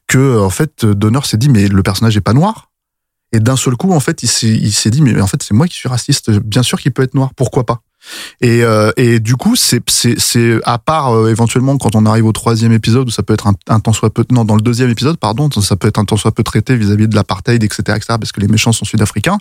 que 0.06 0.38
en 0.40 0.50
fait 0.50 0.84
Donner 0.84 1.20
s'est 1.24 1.38
dit 1.38 1.48
mais 1.48 1.66
le 1.68 1.82
personnage 1.82 2.16
est 2.16 2.20
pas 2.20 2.34
noir. 2.34 2.68
Et 3.32 3.40
d'un 3.40 3.56
seul 3.56 3.76
coup, 3.76 3.92
en 3.92 4.00
fait, 4.00 4.22
il 4.22 4.28
s'est, 4.28 4.90
dit, 4.90 5.02
mais 5.02 5.20
en 5.20 5.26
fait, 5.26 5.42
c'est 5.42 5.54
moi 5.54 5.68
qui 5.68 5.74
suis 5.74 5.88
raciste. 5.88 6.30
Bien 6.30 6.62
sûr 6.62 6.80
qu'il 6.80 6.92
peut 6.92 7.02
être 7.02 7.14
noir. 7.14 7.30
Pourquoi 7.34 7.64
pas? 7.64 7.82
Et, 8.40 8.64
euh, 8.64 8.92
et 8.96 9.20
du 9.20 9.36
coup, 9.36 9.56
c'est, 9.56 9.82
à 10.64 10.78
part 10.78 11.14
euh, 11.14 11.30
éventuellement 11.30 11.76
quand 11.76 11.94
on 11.94 12.06
arrive 12.06 12.26
au 12.26 12.32
troisième 12.32 12.72
épisode 12.72 13.08
où 13.08 13.10
ça 13.10 13.22
peut 13.22 13.34
être 13.34 13.46
un, 13.46 13.54
un 13.68 13.78
temps 13.78 13.92
soit 13.92 14.08
peu, 14.08 14.24
non, 14.30 14.44
dans 14.44 14.56
le 14.56 14.62
deuxième 14.62 14.88
épisode, 14.88 15.18
pardon, 15.18 15.50
ça 15.50 15.76
peut 15.76 15.86
être 15.86 15.98
un 15.98 16.06
temps 16.06 16.16
soit 16.16 16.32
peu 16.32 16.42
traité 16.42 16.76
vis-à-vis 16.76 17.08
de 17.08 17.14
l'apartheid, 17.14 17.62
etc., 17.62 17.82
etc., 17.88 18.04
parce 18.08 18.32
que 18.32 18.40
les 18.40 18.48
méchants 18.48 18.72
sont 18.72 18.86
sud-africains. 18.86 19.38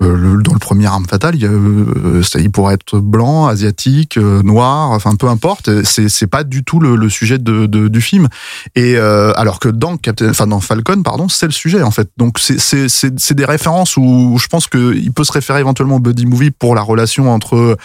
Euh, 0.00 0.16
le- 0.16 0.42
dans 0.44 0.52
le 0.52 0.60
premier 0.60 0.86
arme 0.86 1.06
fatale, 1.06 1.34
il, 1.34 1.44
euh, 1.44 2.22
il 2.38 2.50
pourrait 2.52 2.74
être 2.74 3.00
blanc, 3.00 3.48
asiatique, 3.48 4.16
euh, 4.16 4.42
noir, 4.44 4.90
enfin 4.90 5.16
peu 5.16 5.26
importe. 5.28 5.82
C'est, 5.82 6.08
c'est 6.08 6.28
pas 6.28 6.44
du 6.44 6.62
tout 6.62 6.78
le, 6.78 6.94
le 6.94 7.08
sujet 7.08 7.38
de, 7.38 7.66
de- 7.66 7.88
du 7.88 8.00
film. 8.00 8.28
Et 8.76 8.96
alors 8.96 9.58
que 9.58 9.68
dans 9.68 9.96
Captain, 9.96 10.30
enfin 10.30 10.46
dans 10.46 10.60
Falcon, 10.60 11.02
pardon, 11.02 11.28
c'est 11.28 11.46
le 11.46 11.52
sujet 11.52 11.82
en 11.82 11.90
fait. 11.90 12.08
Donc 12.16 12.38
c'est 12.38 13.34
des 13.34 13.44
références 13.44 13.96
où 13.96 14.38
je 14.40 14.46
pense 14.46 14.68
que 14.68 14.94
il 14.94 15.12
peut 15.12 15.24
se 15.24 15.32
référer 15.32 15.60
éventuellement 15.60 15.96
au 15.96 16.00
buddy 16.00 16.26
movie 16.26 16.52
pour 16.52 16.74
la 16.76 16.82
relation 16.82 17.32
entre 17.32 17.76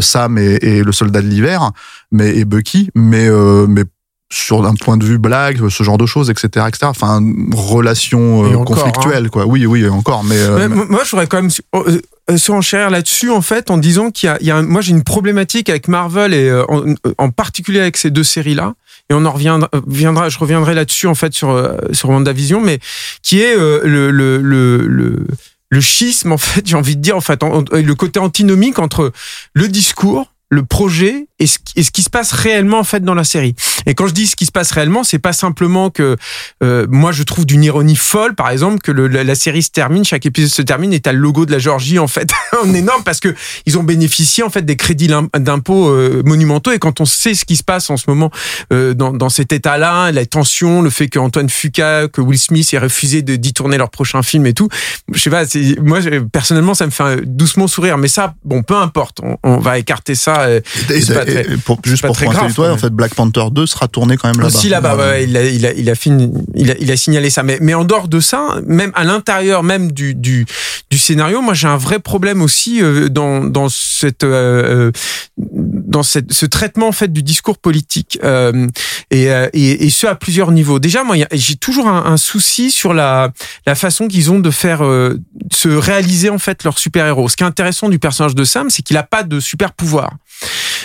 Sam 0.00 0.36
et, 0.38 0.58
et 0.62 0.82
le 0.82 0.92
soldat 0.92 1.22
de 1.22 1.28
l'hiver, 1.28 1.70
mais 2.10 2.36
et 2.36 2.44
Bucky, 2.44 2.90
mais 2.94 3.28
euh, 3.28 3.66
mais 3.68 3.84
sur 4.32 4.64
un 4.66 4.74
point 4.74 4.96
de 4.96 5.04
vue 5.04 5.18
blague, 5.18 5.68
ce 5.68 5.82
genre 5.84 5.98
de 5.98 6.06
choses, 6.06 6.30
etc., 6.30 6.66
etc. 6.68 6.86
Enfin, 6.86 7.20
relation 7.54 8.44
euh, 8.44 8.48
conflictuelle, 8.64 9.30
quoi. 9.30 9.46
Oui, 9.46 9.66
oui, 9.66 9.88
encore, 9.88 10.24
mais, 10.24 10.36
euh, 10.38 10.68
mais- 10.68 10.84
moi, 10.86 11.02
je 11.04 11.10
voudrais 11.10 11.26
quand 11.28 11.40
même 11.42 11.50
euh, 11.76 12.00
euh, 12.30 12.36
surenchérir 12.36 12.90
là-dessus, 12.90 13.30
en 13.30 13.40
fait, 13.42 13.70
en 13.70 13.78
disant 13.78 14.10
qu'il 14.10 14.26
y 14.26 14.30
a, 14.30 14.36
il 14.40 14.46
y 14.46 14.50
a 14.50 14.56
un- 14.56 14.62
moi, 14.62 14.80
j'ai 14.80 14.90
une 14.90 15.04
problématique 15.04 15.68
avec 15.68 15.86
Marvel 15.88 16.34
et 16.34 16.48
euh, 16.48 16.64
en, 16.68 16.82
en 17.18 17.30
particulier 17.30 17.80
avec 17.80 17.96
ces 17.96 18.10
deux 18.10 18.24
séries-là. 18.24 18.74
Et 19.08 19.14
on 19.14 19.24
en 19.24 19.30
reviendra, 19.30 19.70
viendra, 19.86 20.28
je 20.28 20.38
reviendrai 20.38 20.74
là-dessus, 20.74 21.06
en 21.06 21.14
fait, 21.14 21.32
sur, 21.32 21.72
sur 21.92 22.08
WandaVision, 22.10 22.60
mais 22.60 22.80
qui 23.22 23.40
est 23.40 23.56
euh, 23.56 23.80
le, 23.84 24.10
le, 24.10 24.38
le, 24.38 24.78
le, 24.88 25.26
le 25.68 25.80
schisme, 25.80 26.32
en 26.32 26.38
fait, 26.38 26.62
j'ai 26.66 26.74
envie 26.76 26.96
de 26.96 27.00
dire, 27.02 27.16
en 27.16 27.20
fait, 27.20 27.44
en- 27.44 27.62
le 27.72 27.94
côté 27.94 28.18
antinomique 28.18 28.80
entre 28.80 29.12
le 29.54 29.68
discours, 29.68 30.32
le 30.48 30.64
projet 30.64 31.26
et 31.38 31.46
ce, 31.46 31.58
ce 31.82 31.90
qui 31.90 32.02
se 32.02 32.08
passe 32.10 32.30
réellement 32.32 32.78
en 32.78 32.84
fait 32.84 33.00
dans 33.00 33.14
la 33.14 33.24
série. 33.24 33.54
Et 33.84 33.94
quand 33.94 34.06
je 34.06 34.12
dis 34.14 34.26
ce 34.26 34.36
qui 34.36 34.46
se 34.46 34.52
passe 34.52 34.70
réellement, 34.70 35.02
c'est 35.04 35.18
pas 35.18 35.32
simplement 35.32 35.90
que 35.90 36.16
euh, 36.62 36.86
moi 36.88 37.10
je 37.12 37.24
trouve 37.24 37.44
d'une 37.44 37.64
ironie 37.64 37.96
folle, 37.96 38.34
par 38.34 38.50
exemple, 38.50 38.78
que 38.78 38.92
le- 38.92 39.08
la, 39.08 39.34
série 39.34 39.62
se 39.62 39.70
termine, 39.70 40.04
chaque 40.04 40.24
épisode 40.24 40.50
se 40.50 40.62
termine 40.62 40.92
et 40.92 41.00
t'as 41.00 41.12
le 41.12 41.18
logo 41.18 41.46
de 41.46 41.52
la 41.52 41.58
Géorgie 41.58 41.98
en 41.98 42.06
fait 42.06 42.30
en 42.64 42.72
énorme 42.72 43.02
parce 43.02 43.18
que 43.20 43.34
ils 43.66 43.76
ont 43.76 43.82
bénéficié 43.82 44.44
en 44.44 44.50
fait 44.50 44.62
des 44.62 44.76
crédits 44.76 45.08
d'impôts 45.36 45.88
euh, 45.90 46.22
monumentaux 46.24 46.70
et 46.70 46.78
quand 46.78 47.00
on 47.00 47.04
sait 47.04 47.34
ce 47.34 47.44
qui 47.44 47.56
se 47.56 47.64
passe 47.64 47.90
en 47.90 47.96
ce 47.96 48.04
moment 48.08 48.30
euh, 48.72 48.94
dans, 48.94 49.12
dans 49.12 49.28
cet 49.28 49.52
état-là, 49.52 50.12
la 50.12 50.26
tension, 50.26 50.80
le 50.80 50.90
fait 50.90 51.08
qu'Antoine 51.08 51.50
Fuqua, 51.50 52.06
que 52.08 52.20
Will 52.20 52.38
Smith 52.38 52.72
ait 52.72 52.78
refusé 52.78 53.22
de 53.22 53.34
d'y 53.36 53.52
tourner 53.52 53.78
leur 53.78 53.90
prochain 53.90 54.22
film 54.22 54.46
et 54.46 54.54
tout, 54.54 54.68
je 55.12 55.18
sais 55.20 55.30
pas, 55.30 55.42
moi 55.82 55.98
personnellement 56.32 56.74
ça 56.74 56.86
me 56.86 56.90
fait 56.92 57.22
doucement 57.26 57.66
sourire, 57.66 57.98
mais 57.98 58.08
ça 58.08 58.34
bon 58.44 58.62
peu 58.62 58.76
importe, 58.76 59.18
on, 59.22 59.36
on 59.42 59.58
va 59.58 59.78
écarter 59.78 60.14
ça. 60.14 60.35
Euh, 60.42 60.60
Et- 60.90 61.00
c'est 61.00 61.14
pas 61.14 61.22
et- 61.22 61.26
très- 61.44 61.52
et 61.54 61.56
pour, 61.58 61.78
juste 61.84 62.02
pas 62.02 62.08
pour 62.08 62.16
très 62.16 62.26
grave, 62.26 62.52
quand 62.54 62.70
en 62.70 62.76
fait, 62.76 62.90
Black 62.90 63.14
Panther 63.14 63.44
2 63.52 63.66
sera 63.66 63.88
tourné 63.88 64.16
quand 64.16 64.28
même 64.28 64.36
là-bas. 64.40 64.48
Aussi 64.48 64.68
là-bas, 64.68 64.94
Voilà. 64.94 65.12
ouais, 65.12 65.24
il, 65.24 65.36
a, 65.36 65.44
il, 65.44 65.66
a, 65.66 65.72
il, 65.72 65.90
a 65.90 65.94
fini- 65.94 66.32
il, 66.54 66.70
a, 66.70 66.74
il 66.78 66.90
a 66.90 66.96
signalé 66.96 67.30
ça. 67.30 67.42
Mais, 67.42 67.58
mais 67.60 67.74
en 67.74 67.84
dehors 67.84 68.08
de 68.08 68.20
ça, 68.20 68.56
même 68.66 68.92
à 68.94 69.04
l'intérieur 69.04 69.62
même 69.62 69.92
du, 69.92 70.14
du, 70.14 70.46
du 70.90 70.98
scénario, 70.98 71.40
moi 71.42 71.54
j'ai 71.54 71.68
un 71.68 71.76
vrai 71.76 71.98
problème 71.98 72.42
aussi 72.42 72.82
euh, 72.82 73.08
dans, 73.08 73.44
dans, 73.44 73.68
cette, 73.68 74.24
euh, 74.24 74.90
euh, 74.90 74.92
dans 75.38 76.02
cette, 76.02 76.32
ce 76.32 76.46
traitement 76.46 76.88
en 76.88 76.92
fait 76.92 77.12
du 77.12 77.22
discours 77.22 77.58
politique 77.58 78.18
euh, 78.24 78.66
et, 79.10 79.30
euh, 79.30 79.48
et, 79.52 79.86
et 79.86 79.90
ce 79.90 80.06
à 80.06 80.14
plusieurs 80.14 80.52
niveaux. 80.52 80.78
Déjà, 80.78 81.04
moi 81.04 81.16
j'ai 81.32 81.56
toujours 81.56 81.88
un, 81.88 82.04
un 82.06 82.16
souci 82.16 82.70
sur 82.70 82.94
la, 82.94 83.32
la 83.66 83.74
façon 83.74 84.08
qu'ils 84.08 84.30
ont 84.30 84.38
de 84.38 84.50
faire 84.50 84.84
euh, 84.84 85.18
se 85.52 85.68
réaliser 85.68 86.30
en 86.30 86.38
fait 86.38 86.64
leur 86.64 86.78
super 86.78 87.06
héros. 87.06 87.28
Ce 87.28 87.36
qui 87.36 87.42
est 87.42 87.46
intéressant 87.46 87.88
du 87.88 87.98
personnage 87.98 88.34
de 88.34 88.44
Sam, 88.44 88.70
c'est 88.70 88.82
qu'il 88.82 88.96
a 88.96 89.02
pas 89.02 89.22
de 89.22 89.40
super 89.40 89.72
pouvoir. 89.72 90.12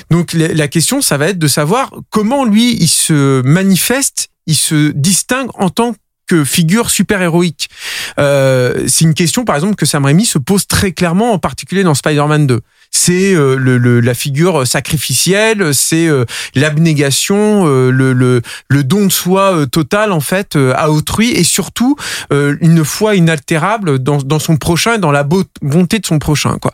Donc 0.10 0.34
la 0.34 0.68
question, 0.68 1.02
ça 1.02 1.18
va 1.18 1.28
être 1.28 1.40
de 1.40 1.48
savoir 1.48 1.94
comment 2.10 2.46
lui, 2.46 2.74
il 2.74 2.88
se 2.88 3.42
manifeste, 3.44 4.30
il 4.48 4.56
se 4.56 4.92
distingue 4.92 5.50
en 5.56 5.70
tant 5.70 5.96
que 6.28 6.46
figure 6.46 6.90
super 6.90 7.22
héroïque. 7.22 7.70
Euh, 8.18 8.86
c'est 8.88 9.04
une 9.04 9.14
question, 9.14 9.44
par 9.44 9.56
exemple, 9.56 9.76
que 9.76 9.86
Sam 9.86 10.06
Raimi 10.06 10.26
se 10.26 10.38
pose 10.38 10.66
très 10.66 10.94
clairement, 10.94 11.34
en 11.34 11.40
particulier 11.40 11.84
dans 11.84 11.94
Spider-Man 11.94 12.48
2. 12.48 12.62
C'est 12.94 13.34
euh, 13.34 13.56
le, 13.56 13.78
le- 13.78 14.02
la 14.02 14.14
figure 14.14 14.68
sacrificielle, 14.68 15.74
c'est 15.74 16.08
euh, 16.08 16.26
l'abnégation, 16.56 17.66
euh, 17.66 17.90
le, 17.90 18.12
le, 18.14 18.42
le 18.68 18.84
don 18.84 19.06
de 19.06 19.12
soi 19.12 19.56
euh, 19.56 19.66
total 19.66 20.12
en 20.12 20.20
fait 20.20 20.56
euh, 20.56 20.74
à 20.76 20.92
autrui 20.92 21.32
et 21.32 21.44
surtout 21.44 21.96
une 22.30 22.84
foi 22.86 23.16
inaltérable 23.16 24.00
dans, 24.00 24.18
dans 24.18 24.40
son 24.40 24.58
prochain 24.58 24.96
et 24.96 24.98
dans 24.98 25.12
la 25.12 25.24
bonté 25.24 26.00
de 26.00 26.06
son 26.06 26.20
prochain. 26.20 26.58
Quoi. 26.62 26.74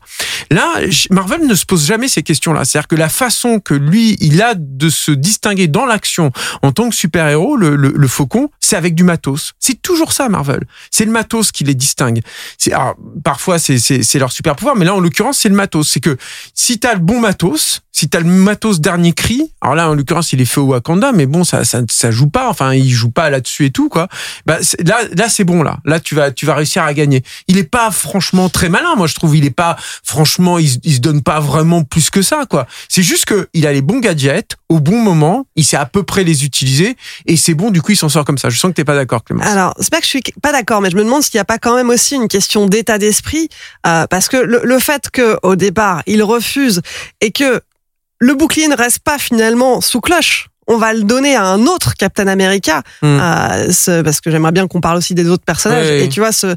Là, 0.52 0.66
Marvel 1.12 1.46
ne 1.48 1.56
se 1.56 1.66
pose 1.66 1.86
jamais 1.86 2.08
ces 2.08 2.24
questions-là. 2.24 2.66
C'est-à-dire 2.66 2.88
que 2.88 2.96
la 2.96 3.10
façon 3.10 3.60
que 3.60 3.74
lui, 3.74 4.18
il 4.20 4.42
a 4.42 4.54
de 4.56 4.90
se 4.90 5.12
distinguer 5.12 5.68
dans 5.68 5.86
l'action 5.86 6.32
en 6.62 6.72
tant 6.72 6.90
que 6.90 6.96
super-héros, 6.96 7.58
le, 7.58 7.76
le, 7.76 7.94
le 7.96 8.08
faucon, 8.08 8.50
c'est 8.60 8.76
avec 8.76 8.96
du 8.96 9.04
matos. 9.04 9.54
C'est 9.60 9.82
toujours 9.82 10.12
ça, 10.14 10.30
Marvel. 10.30 10.62
C'est 10.92 11.06
le 11.06 11.12
matos 11.12 11.52
qui 11.52 11.64
les 11.64 11.76
distingue. 11.76 12.22
C'est, 12.58 12.74
alors, 12.74 12.96
parfois, 13.24 13.60
c'est, 13.60 13.78
c'est, 13.80 14.20
leur 14.20 14.32
super-pouvoir, 14.32 14.76
mais 14.76 14.86
là, 14.86 14.94
en 14.96 15.00
l'occurrence, 15.00 15.40
c'est 15.40 15.50
le 15.50 15.56
matos. 15.56 15.90
C'est 15.90 16.00
si 16.54 16.80
t'as 16.80 16.94
le 16.94 17.00
bon 17.00 17.20
matos, 17.20 17.82
si 17.92 18.10
t'as 18.10 18.20
le 18.20 18.26
matos 18.26 18.80
dernier 18.80 19.14
cri, 19.14 19.52
alors 19.62 19.74
là, 19.76 19.90
en 19.90 19.96
l'occurrence, 19.96 20.32
il 20.32 20.40
est 20.42 20.46
fait 20.46 20.60
au 20.60 20.66
Wakanda, 20.66 21.12
mais 21.14 21.26
bon, 21.26 21.44
ça, 21.44 21.66
ça, 21.66 21.82
ça 21.90 22.12
joue 22.12 22.30
pas. 22.30 22.48
Enfin, 22.50 22.74
il 22.74 22.90
joue 22.92 23.10
pas 23.10 23.30
là-dessus 23.32 23.66
et 23.66 23.72
tout, 23.72 23.90
quoi. 23.90 24.08
Bah, 24.46 24.58
là, 24.86 25.00
là, 25.16 25.30
c'est 25.30 25.44
bon, 25.44 25.64
là. 25.64 25.78
Là, 25.84 26.00
tu 26.00 26.14
vas, 26.14 26.32
tu 26.32 26.46
vas 26.46 26.54
réussir 26.54 26.84
à 26.84 26.94
gagner. 26.94 27.24
Il 27.48 27.58
est 27.58 27.64
pas 27.64 27.90
franchement 27.90 28.50
très 28.50 28.70
malin, 28.70 28.96
moi, 28.96 29.08
je 29.08 29.16
trouve. 29.16 29.36
Il 29.36 29.46
est 29.46 29.50
pas, 29.50 29.78
franchement, 30.04 30.60
il, 30.60 30.70
se- 30.70 30.78
il 30.84 30.94
se 30.96 31.00
donne 31.00 31.24
pas 31.24 31.40
vraiment 31.40 31.84
plus 31.84 32.10
que 32.12 32.22
ça, 32.22 32.46
quoi. 32.48 32.68
C'est 32.88 33.02
juste 33.04 33.26
que 33.26 33.50
il 33.54 33.66
a 33.66 33.74
les 33.74 33.82
bons 33.82 34.00
gadgets 34.00 34.56
au 34.70 34.80
bon 34.80 35.02
moment. 35.02 35.48
Il 35.56 35.66
sait 35.66 35.78
à 35.78 35.86
peu 35.88 36.04
près 36.04 36.24
les 36.24 36.46
utiliser 36.46 36.96
et 37.26 37.36
c'est 37.36 37.56
bon. 37.56 37.72
Du 37.72 37.82
coup, 37.82 37.94
il 37.94 37.98
s'en 37.98 38.10
sort 38.10 38.26
comme 38.26 38.38
ça. 38.38 38.50
Je 38.50 38.60
sens 38.60 38.70
que 38.70 38.76
t'es 38.76 38.86
pas 38.86 38.96
d'accord, 38.96 39.24
Clément. 39.24 39.44
Alors, 39.44 39.74
c'est 39.80 39.90
pas 39.90 39.98
que 40.00 40.06
je 40.06 40.10
suis 40.10 40.22
pas 40.42 40.52
d'accord, 40.52 40.82
mais 40.82 40.92
je 40.92 40.96
me 40.98 41.04
demande 41.04 41.24
s'il 41.24 41.36
n'y 41.38 41.42
a 41.42 41.46
pas 41.46 41.58
quand 41.58 41.76
même 41.76 41.90
aussi 41.90 42.16
une 42.16 42.28
question 42.28 42.68
d'état 42.68 43.00
d'esprit, 43.00 43.50
euh, 43.88 44.06
parce 44.08 44.28
que 44.30 44.38
le, 44.38 44.62
le 44.64 44.80
fait 44.80 45.10
que 45.12 45.38
au 45.42 45.56
départ 45.56 45.97
il 46.06 46.22
refuse 46.24 46.82
et 47.22 47.32
que 47.32 47.62
le 48.20 48.34
bouclier 48.36 48.68
ne 48.68 48.76
reste 48.76 49.00
pas 49.00 49.18
finalement 49.18 49.82
sous 49.82 50.02
cloche. 50.02 50.48
On 50.70 50.78
va 50.78 50.92
le 50.94 51.04
donner 51.04 51.34
à 51.36 51.44
un 51.46 51.66
autre 51.66 51.94
Captain 51.96 52.28
America, 52.28 52.82
Hmm. 53.02 53.06
euh, 53.22 53.72
ce- 53.72 54.02
parce 54.02 54.20
que 54.20 54.30
j'aimerais 54.32 54.52
bien 54.52 54.68
qu'on 54.68 54.82
parle 54.82 54.98
aussi 54.98 55.16
des 55.16 55.30
autres 55.30 55.46
personnages. 55.46 55.86
Et 56.04 56.10
tu 56.10 56.20
vois, 56.20 56.34
ce 56.34 56.48
euh, 56.48 56.56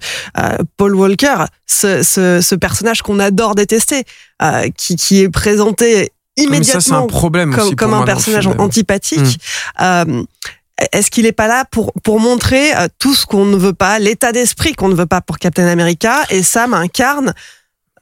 Paul 0.76 0.96
Walker, 0.96 1.44
ce, 1.66 2.03
ce, 2.03 2.40
ce 2.40 2.55
personnage 2.57 3.03
qu'on 3.03 3.20
adore 3.20 3.55
détester, 3.55 4.03
euh, 4.42 4.68
qui, 4.76 4.96
qui 4.96 5.20
est 5.20 5.29
présenté 5.29 5.94
ça, 6.05 6.09
un 6.42 6.42
immédiatement 6.44 7.07
problème 7.07 7.55
comme, 7.76 7.94
un 7.94 8.03
personnage 8.03 8.48
antipathique. 8.59 9.38
Euh, 9.81 10.22
est-ce 10.92 11.11
qu'il 11.11 11.26
est 11.26 11.33
pas 11.33 11.46
là 11.46 11.64
pour 11.70 11.92
pour 12.03 12.18
montrer 12.20 12.72
tout 12.98 13.14
ce 13.14 13.26
qu'on 13.26 13.44
ne 13.44 13.57
veut 13.57 13.74
pas, 13.74 13.98
l'état 13.98 14.33
d'esprit 14.33 14.72
qu'on 14.74 14.88
ne 14.88 14.94
veut 14.94 15.07
pas 15.07 15.20
pour 15.20 15.38
Captain 15.38 15.66
America? 15.68 16.22
Et 16.31 16.42
Sam 16.42 16.72
incarne 16.74 17.35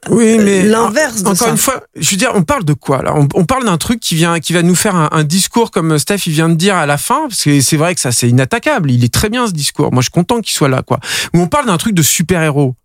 Oui, 0.09 0.37
mais 0.39 0.63
l'inverse 0.63 1.19
encore 1.21 1.35
ça. 1.35 1.49
une 1.49 1.57
fois, 1.57 1.83
je 1.95 2.09
veux 2.11 2.17
dire, 2.17 2.31
on 2.33 2.43
parle 2.43 2.63
de 2.63 2.73
quoi 2.73 3.01
là? 3.03 3.13
On, 3.15 3.27
on 3.33 3.43
parle 3.43 3.65
d'un 3.65 3.77
truc 3.77 3.99
qui 3.99 4.15
vient, 4.15 4.39
qui 4.39 4.53
va 4.53 4.61
nous 4.61 4.75
faire 4.75 4.95
un, 4.95 5.09
un 5.11 5.25
discours 5.25 5.71
comme 5.71 5.99
Steph 5.99 6.25
il 6.25 6.31
vient 6.31 6.47
de 6.47 6.55
dire 6.55 6.75
à 6.75 6.85
la 6.85 6.97
fin, 6.97 7.27
parce 7.27 7.43
que 7.43 7.59
c'est 7.59 7.75
vrai 7.75 7.95
que 7.95 8.01
ça 8.01 8.13
c'est 8.13 8.29
inattaquable. 8.29 8.91
Il 8.91 9.03
est 9.03 9.13
très 9.13 9.29
bien 9.29 9.45
ce 9.45 9.51
discours. 9.51 9.91
Moi, 9.91 10.01
je 10.01 10.05
suis 10.05 10.11
content 10.11 10.39
qu'il 10.39 10.53
soit 10.53 10.69
là, 10.69 10.83
quoi. 10.83 10.99
Où 11.33 11.39
on 11.39 11.47
parle 11.47 11.65
d'un 11.65 11.77
truc 11.77 11.93
de 11.93 12.01
super 12.01 12.41
héros. 12.41 12.75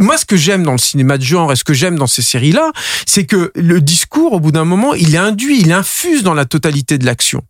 Moi, 0.00 0.16
ce 0.16 0.24
que 0.24 0.36
j'aime 0.36 0.62
dans 0.62 0.72
le 0.72 0.78
cinéma 0.78 1.18
de 1.18 1.24
genre 1.24 1.52
et 1.52 1.56
ce 1.56 1.64
que 1.64 1.74
j'aime 1.74 1.96
dans 1.96 2.06
ces 2.06 2.22
séries-là, 2.22 2.70
c'est 3.04 3.26
que 3.26 3.52
le 3.56 3.80
discours, 3.80 4.32
au 4.32 4.40
bout 4.40 4.52
d'un 4.52 4.64
moment, 4.64 4.94
il 4.94 5.14
est 5.14 5.18
induit, 5.18 5.60
il 5.60 5.72
infuse 5.72 6.22
dans 6.22 6.34
la 6.34 6.44
totalité 6.44 6.98
de 6.98 7.04
l'action. 7.04 7.42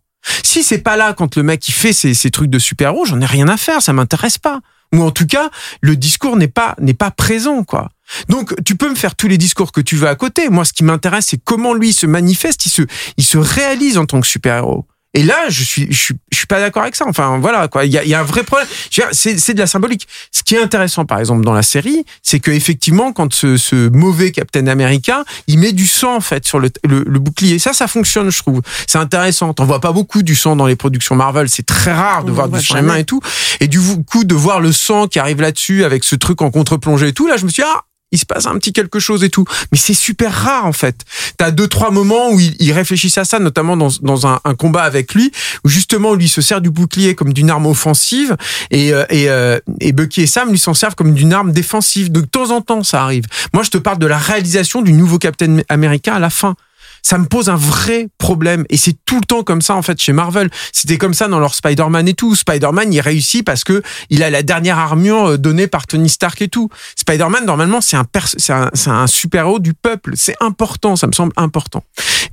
Si 0.43 0.63
c'est 0.63 0.79
pas 0.79 0.97
là 0.97 1.13
quand 1.13 1.37
le 1.37 1.43
mec 1.43 1.65
il 1.67 1.73
fait 1.73 1.93
ces, 1.93 2.13
ces 2.13 2.31
trucs 2.31 2.49
de 2.49 2.59
super-héros, 2.59 3.05
j'en 3.05 3.21
ai 3.21 3.25
rien 3.25 3.47
à 3.47 3.55
faire, 3.55 3.81
ça 3.81 3.93
m'intéresse 3.93 4.39
pas. 4.39 4.59
Ou 4.93 5.01
en 5.01 5.11
tout 5.11 5.27
cas, 5.27 5.49
le 5.81 5.95
discours 5.95 6.35
n'est 6.37 6.47
pas 6.47 6.75
n'est 6.79 6.93
pas 6.93 7.11
présent 7.11 7.63
quoi. 7.63 7.89
Donc 8.29 8.53
tu 8.65 8.75
peux 8.75 8.89
me 8.89 8.95
faire 8.95 9.15
tous 9.15 9.27
les 9.27 9.37
discours 9.37 9.71
que 9.71 9.81
tu 9.81 9.95
veux 9.95 10.07
à 10.07 10.15
côté. 10.15 10.49
Moi, 10.49 10.65
ce 10.65 10.73
qui 10.73 10.83
m'intéresse, 10.83 11.27
c'est 11.29 11.41
comment 11.43 11.73
lui 11.73 11.93
se 11.93 12.05
manifeste, 12.05 12.65
il 12.65 12.69
se 12.69 12.81
il 13.17 13.23
se 13.23 13.37
réalise 13.37 13.97
en 13.97 14.05
tant 14.05 14.21
que 14.21 14.27
super-héros. 14.27 14.85
Et 15.13 15.23
là, 15.23 15.45
je 15.49 15.63
suis, 15.63 15.87
je 15.89 15.97
suis, 15.97 16.15
je 16.31 16.37
suis 16.37 16.45
pas 16.45 16.59
d'accord 16.59 16.83
avec 16.83 16.95
ça. 16.95 17.05
Enfin, 17.07 17.39
voilà, 17.39 17.67
quoi. 17.69 17.85
Il 17.85 17.91
y 17.91 17.97
a, 17.97 18.05
y 18.05 18.13
a 18.13 18.19
un 18.19 18.23
vrai 18.23 18.43
problème. 18.43 18.67
C'est, 19.13 19.39
c'est 19.39 19.53
de 19.55 19.59
la 19.59 19.65
symbolique. 19.65 20.07
Ce 20.31 20.43
qui 20.43 20.53
est 20.53 20.61
intéressant, 20.61 21.05
par 21.05 21.17
exemple, 21.17 21.43
dans 21.43 21.53
la 21.53 21.63
série, 21.63 22.05
c'est 22.21 22.39
que 22.39 22.51
effectivement, 22.51 23.13
quand 23.13 23.33
ce, 23.33 23.57
ce 23.57 23.89
mauvais 23.89 24.31
Captain 24.31 24.67
America, 24.67 25.23
il 25.47 25.57
met 25.57 25.71
du 25.71 25.87
sang 25.87 26.17
en 26.17 26.19
fait 26.19 26.45
sur 26.45 26.59
le, 26.59 26.69
le, 26.83 27.03
le 27.07 27.19
bouclier. 27.19 27.57
Ça, 27.57 27.73
ça 27.73 27.87
fonctionne, 27.87 28.29
je 28.29 28.37
trouve. 28.37 28.61
C'est 28.85 28.99
intéressant. 28.99 29.55
T'en 29.55 29.65
vois 29.65 29.79
pas 29.79 29.93
beaucoup 29.93 30.21
du 30.21 30.35
sang 30.35 30.55
dans 30.55 30.67
les 30.67 30.75
productions 30.75 31.15
Marvel. 31.15 31.49
C'est 31.49 31.65
très 31.65 31.93
rare 31.93 32.23
de 32.23 32.31
On 32.31 32.35
voir 32.35 32.49
du 32.49 32.61
sang 32.61 32.93
et 32.93 33.05
tout. 33.05 33.21
Et 33.59 33.67
du 33.67 33.79
coup, 34.05 34.23
de 34.23 34.35
voir 34.35 34.59
le 34.59 34.71
sang 34.71 35.07
qui 35.07 35.17
arrive 35.17 35.41
là-dessus 35.41 35.83
avec 35.83 36.03
ce 36.03 36.15
truc 36.15 36.43
en 36.43 36.51
contre-plongée 36.51 37.07
et 37.07 37.13
tout, 37.13 37.25
là, 37.25 37.37
je 37.37 37.45
me 37.45 37.49
suis 37.49 37.63
dit, 37.63 37.69
ah, 37.73 37.81
il 38.11 38.19
se 38.19 38.25
passe 38.25 38.45
un 38.45 38.57
petit 38.57 38.73
quelque 38.73 38.99
chose 38.99 39.23
et 39.23 39.29
tout. 39.29 39.45
Mais 39.71 39.77
c'est 39.77 39.93
super 39.93 40.31
rare, 40.31 40.65
en 40.65 40.73
fait. 40.73 41.01
T'as 41.37 41.51
deux, 41.51 41.67
trois 41.67 41.91
moments 41.91 42.31
où 42.31 42.39
il, 42.39 42.55
il 42.59 42.77
à 42.77 43.25
ça, 43.25 43.39
notamment 43.39 43.75
dans, 43.75 43.89
dans 44.01 44.27
un, 44.27 44.39
un 44.43 44.55
combat 44.55 44.83
avec 44.83 45.13
lui, 45.13 45.31
où 45.63 45.69
justement, 45.69 46.13
lui 46.13 46.29
se 46.29 46.41
sert 46.41 46.61
du 46.61 46.69
bouclier 46.69 47.15
comme 47.15 47.33
d'une 47.33 47.49
arme 47.49 47.65
offensive, 47.65 48.35
et, 48.71 48.93
euh, 48.93 49.05
et, 49.09 49.29
euh, 49.29 49.59
et 49.81 49.91
Bucky 49.91 50.21
et 50.21 50.27
Sam 50.27 50.51
lui 50.51 50.59
s'en 50.59 50.73
servent 50.73 50.95
comme 50.95 51.13
d'une 51.13 51.33
arme 51.33 51.51
défensive. 51.51 52.11
De 52.11 52.21
temps 52.21 52.51
en 52.51 52.61
temps, 52.61 52.83
ça 52.83 53.03
arrive. 53.03 53.25
Moi, 53.53 53.63
je 53.63 53.69
te 53.69 53.77
parle 53.77 53.99
de 53.99 54.07
la 54.07 54.17
réalisation 54.17 54.81
du 54.81 54.93
nouveau 54.93 55.17
Captain 55.17 55.59
américain 55.69 56.13
à 56.13 56.19
la 56.19 56.29
fin 56.29 56.55
ça 57.03 57.17
me 57.17 57.25
pose 57.25 57.49
un 57.49 57.55
vrai 57.55 58.07
problème. 58.17 58.65
Et 58.69 58.77
c'est 58.77 58.95
tout 59.05 59.15
le 59.19 59.25
temps 59.25 59.43
comme 59.43 59.61
ça, 59.61 59.75
en 59.75 59.81
fait, 59.81 59.99
chez 60.01 60.13
Marvel. 60.13 60.49
C'était 60.71 60.97
comme 60.97 61.13
ça 61.13 61.27
dans 61.27 61.39
leur 61.39 61.53
Spider-Man 61.55 62.07
et 62.07 62.13
tout. 62.13 62.35
Spider-Man, 62.35 62.93
il 62.93 62.99
réussit 63.01 63.45
parce 63.45 63.63
que 63.63 63.81
il 64.09 64.23
a 64.23 64.29
la 64.29 64.43
dernière 64.43 64.77
armure 64.77 65.31
euh, 65.31 65.37
donnée 65.37 65.67
par 65.67 65.87
Tony 65.87 66.09
Stark 66.09 66.41
et 66.41 66.47
tout. 66.47 66.69
Spider-Man, 66.95 67.45
normalement, 67.45 67.81
c'est 67.81 67.97
un, 67.97 68.05
c'est 68.37 68.53
un, 68.53 68.69
un 68.87 69.07
super-héros 69.07 69.59
du 69.59 69.73
peuple. 69.73 70.13
C'est 70.15 70.35
important, 70.39 70.95
ça 70.95 71.07
me 71.07 71.13
semble 71.13 71.33
important. 71.37 71.83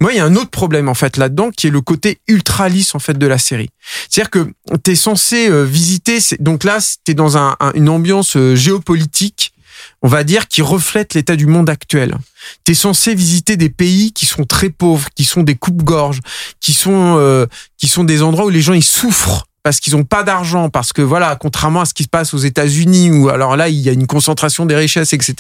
Moi, 0.01 0.13
il 0.13 0.17
y 0.17 0.21
a 0.21 0.25
un 0.25 0.37
autre 0.37 0.51
problème, 0.51 0.89
en 0.89 0.95
fait, 0.95 1.17
là-dedans, 1.17 1.51
qui 1.51 1.69
est 1.69 1.71
le 1.71 1.81
côté 1.81 2.19
ultra 2.29 2.69
lisse, 2.69 2.95
en 2.95 2.99
fait, 2.99 3.17
de 3.17 3.27
la 3.27 3.39
série. 3.39 3.71
C'est-à-dire 4.09 4.31
que 4.31 4.77
t'es 4.83 4.95
censé 4.97 5.49
euh, 5.49 5.65
visiter, 5.65 6.19
donc 6.41 6.65
là, 6.65 6.79
t'es 7.05 7.15
dans 7.15 7.37
un- 7.39 7.57
une 7.75 7.89
ambiance 7.89 8.37
euh, 8.37 8.55
géopolitique, 8.55 9.54
on 10.03 10.09
va 10.09 10.25
dire, 10.25 10.49
qui 10.49 10.63
reflète 10.63 11.15
l'état 11.15 11.37
du 11.37 11.47
monde 11.47 11.69
actuel. 11.71 12.17
T'es 12.65 12.75
censé 12.75 13.15
visiter 13.15 13.57
des 13.57 13.71
pays 13.71 14.13
qui 14.13 14.27
sont 14.27 14.45
très 14.45 14.71
pauvres, 14.71 15.09
qui 15.15 15.25
sont 15.25 15.43
des 15.43 15.55
coupes-gorges, 15.57 16.21
qui 16.61 16.73
sont 16.73 17.17
euh, 17.19 17.47
qui 17.79 17.89
sont 17.89 18.05
des 18.05 18.23
endroits 18.23 18.47
où 18.47 18.51
les 18.51 18.63
gens 18.63 18.75
ils 18.75 18.85
souffrent 18.85 19.47
parce 19.63 19.81
qu'ils 19.81 19.97
ont 19.97 20.05
pas 20.05 20.25
d'argent, 20.25 20.69
parce 20.69 20.93
que 20.93 21.01
voilà, 21.01 21.37
contrairement 21.37 21.81
à 21.81 21.85
ce 21.87 21.95
qui 21.95 22.03
se 22.03 22.09
passe 22.09 22.35
aux 22.35 22.39
États-Unis 22.39 23.11
où 23.11 23.31
alors 23.31 23.57
là 23.57 23.69
il 23.71 23.79
y 23.81 23.89
a 23.89 23.93
une 23.93 24.07
concentration 24.07 24.67
des 24.67 24.77
richesses, 24.77 25.13
etc. 25.15 25.35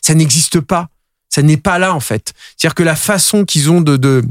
Ça 0.00 0.14
n'existe 0.14 0.60
pas. 0.60 0.88
Ça 1.28 1.42
n'est 1.42 1.56
pas 1.56 1.80
là 1.80 1.92
en 1.94 2.00
fait. 2.00 2.32
C'est-à-dire 2.56 2.76
que 2.76 2.84
la 2.84 2.94
façon 2.94 3.44
qu'ils 3.44 3.70
ont 3.70 3.80
de 3.80 3.96
de 3.96 4.22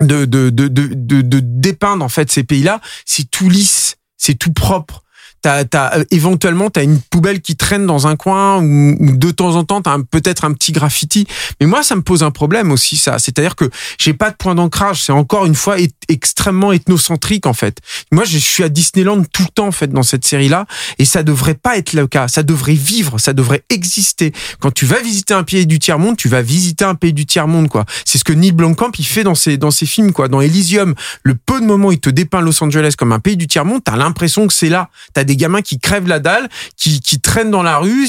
de 0.00 0.24
de 0.26 0.50
de, 0.50 0.68
de- 0.68 1.20
de 1.22 1.40
dépeindre 1.42 2.04
en 2.04 2.08
fait 2.08 2.30
ces 2.30 2.44
pays-là, 2.44 2.80
c'est 3.04 3.28
tout 3.28 3.48
lisse, 3.48 3.96
c'est 4.16 4.36
tout 4.36 4.52
propre. 4.52 5.02
T'as, 5.42 5.64
t'as, 5.64 5.98
euh, 5.98 6.04
éventuellement, 6.10 6.70
t'as 6.70 6.82
une 6.82 7.00
poubelle 7.00 7.40
qui 7.40 7.56
traîne 7.56 7.86
dans 7.86 8.06
un 8.06 8.16
coin 8.16 8.62
ou, 8.62 9.16
de 9.16 9.30
temps 9.30 9.56
en 9.56 9.64
temps, 9.64 9.82
t'as 9.82 9.98
peut-être 10.10 10.44
un 10.44 10.52
petit 10.52 10.72
graffiti. 10.72 11.26
Mais 11.60 11.66
moi, 11.66 11.82
ça 11.82 11.96
me 11.96 12.02
pose 12.02 12.22
un 12.22 12.30
problème 12.30 12.72
aussi, 12.72 12.96
ça. 12.96 13.18
C'est-à-dire 13.18 13.56
que 13.56 13.70
j'ai 13.98 14.14
pas 14.14 14.30
de 14.30 14.36
point 14.36 14.54
d'ancrage. 14.54 15.02
C'est 15.02 15.12
encore 15.12 15.46
une 15.46 15.54
fois 15.54 15.76
extrêmement 16.08 16.72
ethnocentrique, 16.72 17.46
en 17.46 17.52
fait. 17.52 17.78
Moi, 18.12 18.24
je 18.24 18.38
suis 18.38 18.64
à 18.64 18.68
Disneyland 18.68 19.22
tout 19.32 19.42
le 19.42 19.48
temps, 19.48 19.68
en 19.68 19.72
fait, 19.72 19.88
dans 19.92 20.02
cette 20.02 20.26
série-là. 20.26 20.66
Et 20.98 21.04
ça 21.04 21.22
devrait 21.22 21.54
pas 21.54 21.76
être 21.78 21.92
le 21.92 22.06
cas. 22.06 22.28
Ça 22.28 22.42
devrait 22.42 22.74
vivre. 22.74 23.18
Ça 23.18 23.32
devrait 23.32 23.62
exister. 23.70 24.32
Quand 24.60 24.72
tu 24.72 24.86
vas 24.86 25.00
visiter 25.00 25.34
un 25.34 25.44
pays 25.44 25.66
du 25.66 25.78
tiers-monde, 25.78 26.16
tu 26.16 26.28
vas 26.28 26.42
visiter 26.42 26.84
un 26.84 26.94
pays 26.94 27.12
du 27.12 27.26
tiers-monde, 27.26 27.68
quoi. 27.68 27.84
C'est 28.04 28.18
ce 28.18 28.24
que 28.24 28.32
Neil 28.32 28.52
Blomkamp, 28.52 28.92
il 28.98 29.06
fait 29.06 29.24
dans 29.24 29.34
ses, 29.34 29.56
dans 29.56 29.70
ses 29.70 29.86
films, 29.86 30.12
quoi. 30.12 30.28
Dans 30.28 30.40
Elysium, 30.40 30.94
le 31.22 31.34
peu 31.34 31.60
de 31.60 31.66
moments 31.66 31.92
il 31.92 32.00
te 32.00 32.10
dépeint 32.10 32.40
Los 32.40 32.62
Angeles 32.62 32.94
comme 32.96 33.12
un 33.12 33.20
pays 33.20 33.36
du 33.36 33.46
tiers-monde, 33.46 33.82
t'as 33.84 33.96
l'impression 33.96 34.46
que 34.46 34.52
c'est 34.52 34.68
là. 34.68 34.88
T'as 35.14 35.24
des 35.28 35.36
gamins 35.36 35.62
qui 35.62 35.78
crèvent 35.78 36.08
la 36.08 36.18
dalle, 36.18 36.48
qui, 36.76 37.00
qui 37.00 37.20
traînent 37.20 37.52
dans 37.52 37.62
la 37.62 37.78
rue, 37.78 38.08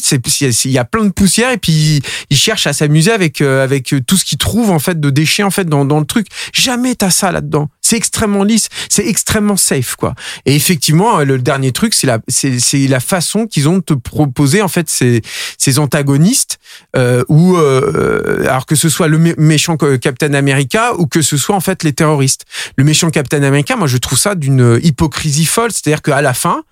il 0.65 0.71
y 0.71 0.77
a 0.79 0.85
plein 0.85 1.05
de 1.05 1.11
poussière 1.11 1.51
et 1.51 1.57
puis 1.57 2.01
ils 2.31 2.37
cherchent 2.37 2.65
à 2.65 2.73
s'amuser 2.73 3.11
avec, 3.11 3.41
euh, 3.41 3.63
avec 3.63 3.93
tout 4.07 4.17
ce 4.17 4.25
qu'ils 4.25 4.37
trouvent, 4.37 4.71
en 4.71 4.79
fait, 4.79 4.99
de 4.99 5.09
déchets, 5.09 5.43
en 5.43 5.51
fait, 5.51 5.65
dans, 5.65 5.85
dans 5.85 5.99
le 5.99 6.05
truc. 6.05 6.27
Jamais 6.53 6.95
t'as 6.95 7.11
ça 7.11 7.31
là-dedans. 7.31 7.69
C'est 7.81 7.97
extrêmement 7.97 8.43
lisse, 8.43 8.69
c'est 8.87 9.05
extrêmement 9.05 9.57
safe, 9.57 9.95
quoi. 9.95 10.15
Et 10.45 10.55
effectivement, 10.55 11.19
euh, 11.19 11.25
le 11.25 11.37
dernier 11.39 11.71
truc, 11.71 11.93
c'est 11.93 12.07
la, 12.07 12.19
c'est, 12.27 12.59
c'est 12.59 12.87
la 12.87 12.99
façon 12.99 13.45
qu'ils 13.47 13.67
ont 13.67 13.77
de 13.77 13.83
te 13.83 13.93
proposer, 13.93 14.61
en 14.61 14.67
fait, 14.67 14.89
ces, 14.89 15.21
ces 15.57 15.77
antagonistes, 15.77 16.57
euh, 16.95 17.23
ou, 17.27 17.57
euh, 17.57 18.43
alors 18.47 18.65
que 18.65 18.75
ce 18.75 18.89
soit 18.89 19.07
le 19.07 19.19
mé- 19.19 19.35
méchant 19.37 19.75
euh, 19.81 19.97
Captain 19.97 20.33
America 20.33 20.93
ou 20.97 21.05
que 21.07 21.21
ce 21.21 21.37
soit, 21.37 21.55
en 21.55 21.61
fait, 21.61 21.83
les 21.83 21.93
terroristes. 21.93 22.45
Le 22.77 22.83
méchant 22.83 23.09
Captain 23.09 23.43
America, 23.43 23.75
moi, 23.75 23.87
je 23.87 23.97
trouve 23.97 24.17
ça 24.17 24.35
d'une 24.35 24.79
hypocrisie 24.81 25.45
folle. 25.45 25.71
C'est-à-dire 25.71 26.01
qu'à 26.01 26.21
la 26.21 26.33
fin, 26.33 26.63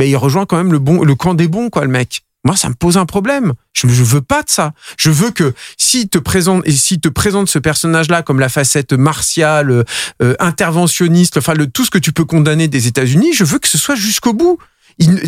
ben, 0.00 0.08
il 0.08 0.16
rejoint 0.16 0.46
quand 0.46 0.56
même 0.56 0.72
le 0.72 0.78
bon, 0.78 1.02
le 1.04 1.14
camp 1.14 1.34
des 1.34 1.46
bons, 1.46 1.68
quoi, 1.68 1.84
le 1.84 1.90
mec. 1.90 2.22
Moi, 2.42 2.56
ça 2.56 2.70
me 2.70 2.74
pose 2.74 2.96
un 2.96 3.04
problème. 3.04 3.52
Je, 3.74 3.86
je 3.86 4.02
veux 4.02 4.22
pas 4.22 4.42
de 4.42 4.48
ça. 4.48 4.72
Je 4.96 5.10
veux 5.10 5.30
que 5.30 5.52
s'il 5.76 6.08
te 6.08 6.16
présente 6.16 6.66
et 6.66 6.72
s'il 6.72 7.00
te 7.00 7.10
présente 7.10 7.50
ce 7.50 7.58
personnage-là 7.58 8.22
comme 8.22 8.40
la 8.40 8.48
facette 8.48 8.94
martiale, 8.94 9.84
euh, 10.22 10.34
interventionniste, 10.38 11.36
enfin 11.36 11.52
le 11.52 11.66
tout 11.66 11.84
ce 11.84 11.90
que 11.90 11.98
tu 11.98 12.12
peux 12.12 12.24
condamner 12.24 12.66
des 12.66 12.86
États-Unis, 12.86 13.34
je 13.34 13.44
veux 13.44 13.58
que 13.58 13.68
ce 13.68 13.76
soit 13.76 13.94
jusqu'au 13.94 14.32
bout. 14.32 14.58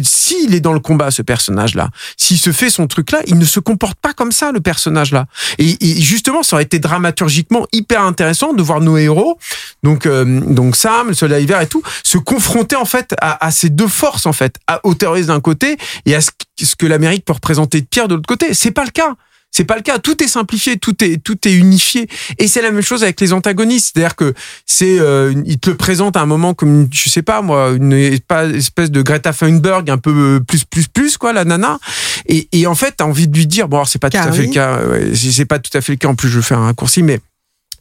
S'il 0.03 0.55
est 0.55 0.61
dans 0.61 0.73
le 0.73 0.81
combat, 0.81 1.11
ce 1.11 1.23
personnage-là, 1.23 1.89
s'il 2.17 2.39
se 2.39 2.53
fait 2.53 2.71
son 2.71 2.87
truc-là, 2.87 3.21
il 3.27 3.39
ne 3.39 3.45
se 3.45 3.61
comporte 3.61 3.99
pas 3.99 4.13
comme 4.13 4.33
ça, 4.33 4.53
le 4.53 4.61
personnage-là. 4.61 5.27
Et, 5.59 5.77
et 5.81 6.01
justement, 6.01 6.43
ça 6.43 6.57
aurait 6.57 6.65
été 6.65 6.79
dramaturgiquement 6.79 7.67
hyper 7.73 8.03
intéressant 8.03 8.53
de 8.53 8.63
voir 8.63 8.81
nos 8.81 8.97
héros, 8.97 9.39
donc 9.83 10.07
euh, 10.07 10.25
donc 10.41 10.77
Sam, 10.77 11.09
le 11.09 11.15
soldat 11.15 11.41
hiver 11.41 11.61
et 11.61 11.67
tout, 11.67 11.83
se 12.03 12.19
confronter 12.19 12.77
en 12.77 12.85
fait 12.85 13.15
à, 13.21 13.45
à 13.45 13.51
ces 13.51 13.71
deux 13.71 13.89
forces 13.89 14.27
en 14.27 14.33
fait, 14.33 14.57
à, 14.67 14.81
terroristes 14.99 15.29
d'un 15.29 15.41
côté 15.41 15.77
et 16.07 16.15
à 16.15 16.21
ce, 16.21 16.31
ce 16.63 16.77
que 16.77 16.87
l'Amérique 16.87 17.25
peut 17.25 17.33
représenter 17.33 17.81
de 17.81 17.87
pire 17.87 18.09
de 18.09 18.15
l'autre 18.15 18.27
côté. 18.27 18.55
C'est 18.55 18.71
pas 18.71 18.85
le 18.85 18.91
cas. 18.91 19.15
C'est 19.53 19.65
pas 19.65 19.77
le 19.77 19.83
cas. 19.83 19.99
Tout 19.99 20.23
est 20.25 20.29
simplifié, 20.29 20.79
tout 20.79 21.05
est 21.05 21.23
tout 21.23 21.37
est 21.47 21.53
unifié. 21.53 22.09
Et 22.39 22.49
c'est 22.49 22.63
la 22.63 22.71
même 22.71 22.83
chose 22.83 23.03
avec 23.03 23.21
les 23.21 23.35
antagonistes. 23.35 23.93
C'est-à-dire 23.95 24.17
que 24.17 24.33
c'est, 24.65 24.99
euh, 24.99 25.35
ils 25.45 25.59
te 25.59 25.71
le 25.71 25.77
présentent 25.77 26.17
à 26.17 26.23
un 26.23 26.27
moment 26.27 26.55
comme, 26.55 26.89
je 26.91 27.11
sais 27.11 27.23
pas 27.23 27.43
moi, 27.43 27.73
une 27.73 27.93
espèce 27.93 28.91
de 28.91 29.03
Greta 29.03 29.33
Thunberg 29.33 29.91
un 29.91 29.99
peu 29.99 30.41
plus 30.41 30.65
plus 30.65 30.89
plus 30.89 31.19
quoi, 31.19 31.35
la 31.35 31.45
nana. 31.45 31.79
Et, 32.27 32.49
et 32.53 32.67
en 32.67 32.75
fait, 32.75 32.95
t'as 32.97 33.05
envie 33.05 33.29
de 33.29 33.37
lui 33.37 33.47
dire, 33.47 33.69
bon, 33.69 33.77
alors 33.77 33.89
c'est 33.89 33.99
pas 33.99 34.09
tout 34.09 34.17
à 34.17 34.33
fait 34.33 34.47
le 34.47 34.53
cas. 34.53 34.85
ouais, 34.87 35.13
c'est 35.15 35.45
pas 35.45 35.59
tout 35.59 35.77
à 35.77 35.83
fait 35.83 35.93
le 35.93 35.99
cas. 35.99 36.09
En 36.09 36.15
plus, 36.15 36.29
je 36.31 36.39
vais 36.39 36.43
faire 36.43 36.59
un 36.59 36.67
raccourci, 36.67 37.03
mais 37.03 37.21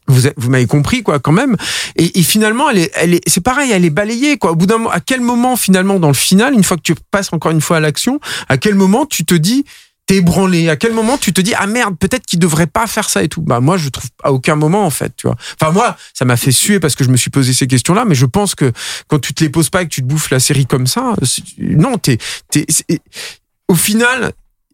vous, 0.07 0.27
vous 0.35 0.49
m'avez 0.49 0.67
compris 0.67 1.03
quoi 1.03 1.19
quand 1.19 1.31
même 1.31 1.55
et, 1.95 2.19
et 2.19 2.23
finalement 2.23 2.69
elle 2.69 2.79
est 2.79 2.91
elle 2.95 3.13
est 3.13 3.21
c'est 3.27 3.39
pareil 3.39 3.71
elle 3.71 3.85
est 3.85 3.91
balayée 3.91 4.37
quoi 4.37 4.51
au 4.51 4.55
bout 4.55 4.65
d'un 4.65 4.79
moment 4.79 4.89
à 4.89 4.99
quel 4.99 5.21
moment 5.21 5.55
finalement 5.55 5.99
dans 5.99 6.07
le 6.07 6.13
final 6.15 6.53
une 6.53 6.63
fois 6.63 6.75
que 6.75 6.81
tu 6.81 6.95
passes 7.11 7.31
encore 7.31 7.51
une 7.51 7.61
fois 7.61 7.77
à 7.77 7.79
l'action 7.79 8.19
à 8.49 8.57
quel 8.57 8.75
moment 8.75 9.05
tu 9.05 9.25
te 9.25 9.35
dis 9.35 9.63
ébranlé 10.17 10.69
à 10.69 10.75
quel 10.75 10.93
moment 10.93 11.17
tu 11.17 11.33
te 11.33 11.41
dis 11.41 11.53
ah 11.55 11.67
merde 11.67 11.97
peut-être 11.97 12.25
qu'il 12.25 12.39
devrait 12.39 12.67
pas 12.67 12.87
faire 12.87 13.09
ça 13.09 13.23
et 13.23 13.29
tout 13.29 13.41
bah 13.41 13.59
moi 13.59 13.77
je 13.77 13.89
trouve 13.89 14.09
à 14.23 14.31
aucun 14.31 14.55
moment 14.55 14.85
en 14.85 14.89
fait 14.89 15.13
tu 15.15 15.27
vois 15.27 15.35
enfin 15.59 15.71
moi 15.71 15.97
ça 16.13 16.25
m'a 16.25 16.37
fait 16.37 16.51
suer 16.51 16.79
parce 16.79 16.95
que 16.95 17.03
je 17.03 17.09
me 17.09 17.17
suis 17.17 17.29
posé 17.29 17.53
ces 17.53 17.67
questions 17.67 17.93
là 17.93 18.05
mais 18.05 18.15
je 18.15 18.25
pense 18.25 18.55
que 18.55 18.71
quand 19.07 19.19
tu 19.19 19.33
te 19.33 19.43
les 19.43 19.49
poses 19.49 19.69
pas 19.69 19.81
et 19.81 19.85
que 19.85 19.93
tu 19.93 20.01
te 20.01 20.07
bouffes 20.07 20.29
la 20.29 20.39
série 20.39 20.65
comme 20.65 20.87
ça 20.87 21.15
non 21.57 21.97
t'es 21.97 22.17
t'es 22.49 22.65
au 23.67 23.75
final 23.75 24.33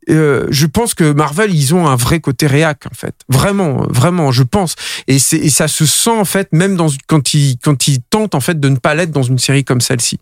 euh, 0.09 0.47
je 0.49 0.65
pense 0.65 0.93
que 0.93 1.11
Marvel, 1.11 1.53
ils 1.53 1.75
ont 1.75 1.87
un 1.87 1.95
vrai 1.95 2.19
côté 2.19 2.47
réac 2.47 2.85
en 2.89 2.95
fait, 2.95 3.13
vraiment, 3.27 3.85
vraiment, 3.89 4.31
je 4.31 4.43
pense. 4.43 4.75
Et 5.07 5.15
et 5.15 5.49
ça 5.49 5.67
se 5.67 5.85
sent 5.85 6.09
en 6.09 6.25
fait 6.25 6.47
même 6.53 6.75
dans 6.75 6.87
quand 7.07 7.33
ils 7.33 7.57
quand 7.57 7.87
ils 7.87 8.01
tentent 8.01 8.35
en 8.35 8.39
fait 8.39 8.59
de 8.59 8.69
ne 8.69 8.77
pas 8.77 8.95
l'être 8.95 9.11
dans 9.11 9.23
une 9.23 9.39
série 9.39 9.65
comme 9.65 9.81
celle-ci. 9.81 10.19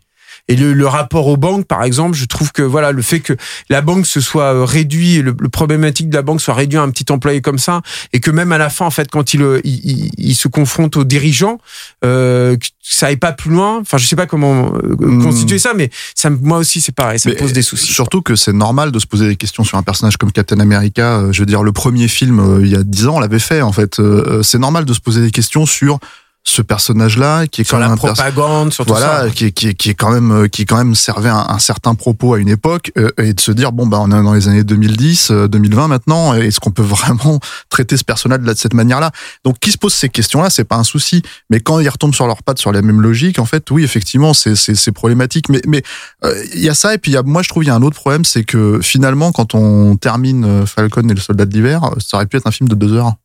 Et 0.48 0.56
le, 0.56 0.74
le, 0.74 0.86
rapport 0.86 1.26
aux 1.26 1.38
banques, 1.38 1.66
par 1.66 1.84
exemple, 1.84 2.16
je 2.16 2.26
trouve 2.26 2.52
que 2.52 2.62
voilà 2.62 2.92
le 2.92 3.02
fait 3.02 3.20
que 3.20 3.34
la 3.70 3.82
banque 3.82 4.06
se 4.06 4.22
soit 4.22 4.54
euh, 4.54 4.64
réduit, 4.64 5.24
le, 5.24 5.36
le, 5.38 5.50
problématique 5.50 6.08
de 6.08 6.16
la 6.16 6.22
banque 6.22 6.40
soit 6.40 6.54
réduit 6.54 6.78
à 6.78 6.84
un 6.84 6.90
petit 6.92 7.12
employé 7.12 7.42
comme 7.42 7.58
ça, 7.58 7.82
et 8.14 8.20
que 8.20 8.30
même 8.30 8.52
à 8.52 8.60
la 8.60 8.70
fin, 8.70 8.86
en 8.86 8.92
fait, 8.92 9.10
quand 9.10 9.34
il, 9.34 9.42
euh, 9.42 9.60
il, 9.64 10.12
il, 10.18 10.36
se 10.36 10.48
confronte 10.48 10.98
aux 10.98 11.04
dirigeants, 11.04 11.60
euh, 12.04 12.58
ça 12.80 13.08
aille 13.08 13.18
pas 13.18 13.32
plus 13.32 13.50
loin. 13.50 13.80
Enfin, 13.80 13.98
je 13.98 14.06
sais 14.06 14.16
pas 14.16 14.28
comment 14.28 14.72
mmh. 14.72 15.24
constituer 15.24 15.58
ça, 15.58 15.74
mais 15.74 15.90
ça, 16.14 16.30
moi 16.30 16.60
aussi, 16.60 16.80
c'est 16.80 16.94
pareil, 16.94 17.18
ça 17.18 17.30
mais 17.30 17.36
me 17.36 17.40
pose 17.40 17.54
des 17.54 17.64
soucis. 17.64 17.92
Surtout 17.92 18.22
que 18.22 18.36
c'est 18.36 18.54
normal 18.54 18.92
de 18.92 19.00
se 19.00 19.08
poser 19.08 19.28
des 19.28 19.38
questions 19.38 19.64
sur 19.64 19.80
un 19.80 19.84
personnage 19.84 20.18
comme 20.18 20.32
Captain 20.32 20.60
America. 20.60 21.24
Je 21.32 21.40
veux 21.40 21.48
dire, 21.48 21.64
le 21.64 21.72
premier 21.72 22.08
film, 22.08 22.60
il 22.62 22.70
y 22.70 22.76
a 22.76 22.84
dix 22.84 23.08
ans, 23.08 23.16
on 23.16 23.20
l'avait 23.20 23.40
fait, 23.40 23.64
en 23.64 23.72
fait. 23.72 24.00
C'est 24.44 24.60
normal 24.60 24.86
de 24.86 24.94
se 24.94 25.00
poser 25.00 25.22
des 25.22 25.32
questions 25.32 25.66
sur 25.66 26.00
ce 26.48 26.62
personnage-là 26.62 27.48
qui 27.48 27.62
est 27.62 27.64
sur 27.64 27.78
quand 27.78 27.82
la 27.82 27.90
même 27.90 27.98
propagande, 27.98 28.72
sur 28.72 28.86
voilà, 28.86 29.24
tout 29.24 29.28
ça. 29.30 29.34
qui, 29.34 29.52
qui, 29.52 29.74
qui 29.74 29.90
est 29.90 29.94
quand 29.96 30.12
même 30.12 30.48
qui 30.48 30.66
quand 30.66 30.78
même 30.78 30.94
servait 30.94 31.30
un, 31.30 31.46
un 31.50 31.60
certain 31.60 31.96
propos 31.96 32.36
à 32.36 32.40
une 32.40 32.50
époque 32.50 32.92
euh, 32.98 33.10
et 33.18 33.34
de 33.34 33.40
se 33.40 33.52
dire 33.52 33.72
bon 33.72 33.88
bah 33.88 33.98
on 34.00 34.12
est 34.12 34.24
dans 34.24 34.34
les 34.34 34.48
années 34.48 34.64
2010, 34.64 35.32
euh, 35.32 35.48
2020 35.48 35.88
maintenant, 35.88 36.36
est-ce 36.36 36.60
qu'on 36.60 36.72
peut 36.72 36.84
vraiment 36.84 37.40
traiter 37.70 37.98
ce 37.98 38.04
personnage 38.04 38.42
de 38.42 38.54
cette 38.54 38.76
manière-là? 38.76 39.12
Donc 39.44 39.60
qui 39.60 39.72
se 39.72 39.78
pose 39.78 39.94
ces 39.94 40.08
questions-là, 40.10 40.52
c'est 40.52 40.64
pas 40.64 40.78
un 40.78 40.84
souci, 40.84 41.24
mais 41.50 41.60
quand 41.60 41.80
ils 41.80 41.90
retombent 41.90 42.16
sur 42.16 42.28
leurs 42.28 42.44
pattes 42.44 42.60
sur 42.60 42.72
la 42.72 42.84
même 42.84 43.02
logique, 43.02 43.40
en 43.40 43.46
fait, 43.46 43.70
oui 43.72 43.84
effectivement 43.84 44.34
c'est 44.36 44.56
c'est, 44.56 44.76
c'est 44.76 44.92
problématique, 44.92 45.50
mais 45.50 45.62
mais 45.66 45.82
il 46.24 46.28
euh, 46.28 46.46
y 46.56 46.70
a 46.70 46.76
ça 46.76 46.94
et 46.94 47.00
puis 47.00 47.12
y 47.12 47.18
a, 47.18 47.24
moi 47.24 47.42
je 47.42 47.50
trouve 47.50 47.64
il 47.64 47.68
y 47.68 47.72
a 47.72 47.76
un 47.76 47.82
autre 47.82 47.96
problème, 47.96 48.24
c'est 48.24 48.44
que 48.44 48.80
finalement 48.84 49.32
quand 49.32 49.56
on 49.56 49.96
termine 49.96 50.66
Falcon 50.68 51.10
et 51.10 51.14
le 51.14 51.20
Soldat 51.20 51.46
de 51.46 51.54
l'hiver, 51.54 51.82
ça 51.98 52.18
aurait 52.18 52.28
pu 52.28 52.38
être 52.38 52.48
un 52.48 52.52
film 52.52 52.70
de 52.70 52.76
deux 52.76 52.94
heures. 52.94 53.16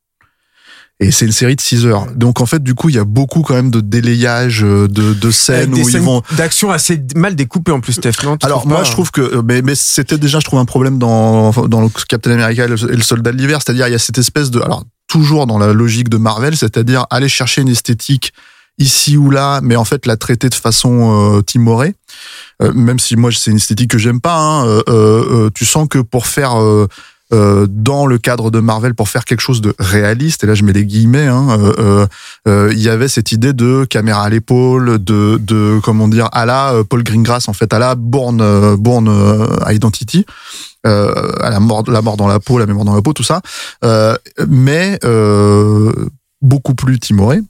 Et 1.03 1.11
c'est 1.11 1.25
une 1.25 1.33
série 1.33 1.57
de 1.57 1.61
6 1.61 1.87
heures. 1.87 2.07
Donc 2.15 2.41
en 2.41 2.47
fait, 2.47 2.63
du 2.63 2.75
coup, 2.75 2.91
il 2.91 2.95
y 2.95 2.99
a 2.99 3.05
beaucoup 3.05 3.41
quand 3.41 3.55
même 3.55 3.71
de 3.71 3.81
délayage, 3.81 4.61
de, 4.61 4.87
de 4.87 5.31
scènes 5.31 5.71
des 5.71 5.81
où 5.81 5.89
scènes 5.89 6.03
ils 6.03 6.07
vont. 6.07 6.23
d'action 6.37 6.71
assez 6.71 7.03
mal 7.17 7.35
découpées 7.35 7.73
en 7.73 7.81
plus, 7.81 7.95
Steph. 7.95 8.23
Non, 8.25 8.37
Alors 8.43 8.67
moi, 8.67 8.79
pas 8.79 8.85
je 8.85 8.91
trouve 8.93 9.11
que, 9.11 9.41
mais, 9.41 9.63
mais 9.63 9.75
c'était 9.75 10.19
déjà, 10.19 10.41
je 10.41 10.45
trouve 10.45 10.59
un 10.59 10.67
problème 10.67 10.99
dans 10.99 11.53
dans 11.53 11.81
le 11.81 11.89
Captain 12.07 12.33
America 12.33 12.67
et 12.67 12.69
le, 12.69 12.93
et 12.93 12.97
le 12.97 13.03
Soldat 13.03 13.33
de 13.33 13.39
l'hiver, 13.39 13.61
c'est-à-dire 13.65 13.89
il 13.89 13.93
y 13.93 13.95
a 13.95 13.99
cette 13.99 14.19
espèce 14.19 14.51
de, 14.51 14.61
alors 14.61 14.85
toujours 15.09 15.47
dans 15.47 15.59
la 15.59 15.73
logique 15.73 16.09
de 16.09 16.19
Marvel, 16.19 16.57
c'est-à-dire 16.57 17.07
aller 17.11 17.29
chercher 17.29 17.63
une 17.63 17.69
esthétique 17.69 18.33
ici 18.79 19.17
ou 19.17 19.31
là, 19.31 19.61
mais 19.63 19.77
en 19.77 19.85
fait 19.85 20.07
la 20.07 20.17
traiter 20.17 20.49
de 20.49 20.55
façon 20.55 21.37
euh, 21.37 21.43
timorée. 21.43 21.95
Euh, 22.63 22.73
même 22.73 22.99
si 22.99 23.17
moi 23.17 23.31
c'est 23.33 23.51
une 23.51 23.57
esthétique 23.57 23.91
que 23.91 23.99
j'aime 23.99 24.21
pas, 24.21 24.37
hein, 24.37 24.67
euh, 24.67 24.83
euh, 24.89 25.51
tu 25.55 25.65
sens 25.67 25.89
que 25.89 25.99
pour 25.99 26.27
faire 26.27 26.55
euh, 27.33 27.41
euh, 27.51 27.67
dans 27.69 28.07
le 28.07 28.19
cadre 28.19 28.51
de 28.51 28.61
Marvel 28.61 28.95
pour 28.95 29.09
faire 29.09 29.25
quelque 29.25 29.41
chose 29.41 29.61
de 29.61 29.75
réaliste, 29.79 30.45
et 30.45 30.47
là 30.47 30.55
je 30.55 30.65
mets 30.65 30.73
les 30.73 30.85
guillemets, 30.85 31.27
hein, 31.27 31.47
euh, 31.79 32.07
euh, 32.47 32.71
il 32.73 32.81
y 32.81 32.89
avait 32.89 33.09
cette 33.09 33.33
idée 33.33 33.53
de 33.53 33.85
caméra 33.85 34.25
à 34.25 34.29
l'épaule, 34.29 35.03
de, 35.03 35.39
de 35.41 35.81
comment 35.83 36.09
dire, 36.09 36.29
à 36.33 36.47
la 36.47 36.75
Paul 36.89 37.03
Greengrass 37.03 37.49
en 37.49 37.53
fait, 37.53 37.73
à 37.73 37.79
la 37.79 37.95
Bourne, 37.95 38.77
Bourne 38.77 39.11
Identity, 39.69 40.27
à 40.85 41.51
la 41.51 41.61
mort, 41.61 41.85
la 41.89 42.03
mort 42.03 42.17
dans 42.17 42.29
la 42.29 42.41
peau, 42.41 42.59
la 42.59 42.67
mémoire 42.67 42.85
dans 42.85 42.95
la 42.95 43.03
peau, 43.03 43.13
tout 43.13 43.23
ça, 43.23 43.41
mais 44.49 44.99
beaucoup 46.43 46.75
plus 46.75 46.99
timoré. 46.99 47.41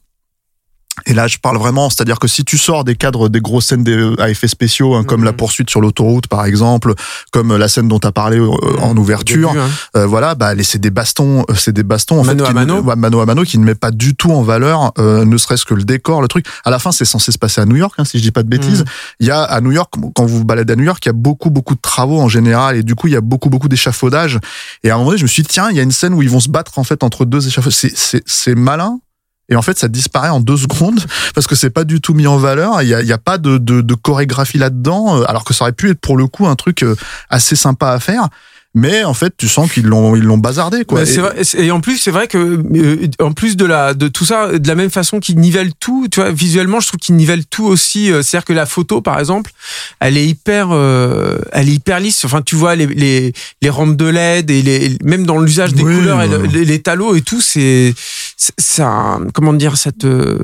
Et 1.10 1.12
là, 1.12 1.26
je 1.26 1.38
parle 1.38 1.58
vraiment, 1.58 1.90
c'est-à-dire 1.90 2.20
que 2.20 2.28
si 2.28 2.44
tu 2.44 2.56
sors 2.56 2.84
des 2.84 2.94
cadres 2.94 3.28
des 3.28 3.40
grosses 3.40 3.66
scènes 3.66 3.82
des, 3.82 4.14
à 4.20 4.30
effets 4.30 4.46
spéciaux, 4.46 4.94
hein, 4.94 5.02
comme 5.02 5.20
Mhm. 5.22 5.26
la 5.26 5.32
poursuite 5.32 5.68
sur 5.68 5.80
l'autoroute, 5.80 6.28
par 6.28 6.44
exemple, 6.44 6.94
comme 7.32 7.56
la 7.56 7.66
scène 7.66 7.88
dont 7.88 7.98
tu 7.98 8.06
as 8.06 8.12
parlé 8.12 8.38
euh, 8.38 8.48
en 8.80 8.96
ouverture, 8.96 9.48
début, 9.50 9.60
hein. 9.60 9.68
euh, 9.96 10.06
voilà, 10.06 10.36
bah, 10.36 10.52
c'est 10.62 10.78
des 10.78 10.90
bastons, 10.90 11.44
euh, 11.50 11.54
c'est 11.56 11.72
des 11.72 11.82
bastons 11.82 12.20
en 12.20 12.24
Mano 12.24 12.44
fait, 12.44 12.50
à 12.50 12.54
mano. 12.54 12.76
Ne, 12.82 12.94
mano 12.94 13.20
à 13.20 13.26
mano, 13.26 13.42
qui 13.42 13.58
ne 13.58 13.64
met 13.64 13.74
pas 13.74 13.90
du 13.90 14.14
tout 14.14 14.30
en 14.30 14.42
valeur, 14.42 14.92
euh, 15.00 15.24
ne 15.24 15.36
serait-ce 15.36 15.64
que 15.64 15.74
le 15.74 15.82
décor, 15.82 16.22
le 16.22 16.28
truc. 16.28 16.46
À 16.64 16.70
la 16.70 16.78
fin, 16.78 16.92
c'est 16.92 17.04
censé 17.04 17.32
se 17.32 17.38
passer 17.38 17.60
à 17.60 17.66
New 17.66 17.76
York, 17.76 17.94
hein, 17.98 18.04
si 18.04 18.18
je 18.18 18.22
dis 18.22 18.30
pas 18.30 18.44
de 18.44 18.48
bêtises. 18.48 18.80
Mhm. 18.82 18.86
Il 19.18 19.26
y 19.26 19.30
a 19.32 19.42
à 19.42 19.60
New 19.60 19.72
York, 19.72 19.92
quand 20.14 20.24
vous 20.26 20.38
vous 20.38 20.44
baladez 20.44 20.74
à 20.74 20.76
New 20.76 20.84
York, 20.84 21.04
il 21.04 21.08
y 21.08 21.10
a 21.10 21.12
beaucoup 21.12 21.50
beaucoup 21.50 21.74
de 21.74 21.80
travaux 21.80 22.20
en 22.20 22.28
général, 22.28 22.76
et 22.76 22.84
du 22.84 22.94
coup, 22.94 23.08
il 23.08 23.14
y 23.14 23.16
a 23.16 23.20
beaucoup 23.20 23.50
beaucoup 23.50 23.68
d'échafaudages. 23.68 24.38
Et 24.84 24.90
à 24.90 24.94
un 24.94 24.98
moment 24.98 25.10
donné, 25.10 25.18
je 25.18 25.24
me 25.24 25.28
suis 25.28 25.42
dit, 25.42 25.48
tiens, 25.48 25.70
il 25.70 25.76
y 25.76 25.80
a 25.80 25.82
une 25.82 25.90
scène 25.92 26.14
où 26.14 26.22
ils 26.22 26.30
vont 26.30 26.38
se 26.40 26.48
battre 26.50 26.78
en 26.78 26.84
fait 26.84 27.02
entre 27.02 27.24
deux 27.24 27.46
échafaudages. 27.48 27.74
C'est 27.74 27.96
c'est 27.96 28.22
c'est 28.26 28.54
malin. 28.54 29.00
Et 29.50 29.56
en 29.56 29.62
fait, 29.62 29.78
ça 29.78 29.88
disparaît 29.88 30.28
en 30.30 30.40
deux 30.40 30.56
secondes 30.56 31.00
parce 31.34 31.46
que 31.46 31.54
c'est 31.56 31.70
pas 31.70 31.84
du 31.84 32.00
tout 32.00 32.14
mis 32.14 32.26
en 32.26 32.36
valeur. 32.38 32.80
Il 32.82 32.88
y 32.88 32.94
a, 32.94 33.02
il 33.02 33.06
y 33.08 33.12
a 33.12 33.18
pas 33.18 33.36
de, 33.38 33.58
de, 33.58 33.80
de 33.80 33.94
chorégraphie 33.94 34.58
là-dedans, 34.58 35.18
euh, 35.20 35.24
alors 35.28 35.44
que 35.44 35.52
ça 35.52 35.64
aurait 35.64 35.72
pu 35.72 35.90
être 35.90 36.00
pour 36.00 36.16
le 36.16 36.26
coup 36.26 36.46
un 36.46 36.56
truc 36.56 36.82
euh, 36.82 36.96
assez 37.28 37.56
sympa 37.56 37.90
à 37.90 38.00
faire. 38.00 38.28
Mais 38.72 39.02
en 39.02 39.14
fait, 39.14 39.34
tu 39.36 39.48
sens 39.48 39.68
qu'ils 39.72 39.86
l'ont 39.86 40.14
ils 40.14 40.22
l'ont 40.22 40.38
bazardé 40.38 40.84
quoi. 40.84 41.00
Bah, 41.00 41.04
c'est 41.06 41.16
Et- 41.16 41.18
vrai, 41.18 41.42
c'est- 41.42 41.58
et 41.58 41.72
en 41.72 41.80
plus, 41.80 41.98
c'est 41.98 42.12
vrai 42.12 42.28
que 42.28 42.38
euh, 42.38 43.08
en 43.18 43.32
plus 43.32 43.56
de 43.56 43.64
la 43.64 43.94
de 43.94 44.06
tout 44.06 44.24
ça, 44.24 44.56
de 44.60 44.68
la 44.68 44.76
même 44.76 44.90
façon 44.90 45.18
qu'ils 45.18 45.40
nivellent 45.40 45.72
tout, 45.80 46.06
tu 46.08 46.20
vois, 46.20 46.30
visuellement, 46.30 46.78
je 46.78 46.86
trouve 46.86 47.00
qu'ils 47.00 47.16
nivellent 47.16 47.46
tout 47.46 47.64
aussi. 47.66 48.12
euh, 48.12 48.22
C'est-à-dire 48.22 48.44
que 48.44 48.52
la 48.52 48.66
photo, 48.66 49.00
par 49.00 49.18
exemple, 49.18 49.50
elle 49.98 50.16
est 50.16 50.24
hyper, 50.24 50.68
euh, 50.70 51.38
elle 51.50 51.68
est 51.68 51.72
hyper 51.72 51.98
lisse. 51.98 52.24
Enfin, 52.24 52.42
tu 52.42 52.54
vois 52.54 52.76
les 52.76 52.86
les, 52.86 53.32
les 53.60 53.70
rampes 53.70 53.96
de 53.96 54.04
LED 54.06 54.52
et 54.52 54.62
les 54.62 54.96
même 55.02 55.26
dans 55.26 55.40
l'usage 55.40 55.74
des 55.74 55.82
Oui, 55.82 55.96
couleurs 55.96 56.22
et 56.22 56.28
le- 56.28 56.38
ouais. 56.38 56.48
les, 56.52 56.64
les 56.64 56.80
talos 56.80 57.16
et 57.16 57.22
tout, 57.22 57.40
c'est 57.40 57.92
c'est- 57.96 58.19
ça, 58.58 59.18
comment 59.34 59.52
dire, 59.52 59.76
cette, 59.76 60.04
euh, 60.04 60.38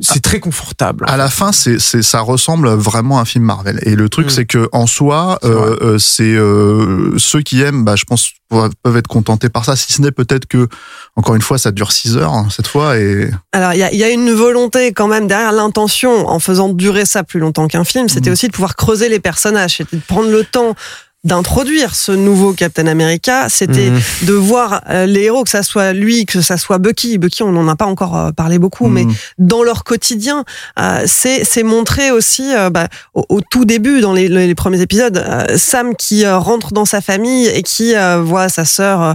c'est 0.00 0.20
très 0.20 0.40
confortable. 0.40 1.04
à 1.08 1.16
la 1.16 1.28
fin, 1.30 1.52
c'est, 1.52 1.78
c'est, 1.78 2.02
ça 2.02 2.20
ressemble 2.20 2.68
vraiment 2.68 3.18
à 3.18 3.22
un 3.22 3.24
film 3.24 3.44
Marvel. 3.44 3.80
Et 3.84 3.94
le 3.96 4.08
truc, 4.08 4.26
Mm. 4.26 4.30
c'est 4.30 4.44
que 4.44 4.68
en 4.72 4.86
soi, 4.86 5.38
C'est 5.42 5.48
euh, 5.48 5.76
euh, 5.80 5.98
c'est 5.98 6.22
euh, 6.34 7.14
ceux 7.18 7.40
qui 7.40 7.62
aiment, 7.62 7.84
bah, 7.84 7.96
je 7.96 8.04
pense, 8.04 8.32
peuvent 8.50 8.96
être 8.96 9.06
contentés 9.06 9.48
par 9.48 9.64
ça. 9.64 9.74
Si 9.76 9.92
ce 9.92 10.02
n'est 10.02 10.10
peut-être 10.12 10.46
que, 10.46 10.68
encore 11.16 11.34
une 11.34 11.40
fois, 11.42 11.56
ça 11.56 11.70
dure 11.70 11.92
6 11.92 12.16
heures 12.16 12.34
hein, 12.34 12.48
cette 12.50 12.66
fois. 12.66 12.98
Et 12.98 13.30
Alors, 13.52 13.72
il 13.72 13.78
y 13.78 13.82
a, 13.84 13.92
il 13.92 13.98
y 13.98 14.04
a 14.04 14.10
une 14.10 14.32
volonté 14.32 14.92
quand 14.92 15.08
même 15.08 15.26
derrière 15.26 15.52
l'intention, 15.52 16.28
en 16.28 16.38
faisant 16.40 16.68
durer 16.68 17.06
ça 17.06 17.22
plus 17.22 17.40
longtemps 17.40 17.68
qu'un 17.68 17.84
film, 17.84 18.08
c'était 18.08 18.28
Mhm. 18.30 18.32
aussi 18.34 18.46
de 18.48 18.52
pouvoir 18.52 18.76
creuser 18.76 19.08
les 19.08 19.20
personnages, 19.20 19.76
c'était 19.78 19.96
de 19.96 20.02
prendre 20.02 20.30
le 20.30 20.44
temps 20.44 20.74
d'introduire 21.22 21.94
ce 21.94 22.12
nouveau 22.12 22.52
Captain 22.54 22.86
America, 22.86 23.48
c'était 23.50 23.90
Mhm. 23.90 24.00
de 24.22 24.32
voir 24.32 24.82
euh, 24.88 25.04
les 25.06 25.22
héros, 25.24 25.44
que 25.44 25.50
ça 25.50 25.62
soit 25.62 25.92
lui, 25.92 26.24
que 26.24 26.40
ça 26.40 26.56
soit 26.56 26.78
Bucky. 26.78 27.18
Bucky, 27.18 27.42
on 27.42 27.52
n'en 27.52 27.68
a 27.68 27.76
pas 27.76 27.84
encore 27.86 28.16
euh, 28.16 28.30
parlé 28.32 28.58
beaucoup, 28.58 28.88
mais 28.88 29.04
Mm. 29.04 29.14
dans 29.38 29.62
leur 29.62 29.84
quotidien, 29.84 30.44
euh, 30.78 31.02
c'est 31.06 31.44
c'est 31.44 31.62
montrer 31.62 32.10
aussi 32.10 32.54
euh, 32.54 32.70
bah, 32.70 32.88
au, 33.14 33.24
au 33.28 33.40
tout 33.42 33.66
début, 33.66 34.00
dans 34.00 34.14
les, 34.14 34.28
les 34.28 34.54
premiers 34.54 34.80
épisodes, 34.80 35.18
euh, 35.18 35.58
Sam 35.58 35.94
qui 35.94 36.26
rentre 36.26 36.72
dans 36.72 36.86
sa 36.86 37.00
famille 37.02 37.46
et 37.48 37.62
qui 37.62 37.92
voit 38.22 38.48
sa 38.48 38.64
sœur 38.64 39.14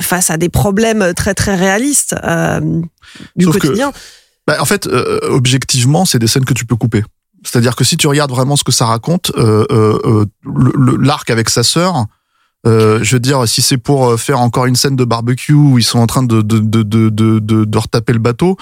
face 0.00 0.30
à 0.30 0.36
des 0.36 0.48
problèmes 0.48 1.12
très 1.14 1.34
très 1.34 1.56
réalistes 1.56 2.14
euh, 2.24 2.60
du 3.36 3.44
Sauf 3.46 3.54
que- 3.58 3.66
quotidien. 3.66 3.92
Bah, 4.46 4.56
en 4.60 4.64
fait, 4.64 4.86
euh, 4.86 5.20
objectivement, 5.30 6.04
c'est 6.04 6.18
des 6.18 6.26
scènes 6.26 6.44
que 6.44 6.54
tu 6.54 6.64
peux 6.66 6.76
couper. 6.76 7.02
C'est-à-dire 7.44 7.74
que 7.76 7.84
si 7.84 7.96
tu 7.96 8.06
regardes 8.06 8.30
vraiment 8.30 8.56
ce 8.56 8.64
que 8.64 8.72
ça 8.72 8.86
raconte, 8.86 9.32
euh, 9.36 9.64
euh, 9.72 9.98
euh, 10.04 10.96
l'arc 11.00 11.28
avec 11.30 11.50
sa 11.50 11.62
sœur, 11.62 12.06
euh, 12.66 13.00
je 13.02 13.16
veux 13.16 13.20
dire, 13.20 13.48
si 13.48 13.62
c'est 13.62 13.78
pour 13.78 14.18
faire 14.20 14.40
encore 14.40 14.66
une 14.66 14.76
scène 14.76 14.94
de 14.96 15.04
barbecue 15.04 15.52
où 15.52 15.78
ils 15.78 15.82
sont 15.84 15.98
en 15.98 16.06
train 16.06 16.22
de 16.22 16.42
de 16.42 16.58
de 16.60 16.82
de 16.84 17.08
de, 17.08 17.38
de, 17.40 17.64
de 17.64 17.78
retaper 17.78 18.12
le 18.12 18.20
bateau, 18.20 18.56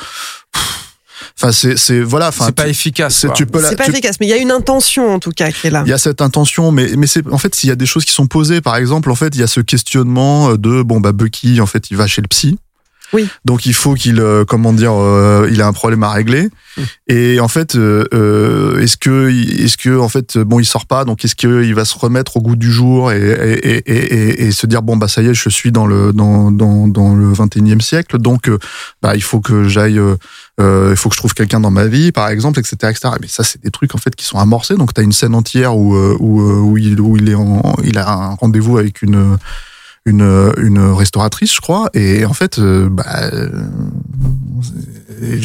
enfin 1.36 1.52
c'est 1.52 1.76
c'est 1.76 2.00
voilà, 2.00 2.28
enfin 2.28 2.46
c'est 2.46 2.52
pas 2.54 2.64
tu- 2.64 2.70
efficace. 2.70 3.14
c'est- 3.16 3.26
quoi. 3.26 3.36
tu 3.36 3.44
peux 3.46 3.60
la- 3.60 3.68
C'est 3.68 3.76
pas 3.76 3.84
tu- 3.84 3.90
efficace, 3.90 4.16
mais 4.20 4.26
il 4.26 4.30
y 4.30 4.32
a 4.32 4.38
une 4.38 4.50
intention 4.50 5.12
en 5.14 5.18
tout 5.18 5.32
cas 5.32 5.50
qui 5.52 5.66
est 5.66 5.70
là. 5.70 5.82
il 5.84 5.90
y 5.90 5.92
a 5.92 5.98
cette 5.98 6.22
intention, 6.22 6.72
mais 6.72 6.90
mais 6.96 7.06
c'est 7.06 7.26
en 7.30 7.36
fait 7.38 7.54
s'il 7.54 7.68
y 7.68 7.72
a 7.72 7.76
des 7.76 7.84
choses 7.86 8.04
qui 8.06 8.12
sont 8.12 8.26
posées, 8.26 8.62
par 8.62 8.76
exemple, 8.76 9.10
en 9.10 9.14
fait 9.14 9.34
il 9.34 9.40
y 9.40 9.44
a 9.44 9.46
ce 9.46 9.60
questionnement 9.60 10.54
de 10.54 10.82
bon 10.82 11.00
bah 11.00 11.12
Bucky 11.12 11.60
en 11.60 11.66
fait 11.66 11.90
il 11.90 11.96
va 11.98 12.06
chez 12.06 12.22
le 12.22 12.28
psy. 12.28 12.58
Oui. 13.12 13.28
Donc 13.44 13.66
il 13.66 13.74
faut 13.74 13.94
qu'il 13.94 14.20
euh, 14.20 14.44
comment 14.44 14.72
dire 14.72 14.92
euh, 14.94 15.48
il 15.50 15.62
a 15.62 15.66
un 15.66 15.72
problème 15.72 16.02
à 16.02 16.10
régler 16.10 16.48
Mm. 16.76 16.82
et 17.08 17.40
en 17.40 17.48
fait 17.48 17.74
euh, 17.74 18.78
est-ce 18.80 18.96
que 18.96 19.28
est-ce 19.28 19.76
que 19.76 19.98
en 19.98 20.08
fait 20.08 20.38
bon 20.38 20.60
il 20.60 20.64
sort 20.64 20.86
pas 20.86 21.04
donc 21.04 21.24
est-ce 21.24 21.34
que 21.34 21.64
il 21.64 21.74
va 21.74 21.84
se 21.84 21.98
remettre 21.98 22.36
au 22.36 22.40
goût 22.40 22.54
du 22.54 22.70
jour 22.70 23.10
et 23.10 23.18
et, 23.18 23.76
et, 23.76 23.98
et, 23.98 24.46
et 24.46 24.52
se 24.52 24.68
dire 24.68 24.82
bon 24.82 24.96
bah 24.96 25.08
ça 25.08 25.20
y 25.20 25.26
est 25.26 25.34
je 25.34 25.48
suis 25.48 25.72
dans 25.72 25.84
le 25.84 26.12
dans 26.12 26.52
dans 26.52 26.86
dans 26.86 27.16
le 27.16 27.32
21e 27.32 27.80
siècle 27.80 28.18
donc 28.18 28.48
bah 29.02 29.16
il 29.16 29.22
faut 29.22 29.40
que 29.40 29.68
j'aille 29.68 30.00
il 30.60 30.96
faut 30.96 31.08
que 31.08 31.14
je 31.14 31.20
trouve 31.20 31.32
quelqu'un 31.32 31.58
dans 31.58 31.70
ma 31.70 31.86
vie, 31.86 32.12
par 32.12 32.28
exemple, 32.28 32.58
etc., 32.58 32.76
etc. 32.90 33.14
Mais 33.18 33.28
ça, 33.28 33.44
c'est 33.44 33.62
des 33.62 33.70
trucs 33.70 33.94
en 33.94 33.98
fait 33.98 34.14
qui 34.14 34.26
sont 34.26 34.36
amorcés. 34.36 34.74
Donc, 34.74 34.92
t'as 34.92 35.02
une 35.02 35.12
scène 35.12 35.34
entière 35.34 35.74
où 35.74 35.96
où, 35.96 36.42
où 36.42 36.76
il 36.76 37.00
où 37.00 37.16
il 37.16 37.30
est 37.30 37.34
en, 37.34 37.62
il 37.82 37.96
a 37.96 38.06
un 38.06 38.34
rendez-vous 38.34 38.76
avec 38.76 39.00
une 39.00 39.38
une 40.10 40.52
une 40.58 40.78
restauratrice, 40.92 41.54
je 41.54 41.60
crois. 41.60 41.88
Et 41.94 42.24
en 42.24 42.32
fait, 42.34 42.58
euh, 42.58 42.88
bah, 42.90 43.04
euh, 43.32 43.48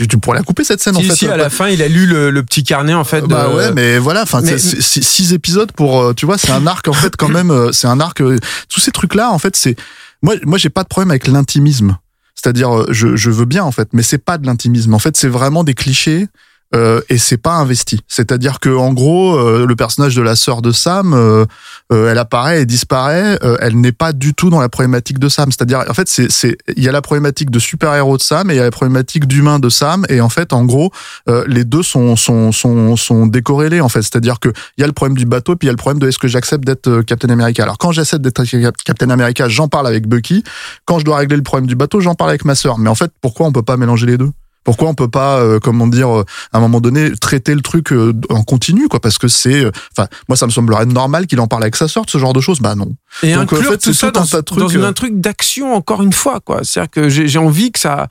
tu 0.10 0.18
pourrais 0.18 0.38
la 0.38 0.44
couper 0.44 0.64
cette 0.64 0.82
scène 0.82 0.96
en 0.98 1.02
fait. 1.02 1.16
si, 1.16 1.28
à 1.28 1.38
la 1.38 1.50
fin, 1.50 1.68
il 1.70 1.82
a 1.82 1.88
lu 1.88 2.06
le, 2.06 2.30
le 2.32 2.44
petit 2.44 2.64
carnet 2.64 2.94
en 2.94 3.04
fait. 3.04 3.22
Bah 3.22 3.48
de- 3.50 3.56
ouais, 3.56 3.72
mais 3.74 3.98
voilà, 3.98 4.24
enfin, 4.24 4.42
Mais- 4.42 4.58
six 4.58 5.34
épisodes 5.34 5.72
pour, 5.72 6.02
euh, 6.02 6.14
tu 6.14 6.26
vois, 6.26 6.38
c'est 6.38 6.52
un 6.52 6.66
arc 6.68 6.88
en 6.88 6.94
fait 6.94 7.16
quand 7.16 7.30
même, 7.30 7.72
c'est 7.72 7.88
un 7.88 8.00
arc. 8.00 8.22
Tous 8.70 8.80
ces 8.80 8.92
trucs-là, 8.92 9.32
en 9.32 9.40
fait, 9.40 9.56
c'est 9.56 9.76
moi, 10.22 10.36
moi, 10.46 10.58
j'ai 10.58 10.70
pas 10.70 10.84
de 10.84 10.88
problème 10.88 11.12
avec 11.12 11.28
l'intimisme. 11.28 11.98
C'est-à-dire, 12.36 12.92
je, 12.92 13.16
je 13.16 13.30
veux 13.32 13.46
bien 13.46 13.64
en 13.64 13.72
fait, 13.72 13.90
mais 13.94 14.04
c'est 14.04 14.18
pas 14.24 14.38
de 14.38 14.46
l'intimisme. 14.46 14.94
En 14.94 15.00
fait, 15.00 15.16
c'est 15.18 15.28
vraiment 15.28 15.64
des 15.64 15.74
clichés 15.74 16.28
euh, 16.74 17.02
et 17.10 17.18
c'est 17.18 17.38
pas 17.38 17.54
investi. 17.54 18.02
C'est-à-dire 18.08 18.60
que 18.60 18.70
en 18.70 18.94
gros, 18.94 19.38
euh, 19.38 19.66
le 19.66 19.76
personnage 19.76 20.16
de 20.16 20.22
la 20.22 20.36
sœur 20.36 20.62
de 20.62 20.72
Sam, 20.72 21.14
euh, 21.14 21.46
euh, 21.92 22.10
elle 22.12 22.18
apparaît 22.18 22.62
et 22.62 22.66
disparaît. 22.66 23.38
euh, 23.44 23.58
elle 23.62 23.80
n'est 23.80 23.92
pas 23.92 24.14
du 24.14 24.34
tout 24.34 24.50
dans 24.50 24.60
la 24.60 24.70
problématique 24.70 25.20
de 25.20 25.30
Sam. 25.30 25.52
C'est-à-dire, 25.52 25.84
en 25.88 25.94
fait, 25.94 26.10
c'est 26.10 26.32
c'est 26.32 26.58
il 26.76 26.84
y 26.84 26.90
a 26.90 26.92
la 26.92 27.02
problématique 27.02 27.52
de 27.52 27.60
super-héros 27.60 28.18
de 28.18 28.22
Sam 28.22 28.50
et 28.50 28.56
il 28.56 28.58
y 28.58 28.60
a 28.60 28.64
la 28.64 28.72
problématique 28.72 29.28
d'humain 29.28 29.60
de 29.60 29.70
Sam. 29.70 30.06
Et 30.10 30.22
en 30.22 30.30
fait, 30.30 30.54
en 30.54 30.66
gros, 30.66 30.92
euh, 31.30 31.44
les 31.48 31.64
deux 31.66 31.84
sont 31.84 32.16
sont 32.16 32.52
sont 32.52 32.96
sont 32.96 33.28
décorrélés 33.28 33.82
en 33.82 33.90
fait. 33.90 34.02
C'est-à-dire 34.02 34.40
que 34.40 34.50
il 34.78 34.82
y 34.82 34.84
a 34.84 34.88
le 34.88 34.94
problème 34.94 35.18
du 35.18 35.26
bateau 35.26 35.56
puis 35.56 35.68
il 35.68 35.70
y 35.70 35.70
a 35.70 35.74
le 35.74 35.78
problème 35.78 36.00
de 36.00 36.08
est-ce 36.08 36.20
que 36.20 36.28
j'accepte 36.28 36.66
d'être 36.66 37.02
Captain 37.02 37.30
America. 37.30 37.64
Alors 37.64 37.78
quand 37.78 37.92
j'accepte 37.92 38.24
d'être 38.24 38.44
Captain 38.86 39.10
America, 39.10 39.48
j'en 39.48 39.68
parle 39.68 39.88
avec 39.88 40.08
Bucky. 40.08 40.44
Quand 40.86 41.00
je 41.00 41.06
dois 41.06 41.18
régler 41.18 41.38
le 41.38 41.44
problème 41.44 41.68
du 41.68 41.76
bateau, 41.76 42.00
j'en 42.02 42.16
parle 42.16 42.32
avec 42.32 42.46
ma 42.46 42.56
sœur. 42.56 42.78
Mais 42.78 42.90
en 42.90 42.96
fait, 42.96 43.12
pourquoi 43.22 43.46
on 43.46 43.52
peut 43.52 43.64
pas 43.64 43.78
mélanger 43.78 44.08
les 44.08 44.18
deux? 44.18 44.32
Pourquoi 44.66 44.90
on 44.90 44.96
peut 44.96 45.08
pas, 45.08 45.40
euh, 45.40 45.60
comment 45.60 45.88
dire, 45.88 46.10
euh, 46.10 46.26
à 46.52 46.58
un 46.58 46.60
moment 46.60 46.82
donné, 46.82 47.12
traiter 47.22 47.56
le 47.56 47.62
truc 47.62 47.94
euh, 47.94 48.14
en 48.30 48.44
continu, 48.44 48.90
quoi? 48.90 49.00
Parce 49.00 49.18
que 49.18 49.30
c'est, 49.30 49.64
euh, 49.64 49.72
enfin, 49.96 50.10
moi, 50.28 50.36
ça 50.36 50.48
me 50.48 50.52
semblerait 50.52 50.88
normal 50.88 51.28
qu'il 51.28 51.40
en 51.40 51.48
parle 51.48 51.64
avec 51.64 51.76
sa 51.78 51.88
sœur 51.88 52.06
de 52.06 52.10
ce 52.10 52.18
genre 52.18 52.34
de 52.34 52.42
choses. 52.42 52.60
Bah 52.60 52.76
non. 52.76 52.92
Et 53.24 53.34
Donc, 53.34 53.54
inclure 53.54 53.70
en 53.70 53.72
fait, 53.72 53.78
tout 53.78 53.94
ça 53.94 54.12
tout 54.12 54.20
un 54.20 54.58
dans, 54.58 54.66
dans 54.66 54.76
un 54.80 54.90
euh, 54.90 54.92
truc 54.92 55.22
d'action 55.22 55.74
encore 55.74 56.02
une 56.02 56.12
fois 56.14 56.40
quoi. 56.40 56.64
C'est-à-dire 56.64 56.92
que 56.92 57.10
j'ai 57.10 57.40
envie 57.40 57.72
que 57.72 57.80
ça 57.80 58.08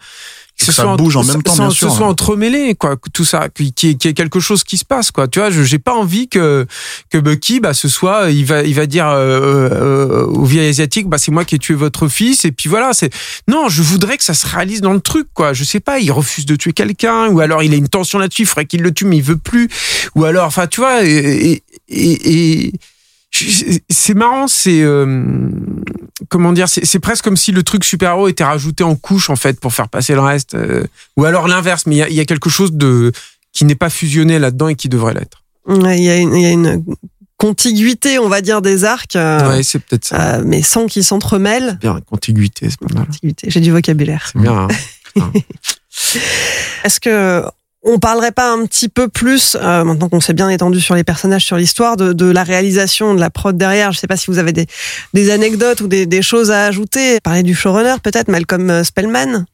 Que 0.56 0.70
ça 0.72 0.94
bouge 0.96 1.16
en 1.16 1.24
même 1.24 1.42
temps, 1.42 1.54
bien 1.56 1.68
que 1.68 1.74
sûr. 1.74 1.90
ce 1.90 1.96
soit 1.96 2.06
entremêlé 2.06 2.74
quoi, 2.76 2.96
que 2.96 3.10
tout 3.10 3.24
ça, 3.24 3.48
qu'il 3.48 3.66
y, 3.66 3.68
ait- 3.68 3.72
qu'il 3.72 4.04
y 4.04 4.08
ait 4.08 4.14
quelque 4.14 4.38
chose 4.40 4.62
qui 4.62 4.78
se 4.78 4.84
passe 4.84 5.10
quoi. 5.10 5.26
Tu 5.26 5.40
vois, 5.40 5.50
je 5.50 5.62
j'ai 5.64 5.80
pas 5.80 5.92
envie 5.94 6.28
que 6.28 6.64
que 7.10 7.18
Bucky 7.18 7.58
bah 7.60 7.74
ce 7.74 7.88
soit 7.88 8.30
il 8.30 8.44
va 8.46 8.62
il 8.62 8.72
va 8.74 8.86
dire 8.86 9.08
euh, 9.08 9.68
euh, 9.72 10.26
au 10.26 10.44
vieil 10.44 10.68
asiatique 10.68 11.08
bah 11.08 11.18
c'est 11.18 11.32
moi 11.32 11.44
qui 11.44 11.56
ai 11.56 11.58
tué 11.58 11.74
votre 11.74 12.06
fils 12.08 12.44
et 12.44 12.52
puis 12.52 12.68
voilà 12.68 12.92
c'est 12.92 13.10
non 13.48 13.68
je 13.68 13.82
voudrais 13.82 14.16
que 14.16 14.22
ça 14.24 14.32
se 14.34 14.46
réalise 14.46 14.80
dans 14.80 14.92
le 14.92 15.00
truc 15.00 15.26
quoi. 15.34 15.52
Je 15.52 15.64
sais 15.64 15.80
pas, 15.80 15.98
il 15.98 16.12
refuse 16.12 16.46
de 16.46 16.54
tuer 16.56 16.72
quelqu'un 16.72 17.26
ou 17.28 17.40
alors 17.40 17.62
il 17.64 17.72
a 17.74 17.76
une 17.76 17.88
tension 17.88 18.18
là-dessus, 18.20 18.42
il 18.42 18.46
faudrait 18.46 18.66
qu'il 18.66 18.80
le 18.82 18.92
tue 18.94 19.04
mais 19.06 19.16
il 19.16 19.22
veut 19.24 19.36
plus 19.36 19.68
ou 20.14 20.24
alors 20.24 20.46
enfin 20.46 20.66
tu 20.68 20.80
vois 20.80 21.04
et, 21.04 21.62
et, 21.88 22.62
et- 22.68 22.72
c'est 23.88 24.14
marrant, 24.14 24.46
c'est 24.46 24.82
euh, 24.82 25.24
comment 26.28 26.52
dire, 26.52 26.68
c'est 26.68 26.98
presque 27.00 27.24
comme 27.24 27.36
si 27.36 27.50
le 27.52 27.62
truc 27.62 27.84
super-héros 27.84 28.28
était 28.28 28.44
rajouté 28.44 28.84
en 28.84 28.94
couche 28.94 29.28
en 29.30 29.36
fait 29.36 29.58
pour 29.58 29.72
faire 29.72 29.88
passer 29.88 30.14
le 30.14 30.20
reste, 30.20 30.54
euh, 30.54 30.84
ou 31.16 31.24
alors 31.24 31.48
l'inverse. 31.48 31.86
Mais 31.86 31.96
il 31.96 31.98
y 31.98 32.02
a, 32.02 32.08
il 32.08 32.14
y 32.14 32.20
a 32.20 32.24
quelque 32.24 32.50
chose 32.50 32.72
de 32.72 33.12
qui 33.52 33.64
n'est 33.64 33.74
pas 33.74 33.90
fusionné 33.90 34.38
là-dedans 34.38 34.68
et 34.68 34.74
qui 34.76 34.88
devrait 34.88 35.14
l'être. 35.14 35.42
Ouais, 35.66 35.98
Il 35.98 36.04
y, 36.04 36.10
a 36.10 36.16
une- 36.18 36.34
il 36.34 36.42
y 36.42 36.46
a 36.46 36.50
une 36.50 36.84
contiguïté, 37.36 38.18
on 38.18 38.28
va 38.28 38.40
dire, 38.40 38.62
des 38.62 38.84
arcs, 38.84 39.16
euh, 39.16 39.48
ouais, 39.56 39.62
c'est 39.62 39.78
peut-être 39.80 40.04
ça. 40.04 40.40
mais 40.44 40.62
sans 40.62 40.86
qu'ils 40.86 41.04
s'entremêlent. 41.04 41.78
bien, 41.80 42.00
contiguïté, 42.08 42.68
c'est 42.70 42.78
pas 42.78 42.94
mal. 42.94 43.06
Contiguïté, 43.06 43.50
J'ai 43.50 43.60
du 43.60 43.70
vocabulaire. 43.72 44.28
C'est 44.32 44.38
bien. 44.40 44.68
hein. 45.16 45.32
Est-ce 46.84 47.00
que 47.00 47.44
on 47.84 47.98
parlerait 47.98 48.32
pas 48.32 48.50
un 48.50 48.64
petit 48.66 48.88
peu 48.88 49.08
plus, 49.08 49.56
euh, 49.60 49.84
maintenant 49.84 50.08
qu'on 50.08 50.20
s'est 50.20 50.32
bien 50.32 50.48
étendu 50.48 50.80
sur 50.80 50.94
les 50.94 51.04
personnages, 51.04 51.44
sur 51.44 51.56
l'histoire, 51.56 51.96
de, 51.96 52.30
la 52.30 52.42
réalisation, 52.42 53.14
de 53.14 53.20
la 53.20 53.30
prod 53.30 53.56
derrière 53.56 53.92
Je 53.92 53.98
sais 53.98 54.06
pas 54.06 54.16
si 54.16 54.30
vous 54.30 54.38
avez 54.38 54.52
des, 54.52 55.30
anecdotes 55.30 55.80
ou 55.82 55.86
des, 55.86 56.06
des 56.06 56.22
choses 56.22 56.50
à 56.50 56.64
ajouter. 56.66 57.20
Parler 57.22 57.42
du 57.42 57.54
showrunner, 57.54 57.96
peut-être, 58.02 58.28
Malcolm 58.28 58.70
euh, 58.70 58.84
Spellman. 58.84 59.44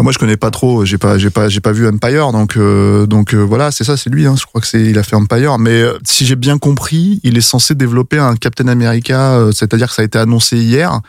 Bah, 0.00 0.04
Moi, 0.04 0.12
je 0.12 0.18
connais 0.18 0.38
pas 0.38 0.50
trop. 0.50 0.86
J'ai 0.86 0.96
pas, 0.96 1.18
j'ai 1.18 1.28
pas, 1.28 1.50
j'ai 1.50 1.60
pas 1.60 1.72
vu 1.72 1.86
Empire, 1.86 2.32
donc, 2.32 2.56
euh, 2.56 3.04
donc 3.04 3.34
euh, 3.34 3.42
voilà, 3.42 3.70
c'est 3.70 3.84
ça, 3.84 3.98
c'est 3.98 4.08
lui. 4.08 4.26
Hein, 4.26 4.34
je 4.38 4.46
crois 4.46 4.62
que 4.62 4.66
c'est, 4.66 4.80
il 4.82 4.98
a 4.98 5.02
fait 5.02 5.14
Empire. 5.14 5.58
Mais 5.58 5.82
euh, 5.82 5.98
si 6.04 6.24
j'ai 6.24 6.36
bien 6.36 6.56
compris, 6.56 7.20
il 7.22 7.36
est 7.36 7.42
censé 7.42 7.74
développer 7.74 8.16
un 8.18 8.34
Captain 8.34 8.68
America. 8.68 9.34
euh, 9.34 9.52
c'est-à-dire 9.52 9.88
que 9.88 9.94
ça 9.94 10.00
a 10.00 10.04
été 10.06 10.16
annoncé 10.18 10.56
hier. 10.56 11.00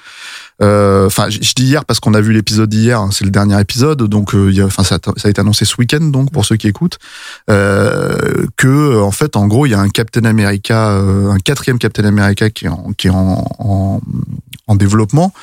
Euh, 0.62 1.06
Enfin, 1.08 1.30
je 1.30 1.40
dis 1.56 1.64
hier 1.64 1.86
parce 1.86 2.02
qu'on 2.02 2.14
a 2.14 2.20
vu 2.22 2.34
l'épisode 2.34 2.70
d'hier. 2.70 3.00
hein, 3.00 3.10
c'est 3.14 3.24
le 3.24 3.32
dernier 3.32 3.60
épisode, 3.62 4.04
donc 4.04 4.36
euh, 4.36 4.54
enfin, 4.66 4.84
ça, 4.84 4.98
a- 5.24 5.30
été 5.30 5.40
annoncé 5.40 5.64
ce 5.64 5.76
week-end, 5.80 6.02
donc 6.02 6.32
pour 6.34 6.44
ceux 6.46 6.58
qui 6.58 6.68
écoutent, 6.68 7.00
que 7.48 9.02
en 9.02 9.12
fait, 9.12 9.36
en 9.38 9.48
gros, 9.48 9.66
il 9.66 9.70
y 9.70 9.74
a 9.74 9.80
un 9.80 9.88
Captain 9.90 10.26
America, 10.26 10.90
un 10.98 11.38
quatrième 11.40 11.80
Captain 11.80 12.04
America 12.04 12.50
qui 12.50 12.66
est 12.66 12.70
en, 12.70 12.92
qui 12.98 13.08
est 13.08 13.12
en, 13.12 14.02
en 14.72 14.76
développement. 14.76 15.34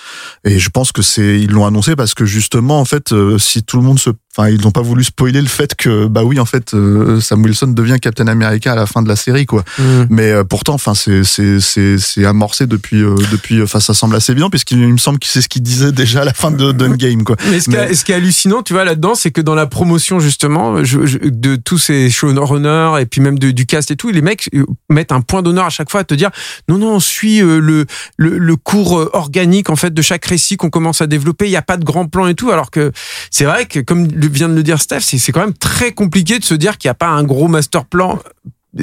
Et 0.44 0.58
je 0.58 0.70
pense 0.70 0.92
que 0.92 1.02
c'est 1.02 1.40
ils 1.40 1.50
l'ont 1.50 1.66
annoncé 1.66 1.94
parce 1.94 2.14
que 2.14 2.24
justement 2.24 2.80
en 2.80 2.84
fait 2.84 3.12
euh, 3.12 3.38
si 3.38 3.62
tout 3.62 3.76
le 3.76 3.82
monde 3.82 3.98
se 3.98 4.10
enfin 4.38 4.48
ils 4.50 4.60
n'ont 4.62 4.70
pas 4.70 4.82
voulu 4.82 5.02
spoiler 5.02 5.40
le 5.42 5.48
fait 5.48 5.74
que 5.74 6.06
bah 6.06 6.22
oui 6.24 6.38
en 6.38 6.44
fait 6.44 6.72
euh, 6.74 7.20
Sam 7.20 7.42
Wilson 7.42 7.68
devient 7.68 7.96
Captain 8.00 8.28
America 8.28 8.72
à 8.72 8.76
la 8.76 8.86
fin 8.86 9.02
de 9.02 9.08
la 9.08 9.16
série 9.16 9.46
quoi. 9.46 9.64
Mm. 9.78 9.82
Mais 10.10 10.30
euh, 10.30 10.44
pourtant 10.44 10.74
enfin 10.74 10.94
c'est 10.94 11.24
c'est 11.24 11.58
c'est 11.60 11.98
c'est 11.98 12.24
amorcé 12.24 12.66
depuis 12.66 13.02
euh, 13.02 13.16
depuis 13.32 13.60
enfin 13.62 13.80
ça 13.80 13.94
semble 13.94 14.14
assez 14.14 14.34
bien 14.34 14.48
puisqu'il 14.48 14.78
il 14.78 14.92
me 14.92 14.96
semble 14.98 15.18
que 15.18 15.26
c'est 15.26 15.42
ce 15.42 15.48
qu'il 15.48 15.62
disait 15.62 15.90
déjà 15.92 16.22
à 16.22 16.24
la 16.24 16.32
fin 16.34 16.50
de 16.52 16.70
d'Endgame 16.72 17.24
quoi. 17.24 17.36
Mais 17.50 17.58
ce, 17.60 17.68
qui 17.68 17.74
est- 17.76 17.88
Mais- 17.88 17.94
ce 17.94 18.04
qui 18.04 18.12
est 18.12 18.14
hallucinant, 18.14 18.62
tu 18.62 18.72
vois, 18.74 18.84
là-dedans, 18.84 19.14
c'est 19.14 19.30
que 19.30 19.40
dans 19.40 19.54
la 19.54 19.66
promotion, 19.66 20.20
justement, 20.20 20.84
je- 20.84 21.04
je- 21.06 21.18
de 21.22 21.56
tous 21.56 21.78
ces 21.78 22.10
showrunners 22.10 23.00
et 23.00 23.06
puis 23.06 23.20
même 23.20 23.38
de- 23.38 23.50
du 23.50 23.66
cast 23.66 23.90
et 23.90 23.96
tout, 23.96 24.10
les 24.10 24.22
mecs 24.22 24.48
mettent 24.88 25.12
un 25.12 25.20
point 25.20 25.42
d'honneur 25.42 25.64
à 25.64 25.70
chaque 25.70 25.90
fois 25.90 26.00
à 26.00 26.04
te 26.04 26.14
dire 26.14 26.30
non, 26.68 26.78
non, 26.78 26.94
on 26.96 27.00
suit 27.00 27.40
euh, 27.42 27.58
le, 27.58 27.86
le, 28.16 28.38
le 28.38 28.56
cours 28.56 29.08
organique, 29.14 29.70
en 29.70 29.76
fait, 29.76 29.92
de 29.92 30.02
chaque 30.02 30.24
récit 30.26 30.56
qu'on 30.56 30.70
commence 30.70 31.00
à 31.00 31.06
développer. 31.06 31.46
Il 31.46 31.50
n'y 31.50 31.56
a 31.56 31.62
pas 31.62 31.76
de 31.76 31.84
grand 31.84 32.06
plan 32.06 32.26
et 32.28 32.34
tout. 32.34 32.50
Alors 32.50 32.70
que 32.70 32.92
c'est 33.30 33.44
vrai 33.44 33.66
que, 33.66 33.80
comme 33.80 34.06
le- 34.08 34.27
vient 34.32 34.48
de 34.48 34.54
le 34.54 34.62
dire 34.62 34.80
Steph, 34.80 35.00
c'est 35.00 35.32
quand 35.32 35.40
même 35.40 35.54
très 35.54 35.92
compliqué 35.92 36.38
de 36.38 36.44
se 36.44 36.54
dire 36.54 36.78
qu'il 36.78 36.88
n'y 36.88 36.92
a 36.92 36.94
pas 36.94 37.08
un 37.08 37.24
gros 37.24 37.48
master 37.48 37.84
plan 37.84 38.18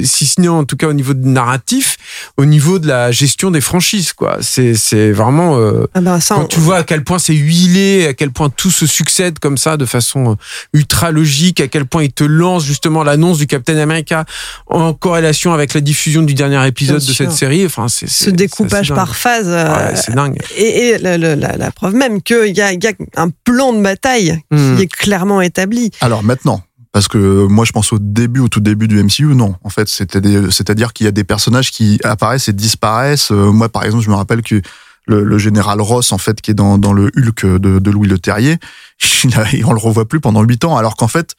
si 0.02 0.26
ce 0.26 0.40
n'est 0.40 0.48
en 0.48 0.64
tout 0.64 0.76
cas 0.76 0.88
au 0.88 0.92
niveau 0.92 1.14
de 1.14 1.26
narratif, 1.26 1.96
au 2.36 2.44
niveau 2.44 2.78
de 2.78 2.86
la 2.88 3.10
gestion 3.12 3.50
des 3.50 3.60
franchises, 3.60 4.12
quoi. 4.12 4.38
C'est 4.40 4.74
c'est 4.74 5.12
vraiment 5.12 5.56
euh, 5.58 5.86
Ah 5.94 6.00
bah, 6.00 6.20
ça, 6.20 6.34
quand 6.34 6.42
on- 6.44 6.46
tu 6.46 6.60
vois 6.60 6.78
à 6.78 6.82
quel 6.82 7.04
point 7.04 7.18
c'est 7.18 7.34
huilé, 7.34 8.06
à 8.08 8.14
quel 8.14 8.30
point 8.32 8.50
tout 8.50 8.70
se 8.70 8.86
succède 8.86 9.38
comme 9.38 9.56
ça 9.58 9.76
de 9.76 9.84
façon 9.86 10.32
euh, 10.32 10.34
ultra 10.72 11.10
logique, 11.10 11.60
à 11.60 11.68
quel 11.68 11.86
point 11.86 12.02
il 12.02 12.12
te 12.12 12.24
lance 12.24 12.64
justement 12.64 13.04
l'annonce 13.04 13.38
du 13.38 13.46
Captain 13.46 13.76
America 13.78 14.24
en 14.66 14.92
corrélation 14.92 15.52
avec 15.52 15.72
la 15.74 15.80
diffusion 15.80 16.22
du 16.22 16.34
dernier 16.34 16.66
épisode 16.66 16.98
Bien 17.00 17.08
de 17.08 17.12
cette 17.14 17.32
série. 17.32 17.64
Enfin, 17.64 17.88
c'est 17.88 18.08
ce 18.08 18.30
découpage 18.30 18.92
par 18.92 19.14
phase. 19.16 19.46
euh, 19.48 19.66
Ouais, 19.90 19.96
c'est 19.96 20.14
dingue. 20.14 20.38
et 20.56 20.88
et 20.88 20.98
le- 20.98 21.16
le- 21.16 21.34
la, 21.34 21.56
la 21.56 21.70
preuve 21.70 21.94
même 21.94 22.22
qu'il 22.22 22.56
y 22.56 22.60
a, 22.60 22.72
il 22.72 22.82
y 22.82 22.86
a 22.88 22.92
un 23.16 23.30
plan 23.44 23.72
de 23.72 23.80
bataille 23.82 24.38
Hmm. 24.50 24.76
qui 24.76 24.82
est 24.82 24.86
clairement 24.92 25.40
établi. 25.40 25.90
Alors 26.00 26.22
maintenant 26.22 26.62
parce 26.96 27.08
que 27.08 27.46
moi 27.46 27.66
je 27.66 27.72
pense 27.72 27.92
au 27.92 27.98
début 27.98 28.40
au 28.40 28.48
tout 28.48 28.60
début 28.60 28.88
du 28.88 29.02
MCU 29.04 29.34
non. 29.34 29.54
En 29.62 29.68
fait 29.68 29.86
c'est-à-dire 29.86 30.94
qu'il 30.94 31.04
y 31.04 31.08
a 31.10 31.12
des 31.12 31.24
personnages 31.24 31.70
qui 31.70 32.00
apparaissent 32.02 32.48
et 32.48 32.54
disparaissent. 32.54 33.32
Euh, 33.32 33.52
moi 33.52 33.68
par 33.68 33.84
exemple 33.84 34.02
je 34.02 34.08
me 34.08 34.14
rappelle 34.14 34.40
que 34.40 34.62
le, 35.04 35.22
le 35.22 35.36
général 35.36 35.82
Ross 35.82 36.12
en 36.12 36.16
fait 36.16 36.40
qui 36.40 36.52
est 36.52 36.54
dans, 36.54 36.78
dans 36.78 36.94
le 36.94 37.10
Hulk 37.14 37.44
de, 37.44 37.80
de 37.80 37.90
Louis 37.90 38.08
Le 38.08 38.18
Terrier 38.18 38.56
on 39.66 39.74
le 39.74 39.78
revoit 39.78 40.08
plus 40.08 40.20
pendant 40.20 40.42
huit 40.42 40.64
ans. 40.64 40.78
Alors 40.78 40.96
qu'en 40.96 41.06
fait 41.06 41.34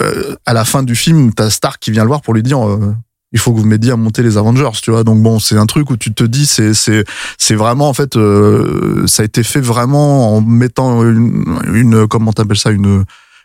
euh, 0.00 0.36
à 0.46 0.52
la 0.52 0.64
fin 0.64 0.84
du 0.84 0.94
film 0.94 1.32
t'as 1.34 1.50
Stark 1.50 1.82
qui 1.82 1.90
vient 1.90 2.04
le 2.04 2.08
voir 2.08 2.22
pour 2.22 2.32
lui 2.32 2.44
dire 2.44 2.64
euh, 2.64 2.94
il 3.32 3.40
faut 3.40 3.52
que 3.52 3.58
vous 3.58 3.66
m'aidiez 3.66 3.90
à 3.90 3.96
monter 3.96 4.22
les 4.22 4.36
Avengers, 4.36 4.78
tu 4.80 4.92
vois. 4.92 5.02
Donc 5.02 5.20
bon, 5.20 5.40
c'est 5.40 5.56
un 5.56 5.66
truc 5.66 5.90
où 5.90 5.96
tu 5.96 6.14
te 6.14 6.22
dis, 6.22 6.46
c'est 6.46 6.72
c'est 6.72 7.04
c'est 7.36 7.56
vraiment 7.56 7.88
en 7.88 7.92
fait, 7.92 8.16
euh, 8.16 9.08
ça 9.08 9.22
a 9.22 9.24
été 9.24 9.42
fait 9.42 9.60
vraiment 9.60 10.36
en 10.36 10.40
mettant 10.40 11.02
une, 11.02 11.44
une 11.72 12.06
comment 12.06 12.32
t'appelles 12.32 12.56
ça, 12.56 12.70
une 12.70 13.04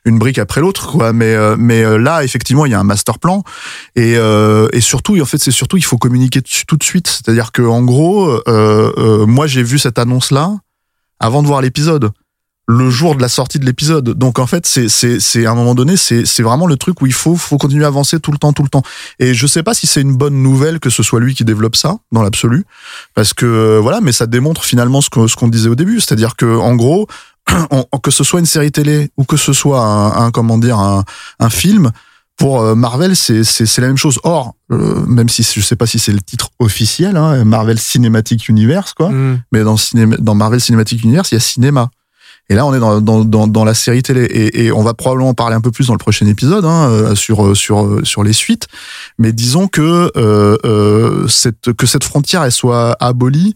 une 0.10 0.19
brique 0.19 0.39
après 0.39 0.62
l'autre 0.62 0.91
quoi. 0.91 1.13
Mais 1.13 1.34
euh, 1.34 1.56
mais 1.58 1.84
euh, 1.84 1.98
là 1.98 2.24
effectivement 2.24 2.65
il 2.65 2.72
y 2.72 2.76
a 2.76 2.80
un 2.80 2.84
master 2.84 3.19
plan. 3.19 3.43
Et 3.95 4.17
euh, 4.17 4.67
et 4.74 4.82
surtout 4.82 5.19
en 5.19 5.26
fait 5.26 5.38
c'est 5.38 5.52
surtout 5.52 5.78
il 5.78 5.86
faut 5.86 5.98
communiquer 5.98 6.41
tout 6.41 6.78
de 6.78 6.84
suite. 6.84 7.08
C'est-à-dire 7.08 7.52
que 7.52 7.62
en 7.62 7.84
gros 7.84 8.41
moi 9.28 9.48
j'ai 9.48 9.63
vu 9.63 9.80
cette 9.80 10.00
annonce 10.00 10.32
là 10.32 10.52
avant 11.19 11.41
de 11.41 11.48
voir 11.48 11.62
l'épisode 11.62 12.12
le 12.72 12.91
jour 12.91 13.15
de 13.15 13.22
la 13.22 13.30
sortie 13.30 13.58
de 13.58 13.65
l'épisode. 13.65 14.12
Donc 14.12 14.38
en 14.38 14.45
fait 14.45 14.67
c'est 14.67 14.89
c'est 14.89 15.45
à 15.48 15.52
un 15.52 15.56
moment 15.56 15.74
donné 15.74 15.98
c'est 15.98 16.24
c'est 16.26 16.43
vraiment 16.43 16.67
le 16.67 16.78
truc 16.78 17.02
où 17.02 17.08
il 17.08 17.13
faut 17.13 17.36
faut 17.36 17.58
continuer 17.58 17.84
à 17.84 17.88
avancer 17.88 18.19
tout 18.19 18.32
le 18.32 18.38
temps 18.38 18.54
tout 18.54 18.62
le 18.62 18.69
temps. 18.69 18.84
Et 19.17 19.34
je 19.34 19.48
sais 19.48 19.63
pas 19.63 19.74
si 19.74 19.88
c'est 19.88 20.02
une 20.02 20.15
bonne 20.15 20.43
nouvelle 20.43 20.80
que 20.80 20.91
ce 20.91 21.02
soit 21.02 21.19
lui 21.19 21.34
qui 21.34 21.43
développe 21.43 21.76
ça 21.76 21.98
dans 22.12 22.22
l'absolu. 22.22 22.65
Parce 23.15 23.34
que 23.34 23.80
voilà 23.82 24.02
mais 24.02 24.12
ça 24.12 24.28
démontre 24.28 24.63
finalement 24.63 25.02
ce 25.02 25.10
que 25.10 25.26
ce 25.26 25.36
qu'on 25.36 25.48
disait 25.48 25.69
au 25.69 25.76
début. 25.76 26.00
C'est-à-dire 26.00 26.36
que 26.36 26.45
en 26.45 26.76
gros 26.76 27.08
on- 27.72 27.86
que 28.00 28.12
ce 28.12 28.24
soit 28.24 28.40
une 28.40 28.46
série 28.46 28.72
télé 28.72 29.10
ou 29.18 29.24
que 29.24 29.38
ce 29.38 29.54
soit 29.54 29.82
un, 29.82 30.26
un 30.26 30.32
comment 30.32 30.58
dire 30.58 30.78
un, 30.80 31.04
un 31.40 31.50
film 31.50 31.92
pour 32.38 32.62
euh, 32.62 32.74
Marvel 32.76 33.16
c'est 33.16 33.44
c'est 33.44 33.66
c'est 33.66 33.82
la 33.82 33.88
même 33.88 33.98
chose. 33.98 34.20
Or 34.24 34.54
euh, 34.72 35.04
même 35.06 35.28
si 35.30 35.44
je 35.44 35.60
sais 35.62 35.76
pas 35.76 35.86
si 35.88 36.00
c'est 36.00 36.14
le 36.14 36.22
titre 36.22 36.50
officiel 36.60 37.18
hein, 37.18 37.44
Marvel 37.44 37.78
Cinematic 37.80 38.48
Universe 38.50 38.94
quoi 38.94 39.10
Mm. 39.10 39.42
mais 39.52 39.64
dans 39.64 39.78
cinéma, 39.78 40.16
dans 40.20 40.36
Marvel 40.36 40.62
Cinematic 40.62 41.04
Universe 41.04 41.32
il 41.32 41.36
y 41.36 41.38
a 41.38 41.42
cinéma. 41.42 41.90
Et 42.52 42.56
là 42.56 42.66
on 42.66 42.74
est 42.74 42.80
dans 42.80 43.00
dans 43.02 43.24
dans, 43.26 43.46
dans 43.48 43.64
la 43.66 43.74
série 43.76 44.02
télé. 44.02 44.24
Et, 44.24 44.66
et 44.66 44.72
on 44.72 44.82
va 44.82 44.94
probablement 44.96 45.30
en 45.30 45.34
parler 45.36 45.56
un 45.56 45.62
peu 45.62 45.70
plus 45.72 45.88
dans 45.88 45.94
le 45.94 46.00
prochain 46.00 46.26
épisode 46.28 46.66
hein, 46.66 46.90
euh, 46.90 47.14
sur 47.16 47.56
sur 47.56 48.00
sur 48.04 48.24
les 48.24 48.34
suites. 48.34 48.68
Mais 49.20 49.34
disons 49.34 49.68
que 49.68 50.10
euh, 50.18 50.58
euh, 50.66 51.28
cette 51.28 51.74
que 51.74 51.86
cette 51.86 52.04
frontière 52.04 52.44
elle 52.44 52.52
soit 52.52 52.96
abolie 53.00 53.56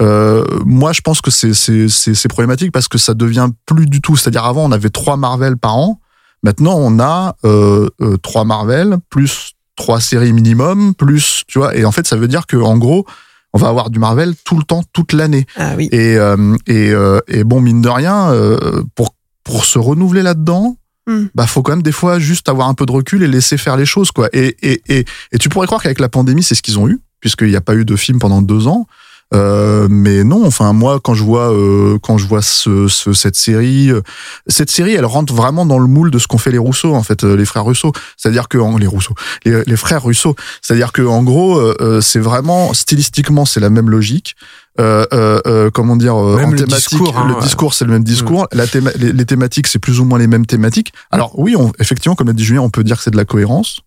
euh, 0.00 0.44
moi, 0.64 0.92
je 0.92 1.00
pense 1.00 1.20
que 1.20 1.30
c'est 1.30 2.28
problématique 2.28 2.72
parce 2.72 2.88
que 2.88 2.98
ça 2.98 3.14
devient 3.14 3.48
plus 3.66 3.86
du 3.86 4.00
tout. 4.00 4.16
C'est-à-dire 4.16 4.44
avant, 4.44 4.64
on 4.64 4.72
avait 4.72 4.90
trois 4.90 5.16
Marvel 5.16 5.56
par 5.56 5.76
an. 5.76 6.00
Maintenant, 6.42 6.74
on 6.76 6.98
a 6.98 7.36
euh, 7.44 7.88
euh, 8.00 8.16
trois 8.16 8.44
Marvel 8.44 8.96
plus 9.10 9.52
trois 9.76 10.00
séries 10.00 10.32
minimum 10.32 10.94
plus 10.94 11.44
tu 11.46 11.58
vois. 11.58 11.76
Et 11.76 11.84
en 11.84 11.92
fait, 11.92 12.06
ça 12.06 12.16
veut 12.16 12.28
dire 12.28 12.46
que 12.46 12.56
en 12.56 12.78
gros, 12.78 13.06
on 13.52 13.58
va 13.58 13.68
avoir 13.68 13.90
du 13.90 13.98
Marvel 13.98 14.34
tout 14.44 14.56
le 14.56 14.64
temps, 14.64 14.82
toute 14.92 15.12
l'année. 15.12 15.46
Ah 15.56 15.74
oui. 15.76 15.88
Et 15.92 16.16
euh, 16.16 16.56
et 16.66 16.90
euh, 16.90 17.20
et 17.28 17.44
bon, 17.44 17.60
mine 17.60 17.82
de 17.82 17.88
rien, 17.88 18.32
euh, 18.32 18.82
pour 18.94 19.14
pour 19.44 19.64
se 19.64 19.78
renouveler 19.78 20.22
là-dedans, 20.22 20.76
Hmm. 21.08 21.26
bah 21.34 21.48
faut 21.48 21.62
quand 21.62 21.72
même 21.72 21.82
des 21.82 21.90
fois 21.90 22.20
juste 22.20 22.48
avoir 22.48 22.68
un 22.68 22.74
peu 22.74 22.86
de 22.86 22.92
recul 22.92 23.24
et 23.24 23.26
laisser 23.26 23.58
faire 23.58 23.76
les 23.76 23.86
choses 23.86 24.12
quoi. 24.12 24.28
Et 24.32 24.56
et 24.62 24.80
et, 24.86 25.04
et 25.32 25.38
tu 25.38 25.48
pourrais 25.48 25.66
croire 25.66 25.82
qu'avec 25.82 25.98
la 25.98 26.08
pandémie 26.08 26.44
c'est 26.44 26.54
ce 26.54 26.62
qu'ils 26.62 26.78
ont 26.78 26.88
eu 26.88 27.00
puisqu'il 27.18 27.48
n'y 27.48 27.56
a 27.56 27.60
pas 27.60 27.74
eu 27.74 27.84
de 27.84 27.96
film 27.96 28.20
pendant 28.20 28.40
deux 28.40 28.68
ans. 28.68 28.86
Euh, 29.34 29.86
mais 29.90 30.24
non, 30.24 30.44
enfin 30.46 30.72
moi 30.72 31.00
quand 31.02 31.14
je 31.14 31.24
vois 31.24 31.52
euh, 31.52 31.98
quand 32.02 32.18
je 32.18 32.26
vois 32.26 32.42
ce, 32.42 32.86
ce- 32.88 33.12
cette 33.12 33.36
série, 33.36 33.90
euh, 33.90 34.02
cette 34.46 34.70
série 34.70 34.92
elle 34.92 35.06
rentre 35.06 35.32
vraiment 35.32 35.64
dans 35.64 35.78
le 35.78 35.86
moule 35.86 36.10
de 36.10 36.18
ce 36.18 36.26
qu'ont 36.26 36.38
fait 36.38 36.50
les 36.50 36.58
Rousseau 36.58 36.94
en 36.94 37.02
fait, 37.02 37.24
euh, 37.24 37.34
les 37.36 37.44
frères 37.46 37.64
Russo. 37.64 37.92
C'est-à-dire 38.16 38.48
que 38.48 38.58
en- 38.58 38.76
les 38.76 38.86
Rousseau, 38.86 39.14
les, 39.44 39.62
les 39.64 39.76
frères 39.76 40.02
Russo. 40.02 40.36
C'est-à-dire 40.60 40.92
que 40.92 41.02
en 41.02 41.22
gros 41.22 41.60
c'est 42.00 42.18
vraiment 42.20 42.74
stylistiquement 42.74 43.44
c'est 43.46 43.60
la 43.60 43.70
même 43.70 43.88
logique. 43.90 44.36
Euh, 44.80 45.04
euh, 45.12 45.38
euh, 45.46 45.70
comment 45.70 45.96
dire 45.96 46.16
euh, 46.16 46.36
Même 46.36 46.46
en 46.48 46.50
le 46.52 46.56
thématique, 46.58 46.88
discours, 46.90 47.18
hein, 47.18 47.26
le 47.28 47.34
ouais. 47.34 47.40
Mm. 47.40 47.44
discours 47.44 47.74
c'est 47.74 47.84
le 47.84 47.92
même 47.92 48.04
discours. 48.04 48.46
La 48.52 48.66
théma- 48.66 48.92
les, 48.96 49.12
les 49.12 49.24
thématiques 49.26 49.66
c'est 49.66 49.78
plus 49.78 50.00
ou 50.00 50.04
moins 50.06 50.18
les 50.18 50.26
mêmes 50.26 50.46
thématiques. 50.46 50.92
Alors 51.10 51.38
oui, 51.38 51.54
on, 51.56 51.72
effectivement 51.78 52.14
comme 52.14 52.28
l'a 52.28 52.32
dit 52.32 52.44
Julien, 52.44 52.60
on 52.62 52.70
peut 52.70 52.82
dire 52.84 52.96
que 52.96 53.02
c'est 53.02 53.10
de 53.10 53.16
la 53.18 53.24
cohérence. 53.26 53.80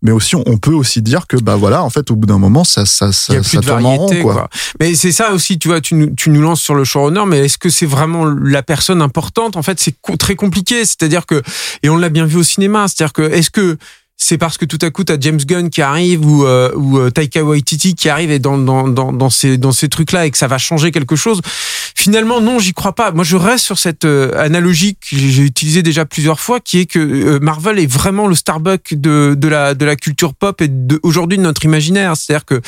Mais 0.00 0.12
aussi, 0.12 0.36
on 0.36 0.58
peut 0.58 0.72
aussi 0.72 1.02
dire 1.02 1.26
que, 1.26 1.36
bah 1.36 1.56
voilà, 1.56 1.82
en 1.82 1.90
fait, 1.90 2.10
au 2.12 2.16
bout 2.16 2.26
d'un 2.26 2.38
moment, 2.38 2.62
ça, 2.62 2.86
ça, 2.86 3.08
y 3.08 3.12
ça, 3.12 3.32
a 3.32 3.36
plus 3.40 3.44
ça 3.44 3.60
de 3.60 3.66
tourne 3.66 3.84
en 3.84 3.96
rond, 3.96 4.06
variété, 4.06 4.22
quoi. 4.22 4.32
quoi. 4.34 4.48
Mais 4.78 4.94
c'est 4.94 5.10
ça 5.10 5.32
aussi, 5.32 5.58
tu 5.58 5.66
vois, 5.66 5.80
tu 5.80 5.94
nous, 5.96 6.14
tu 6.14 6.30
nous 6.30 6.40
lances 6.40 6.60
sur 6.60 6.76
le 6.76 6.84
showrunner, 6.84 7.24
mais 7.26 7.38
est-ce 7.44 7.58
que 7.58 7.68
c'est 7.68 7.84
vraiment 7.86 8.24
la 8.24 8.62
personne 8.62 9.02
importante? 9.02 9.56
En 9.56 9.62
fait, 9.62 9.80
c'est 9.80 9.96
co- 10.00 10.16
très 10.16 10.36
compliqué. 10.36 10.84
C'est-à-dire 10.84 11.26
que, 11.26 11.42
et 11.82 11.88
on 11.88 11.96
l'a 11.96 12.10
bien 12.10 12.26
vu 12.26 12.36
au 12.36 12.42
cinéma, 12.44 12.86
c'est-à-dire 12.86 13.12
que, 13.12 13.22
est-ce 13.22 13.50
que 13.50 13.76
c'est 14.20 14.36
parce 14.36 14.58
que 14.58 14.64
tout 14.64 14.78
à 14.82 14.90
coup 14.90 15.04
t'as 15.04 15.16
James 15.20 15.38
Gunn 15.38 15.70
qui 15.70 15.80
arrive 15.80 16.26
ou 16.26 16.44
euh, 16.44 16.72
ou 16.74 16.98
euh, 16.98 17.08
Taika 17.08 17.42
Waititi 17.44 17.94
qui 17.94 18.08
arrive 18.08 18.32
et 18.32 18.40
dans 18.40 18.58
dans 18.58 18.88
dans 18.88 19.12
dans 19.12 19.30
ces 19.30 19.58
dans 19.58 19.70
ces 19.70 19.88
trucs 19.88 20.10
là 20.10 20.26
et 20.26 20.30
que 20.32 20.36
ça 20.36 20.48
va 20.48 20.58
changer 20.58 20.90
quelque 20.90 21.14
chose. 21.14 21.40
Finalement 21.94 22.40
non 22.40 22.58
j'y 22.58 22.74
crois 22.74 22.94
pas. 22.94 23.12
Moi 23.12 23.22
je 23.22 23.36
reste 23.36 23.64
sur 23.64 23.78
cette 23.78 24.04
euh, 24.04 24.36
analogie 24.36 24.96
que 24.96 25.16
j'ai 25.16 25.42
utilisée 25.42 25.84
déjà 25.84 26.04
plusieurs 26.04 26.40
fois 26.40 26.58
qui 26.58 26.80
est 26.80 26.86
que 26.86 26.98
euh, 26.98 27.38
Marvel 27.38 27.78
est 27.78 27.90
vraiment 27.90 28.26
le 28.26 28.34
Starbucks 28.34 28.94
de 28.94 29.36
de 29.38 29.48
la 29.48 29.74
de 29.74 29.84
la 29.84 29.94
culture 29.94 30.34
pop 30.34 30.60
et 30.60 30.70
aujourd'hui 31.04 31.38
de 31.38 31.42
notre 31.42 31.64
imaginaire. 31.64 32.16
C'est-à-dire 32.16 32.44
que 32.44 32.60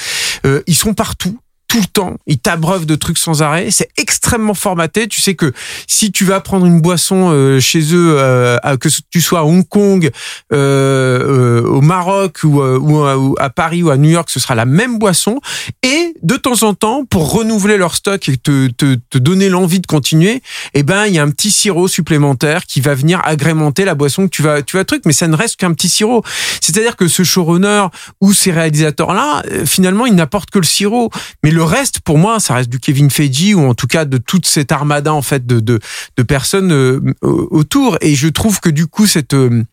euh, 0.47 0.63
ils 0.69 0.77
sont 0.77 0.95
partout 0.95 1.37
tout 1.71 1.79
le 1.79 1.87
temps, 1.87 2.17
ils 2.27 2.37
t'abreuvent 2.39 2.85
de 2.85 2.97
trucs 2.97 3.17
sans 3.17 3.43
arrêt. 3.43 3.71
C'est 3.71 3.89
extrêmement 3.97 4.55
formaté. 4.55 5.07
Tu 5.07 5.21
sais 5.21 5.37
que 5.37 5.53
si 5.87 6.11
tu 6.11 6.25
vas 6.25 6.41
prendre 6.41 6.67
une 6.67 6.81
boisson 6.81 7.31
euh, 7.31 7.61
chez 7.61 7.95
eux, 7.95 8.17
euh, 8.19 8.59
que 8.81 8.89
tu 9.11 9.21
sois 9.21 9.39
à 9.39 9.45
Hong 9.45 9.67
Kong, 9.69 10.11
euh, 10.53 11.63
euh, 11.63 11.63
au 11.69 11.81
Maroc 11.81 12.41
ou, 12.43 12.61
euh, 12.61 12.77
ou, 12.77 13.05
à- 13.05 13.17
ou 13.17 13.37
à 13.39 13.51
Paris 13.51 13.85
ou 13.85 13.91
à 13.91 13.97
New 13.97 14.11
York, 14.11 14.29
ce 14.31 14.41
sera 14.41 14.57
la 14.57 14.65
même 14.65 14.99
boisson. 14.99 15.39
Et 15.85 16.13
de 16.25 16.37
temps 16.37 16.65
en 16.65 16.75
temps, 16.75 17.05
pour 17.05 17.31
renouveler 17.33 17.77
leur 17.77 17.95
stock 17.95 18.29
et 18.29 18.37
te, 18.37 18.67
te, 18.69 18.97
te 19.09 19.19
donner 19.19 19.49
l'envie 19.49 19.79
de 19.81 19.87
continuer, 19.87 20.43
eh 20.75 20.83
ben 20.83 21.07
il 21.07 21.15
y 21.15 21.21
a 21.21 21.23
un 21.23 21.31
petit 21.31 21.53
sirop 21.53 21.87
supplémentaire 21.87 22.67
qui 22.67 22.81
va 22.81 22.95
venir 22.95 23.21
agrémenter 23.25 23.85
la 23.85 23.95
boisson 23.95 24.25
que 24.25 24.31
tu 24.31 24.43
vas 24.43 24.63
tu 24.63 24.77
vas 24.77 24.85
truc. 24.85 25.03
Mais 25.07 25.13
ça 25.13 25.29
ne 25.29 25.37
reste 25.37 25.55
qu'un 25.57 25.73
petit 25.73 25.89
sirop. 25.89 26.25
C'est-à-dire 26.61 26.97
que 26.97 27.07
ce 27.07 27.23
showrunner 27.23 27.87
ou 28.21 28.33
ces 28.33 28.51
réalisateurs-là, 28.51 29.45
euh, 29.53 29.65
finalement, 29.67 30.07
ils 30.07 30.17
n'apportent 30.17 30.51
que 30.51 30.59
le 30.59 30.65
sirop. 30.65 31.11
Mais 31.45 31.51
le 31.53 31.60
reste, 31.61 32.01
pour 32.01 32.19
moi, 32.19 32.41
ça 32.41 32.55
reste 32.55 32.71
du 32.71 32.79
Kevin 32.79 33.11
Feige 33.11 33.55
ou 33.55 33.61
en 33.61 33.75
tout 33.75 33.87
cas 33.87 34.05
de 34.05 34.19
toute 34.19 34.47
cette 34.47 34.73
armada 34.73 35.13
en 35.13 35.23
fait 35.23 35.47
de 35.47 35.81
personnes 36.23 36.73
euh, 36.73 37.01
autour. 37.23 37.99
Et 38.01 38.15
je 38.15 38.29
trouve 38.29 38.61
que 38.61 38.71
du 38.71 38.87
coup 38.87 39.07
cette 39.07 39.35
euh, 39.35 39.65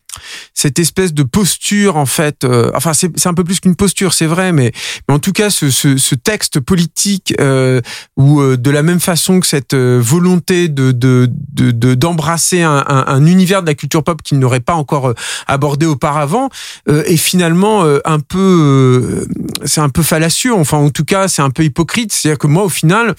cette 0.54 0.78
espèce 0.78 1.12
de 1.14 1.22
posture 1.22 1.96
en 1.96 2.06
fait 2.06 2.44
euh, 2.44 2.70
enfin 2.74 2.92
c'est 2.94 3.10
c'est 3.18 3.28
un 3.28 3.34
peu 3.34 3.44
plus 3.44 3.60
qu'une 3.60 3.76
posture 3.76 4.12
c'est 4.12 4.26
vrai 4.26 4.52
mais 4.52 4.72
mais 5.08 5.14
en 5.14 5.18
tout 5.18 5.32
cas 5.32 5.50
ce 5.50 5.70
ce, 5.70 5.96
ce 5.96 6.14
texte 6.14 6.60
politique 6.60 7.34
euh, 7.40 7.80
ou 8.16 8.40
euh, 8.40 8.56
de 8.56 8.70
la 8.70 8.82
même 8.82 9.00
façon 9.00 9.38
que 9.38 9.46
cette 9.46 9.74
euh, 9.74 10.00
volonté 10.02 10.68
de 10.68 10.92
de 10.92 11.28
de 11.52 11.70
de- 11.70 11.94
d'embrasser 11.94 12.62
un, 12.62 12.84
un, 12.88 13.04
un 13.06 13.26
univers 13.26 13.62
de 13.62 13.66
la 13.68 13.74
culture 13.74 14.02
pop 14.02 14.22
qu'il 14.22 14.38
n'aurait 14.38 14.60
pas 14.60 14.74
encore 14.74 15.08
euh, 15.10 15.14
abordé 15.46 15.86
auparavant 15.86 16.48
euh, 16.88 17.04
est 17.04 17.16
finalement 17.16 17.84
un 18.04 18.20
peu 18.20 19.26
c'est 19.64 19.80
un 19.80 19.88
peu 19.88 20.02
fallacieux. 20.02 20.54
Enfin 20.54 20.78
en 20.78 20.90
tout 20.90 21.04
cas 21.04 21.28
c'est 21.28 21.42
un 21.42 21.50
peu 21.50 21.64
hypocrite. 21.64 22.12
C'est-à-dire 22.12 22.38
que 22.38 22.46
moi 22.46 22.64
au 22.64 22.68
final 22.68 23.14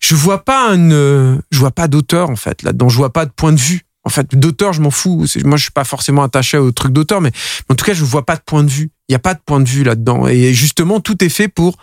je 0.00 0.14
vois 0.14 0.44
pas 0.44 0.72
euh, 0.74 1.38
je 1.50 1.58
vois 1.58 1.70
pas 1.70 1.88
d'auteur 1.88 2.30
en 2.30 2.36
fait 2.36 2.62
là-dedans. 2.62 2.88
Je 2.88 2.96
vois 2.96 3.12
pas 3.12 3.24
de 3.26 3.30
point 3.30 3.52
de 3.52 3.60
vue 3.60 3.82
en 4.04 4.10
fait, 4.10 4.34
d'auteur, 4.34 4.72
je 4.72 4.80
m'en 4.80 4.90
fous. 4.90 5.26
Moi, 5.44 5.56
je 5.56 5.62
suis 5.62 5.72
pas 5.72 5.84
forcément 5.84 6.22
attaché 6.22 6.58
au 6.58 6.72
truc 6.72 6.92
d'auteur, 6.92 7.20
mais 7.20 7.30
en 7.68 7.74
tout 7.74 7.84
cas, 7.84 7.94
je 7.94 8.04
vois 8.04 8.26
pas 8.26 8.36
de 8.36 8.42
point 8.44 8.64
de 8.64 8.70
vue. 8.70 8.90
Il 9.08 9.12
y 9.12 9.14
a 9.16 9.20
pas 9.20 9.34
de 9.34 9.40
point 9.44 9.60
de 9.60 9.68
vue 9.68 9.84
là-dedans. 9.84 10.26
Et 10.26 10.52
justement, 10.52 11.00
tout 11.00 11.22
est 11.22 11.28
fait 11.28 11.48
pour 11.48 11.76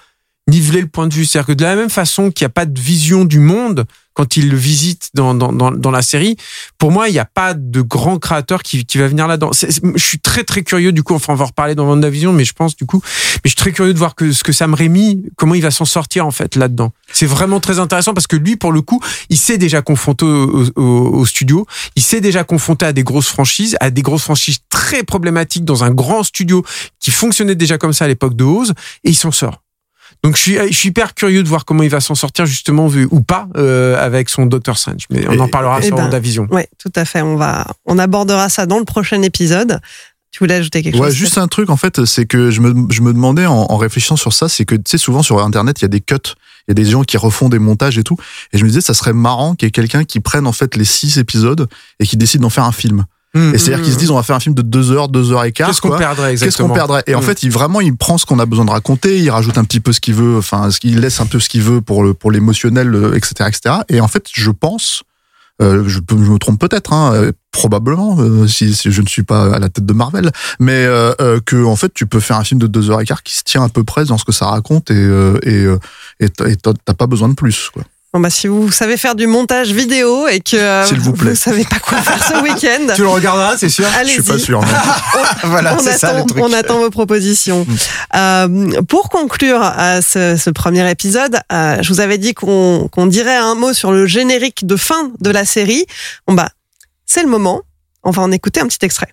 niveler 0.49 0.81
le 0.81 0.87
point 0.87 1.07
de 1.07 1.13
vue. 1.13 1.25
C'est-à-dire 1.25 1.47
que 1.47 1.53
de 1.53 1.63
la 1.63 1.75
même 1.75 1.89
façon 1.89 2.31
qu'il 2.31 2.45
n'y 2.45 2.49
a 2.49 2.53
pas 2.53 2.65
de 2.65 2.79
vision 2.79 3.25
du 3.25 3.39
monde 3.39 3.85
quand 4.13 4.35
il 4.35 4.49
le 4.49 4.57
visite 4.57 5.11
dans, 5.13 5.33
dans, 5.33 5.53
dans, 5.53 5.71
dans 5.71 5.91
la 5.91 6.01
série, 6.01 6.35
pour 6.77 6.91
moi, 6.91 7.07
il 7.07 7.13
n'y 7.13 7.19
a 7.19 7.25
pas 7.25 7.53
de 7.53 7.79
grand 7.79 8.19
créateur 8.19 8.63
qui, 8.63 8.83
qui 8.83 8.97
va 8.97 9.07
venir 9.07 9.27
là-dedans. 9.27 9.51
Je 9.53 10.03
suis 10.03 10.19
très, 10.19 10.43
très 10.43 10.61
curieux, 10.61 10.91
du 10.91 11.03
coup, 11.03 11.13
enfin, 11.13 11.31
on 11.31 11.35
va 11.37 11.45
en 11.45 11.47
reparler 11.47 11.73
dans 11.73 11.87
WandaVision, 11.87 12.33
mais 12.33 12.43
je 12.43 12.51
pense, 12.51 12.75
du 12.75 12.85
coup, 12.85 13.01
mais 13.05 13.41
je 13.45 13.49
suis 13.49 13.55
très 13.55 13.71
curieux 13.71 13.93
de 13.93 13.97
voir 13.97 14.15
que, 14.15 14.33
ce 14.33 14.43
que 14.43 14.51
Sam 14.51 14.73
Raimi, 14.73 15.23
comment 15.37 15.55
il 15.55 15.61
va 15.61 15.71
s'en 15.71 15.85
sortir, 15.85 16.25
en 16.25 16.31
fait, 16.31 16.57
là-dedans. 16.57 16.91
C'est 17.13 17.27
vraiment 17.27 17.61
très 17.61 17.79
intéressant 17.79 18.13
parce 18.13 18.27
que 18.27 18.35
lui, 18.35 18.57
pour 18.57 18.73
le 18.73 18.81
coup, 18.81 18.99
il 19.29 19.37
s'est 19.37 19.57
déjà 19.57 19.81
confronté 19.81 20.25
au, 20.25 20.65
au, 20.75 20.81
au 20.81 21.25
studio, 21.25 21.65
il 21.95 22.01
s'est 22.01 22.19
déjà 22.19 22.43
confronté 22.43 22.85
à 22.85 22.91
des 22.91 23.03
grosses 23.03 23.29
franchises, 23.29 23.77
à 23.79 23.89
des 23.89 24.01
grosses 24.01 24.23
franchises 24.23 24.59
très 24.69 25.03
problématiques 25.03 25.63
dans 25.63 25.85
un 25.85 25.91
grand 25.91 26.23
studio 26.23 26.65
qui 26.99 27.11
fonctionnait 27.11 27.55
déjà 27.55 27.77
comme 27.77 27.93
ça 27.93 28.03
à 28.03 28.09
l'époque 28.09 28.35
de 28.35 28.43
Oz, 28.43 28.73
et 29.05 29.11
il 29.11 29.15
s'en 29.15 29.31
sort. 29.31 29.61
Donc 30.23 30.35
je 30.35 30.41
suis, 30.41 30.57
je 30.57 30.73
suis 30.75 30.89
hyper 30.89 31.13
curieux 31.13 31.43
de 31.43 31.47
voir 31.47 31.63
comment 31.65 31.83
il 31.83 31.89
va 31.89 32.01
s'en 32.01 32.15
sortir 32.15 32.45
justement 32.45 32.87
vu 32.87 33.07
ou 33.11 33.21
pas 33.21 33.47
euh, 33.55 33.97
avec 34.03 34.29
son 34.29 34.45
Doctor 34.45 34.77
Strange. 34.77 35.05
Mais 35.09 35.25
on 35.27 35.33
Et- 35.33 35.39
en 35.39 35.47
parlera 35.47 35.79
eh 35.81 35.85
sur 35.85 35.95
ben, 35.95 36.03
WandaVision. 36.03 36.47
Ouais, 36.51 36.67
tout 36.77 36.91
à 36.95 37.05
fait. 37.05 37.21
On 37.21 37.35
va, 37.37 37.67
on 37.85 37.97
abordera 37.97 38.49
ça 38.49 38.65
dans 38.65 38.79
le 38.79 38.85
prochain 38.85 39.21
épisode. 39.21 39.79
Tu 40.31 40.39
voulais 40.39 40.55
ajouter 40.55 40.83
quelque 40.83 40.97
Ouais, 40.97 41.07
chose 41.07 41.15
juste 41.15 41.37
un 41.39 41.47
truc 41.47 41.69
en 41.71 41.77
fait, 41.77 42.05
c'est 42.05 42.25
que 42.25 42.51
je 42.51 42.61
me, 42.61 42.91
je 42.91 43.01
me 43.01 43.13
demandais 43.13 43.45
en, 43.47 43.65
en 43.69 43.77
réfléchissant 43.77 44.15
sur 44.17 44.31
ça, 44.33 44.47
c'est 44.47 44.63
que 44.65 44.75
tu 44.75 44.83
sais 44.85 44.97
souvent 44.99 45.23
sur 45.23 45.41
internet 45.43 45.79
il 45.81 45.83
y 45.83 45.85
a 45.85 45.89
des 45.89 46.01
cuts, 46.01 46.15
il 46.67 46.69
y 46.69 46.71
a 46.71 46.73
des 46.75 46.85
gens 46.85 47.01
qui 47.03 47.17
refont 47.17 47.49
des 47.49 47.57
montages 47.57 47.97
et 47.97 48.03
tout, 48.03 48.15
et 48.53 48.59
je 48.59 48.63
me 48.63 48.69
disais 48.69 48.81
ça 48.81 48.93
serait 48.93 49.13
marrant 49.13 49.55
qu'il 49.55 49.65
y 49.65 49.69
ait 49.69 49.71
quelqu'un 49.71 50.03
qui 50.03 50.19
prenne 50.19 50.45
en 50.45 50.51
fait 50.51 50.75
les 50.75 50.85
six 50.85 51.17
épisodes 51.17 51.67
et 51.99 52.05
qui 52.05 52.15
décide 52.15 52.41
d'en 52.41 52.51
faire 52.51 52.65
un 52.65 52.71
film. 52.71 53.05
Mmh. 53.35 53.53
Et 53.53 53.57
c'est-à-dire 53.59 53.83
qu'ils 53.83 53.93
se 53.93 53.99
disent 53.99 54.09
on 54.09 54.15
va 54.15 54.23
faire 54.23 54.35
un 54.35 54.39
film 54.39 54.55
de 54.55 54.63
deux 54.63 54.91
heures, 54.91 55.07
deux 55.07 55.31
heures 55.31 55.43
et 55.43 55.51
quart. 55.51 55.67
Qu'est-ce 55.69 55.81
qu'on 55.81 55.95
perdrait 55.97 56.31
Qu'est-ce 56.31 56.45
exactement 56.45 56.69
qu'on 56.69 56.73
perdrait 56.73 57.03
Et 57.05 57.13
en 57.13 57.19
Mm. 57.19 57.23
fait, 57.23 57.43
il 57.43 57.51
vraiment, 57.51 57.79
il 57.79 57.95
prend 57.95 58.17
ce 58.17 58.25
qu'on 58.25 58.39
a 58.39 58.45
besoin 58.47 58.65
de 58.65 58.71
raconter, 58.71 59.19
il 59.19 59.29
rajoute 59.29 59.57
un 59.59 59.63
petit 59.63 59.79
peu 59.79 59.91
ce 59.93 59.99
qu'il 59.99 60.15
veut, 60.15 60.37
enfin, 60.37 60.69
il 60.83 60.99
laisse 60.99 61.21
un 61.21 61.27
peu 61.27 61.39
ce 61.39 61.47
qu'il 61.47 61.61
veut 61.61 61.81
pour 61.81 62.01
le 62.03 62.15
pour 62.15 62.31
l'émotionnel, 62.31 62.93
euh, 62.95 63.13
etc., 63.15 63.47
etc. 63.47 63.75
Et 63.87 64.01
en 64.01 64.07
fait, 64.07 64.25
je 64.33 64.49
pense, 64.49 65.03
euh, 65.61 65.83
je, 65.87 65.99
me 66.15 66.37
trompe 66.39 66.59
peut-être, 66.59 66.91
hein, 66.91 67.13
euh, 67.13 67.31
probablement, 67.51 68.15
euh, 68.19 68.47
si, 68.47 68.73
si 68.73 68.91
je 68.91 69.01
ne 69.01 69.07
suis 69.07 69.23
pas 69.23 69.53
à 69.55 69.59
la 69.59 69.69
tête 69.69 69.85
de 69.85 69.93
Marvel, 69.93 70.31
mais 70.59 70.87
que 71.45 71.63
en 71.65 71.75
fait, 71.75 71.93
tu 71.93 72.07
peux 72.07 72.19
faire 72.21 72.37
un 72.37 72.43
film 72.43 72.59
de 72.59 72.65
deux 72.67 72.89
heures 72.89 73.01
et 73.01 73.05
quart 73.05 73.21
qui 73.21 73.35
se 73.35 73.43
tient 73.43 73.63
à 73.63 73.69
peu 73.69 73.83
près 73.83 74.05
dans 74.05 74.17
ce 74.17 74.25
que 74.25 74.31
ça 74.31 74.47
raconte 74.47 74.89
et 74.89 75.07
et 75.43 75.65
et 76.19 76.29
t'as 76.29 76.93
pas 76.95 77.05
besoin 77.07 77.29
de 77.29 77.35
plus, 77.35 77.69
quoi. 77.71 77.83
Bon, 78.11 78.19
bah, 78.19 78.31
si 78.31 78.47
vous 78.47 78.71
savez 78.71 78.97
faire 78.97 79.13
du 79.13 79.27
montage 79.27 79.71
vidéo 79.71 80.27
et 80.27 80.39
que 80.39 80.57
euh, 80.57 80.83
vous 80.97 81.13
vous 81.15 81.35
savez 81.35 81.63
pas 81.63 81.77
quoi 81.77 81.99
faire 81.99 82.23
ce 82.23 82.41
week-end, 82.41 82.91
Tu 82.95 83.03
le 83.03 83.07
regarderas, 83.07 83.55
c'est 83.55 83.69
sûr. 83.69 83.85
Je 84.03 84.07
suis 84.07 84.23
pas 84.23 84.39
sûr. 84.39 84.61
voilà, 85.43 85.75
on, 85.75 85.79
c'est 85.79 85.95
ça 85.95 86.13
le 86.13 86.19
attend, 86.19 86.25
truc. 86.25 86.43
on 86.43 86.51
attend 86.53 86.79
vos 86.79 86.89
propositions. 86.89 87.67
Euh, 88.15 88.81
pour 88.87 89.09
conclure 89.09 89.61
euh, 89.77 90.01
ce, 90.01 90.37
ce 90.37 90.49
premier 90.49 90.89
épisode, 90.89 91.39
euh, 91.51 91.77
je 91.83 91.93
vous 91.93 91.99
avais 91.99 92.17
dit 92.17 92.33
qu'on 92.33 92.89
qu'on 92.91 93.05
dirait 93.05 93.35
un 93.37 93.53
mot 93.53 93.73
sur 93.73 93.91
le 93.91 94.07
générique 94.07 94.65
de 94.65 94.75
fin 94.75 95.11
de 95.19 95.29
la 95.29 95.45
série. 95.45 95.85
Bon 96.27 96.33
bah, 96.33 96.49
c'est 97.05 97.21
le 97.21 97.29
moment. 97.29 97.61
On 98.01 98.09
va 98.09 98.23
en 98.23 98.31
écouter 98.31 98.59
un 98.59 98.67
petit 98.67 98.83
extrait. 98.83 99.09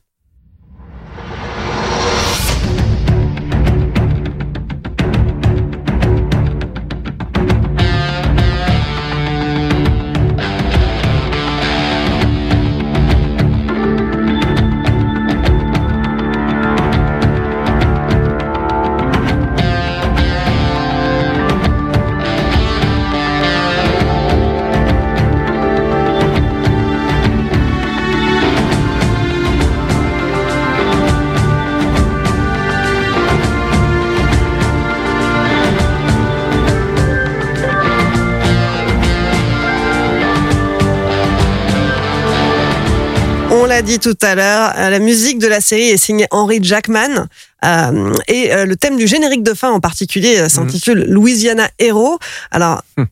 Dit 43.87 43.99
tout 44.01 44.17
à 44.23 44.35
l'heure, 44.35 44.73
euh, 44.77 44.91
la 44.91 44.99
musique 44.99 45.39
de 45.39 45.47
la 45.47 45.61
série 45.61 45.89
est 45.91 45.97
signée 45.97 46.27
Henry 46.33 46.59
Jackman. 46.63 47.27
euh, 47.65 48.13
et 48.29 48.53
euh, 48.53 48.65
le 48.67 48.77
thème 48.77 48.97
du 48.97 49.07
générique 49.07 49.43
de 49.43 49.55
fin 49.55 49.71
en 49.71 49.81
particulier 49.81 50.39
euh, 50.41 50.49
s'intitule 50.49 51.05
Louisiana 51.09 51.69
Hero. 51.79 52.19
Alors, 52.51 52.83
Hmm. 52.97 53.05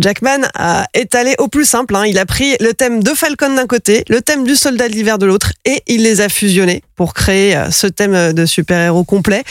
Jackman 0.00 0.42
a 0.54 0.86
étalé 0.94 1.34
au 1.38 1.48
plus 1.48 1.64
simple. 1.64 1.96
hein. 1.96 2.04
Il 2.06 2.18
a 2.18 2.26
pris 2.26 2.56
le 2.60 2.72
thème 2.72 3.02
de 3.02 3.10
Falcon 3.14 3.54
d'un 3.56 3.66
côté, 3.66 4.04
le 4.08 4.20
thème 4.22 4.44
du 4.44 4.54
soldat 4.54 4.88
de 4.88 4.92
l'hiver 4.92 5.18
de 5.18 5.26
l'autre, 5.26 5.52
et 5.64 5.82
il 5.88 6.04
les 6.04 6.20
a 6.20 6.28
fusionnés 6.28 6.84
pour 6.94 7.14
créer 7.14 7.60
ce 7.72 7.88
thème 7.88 8.32
de 8.32 8.46
super-héros 8.46 9.02
complet. 9.02 9.42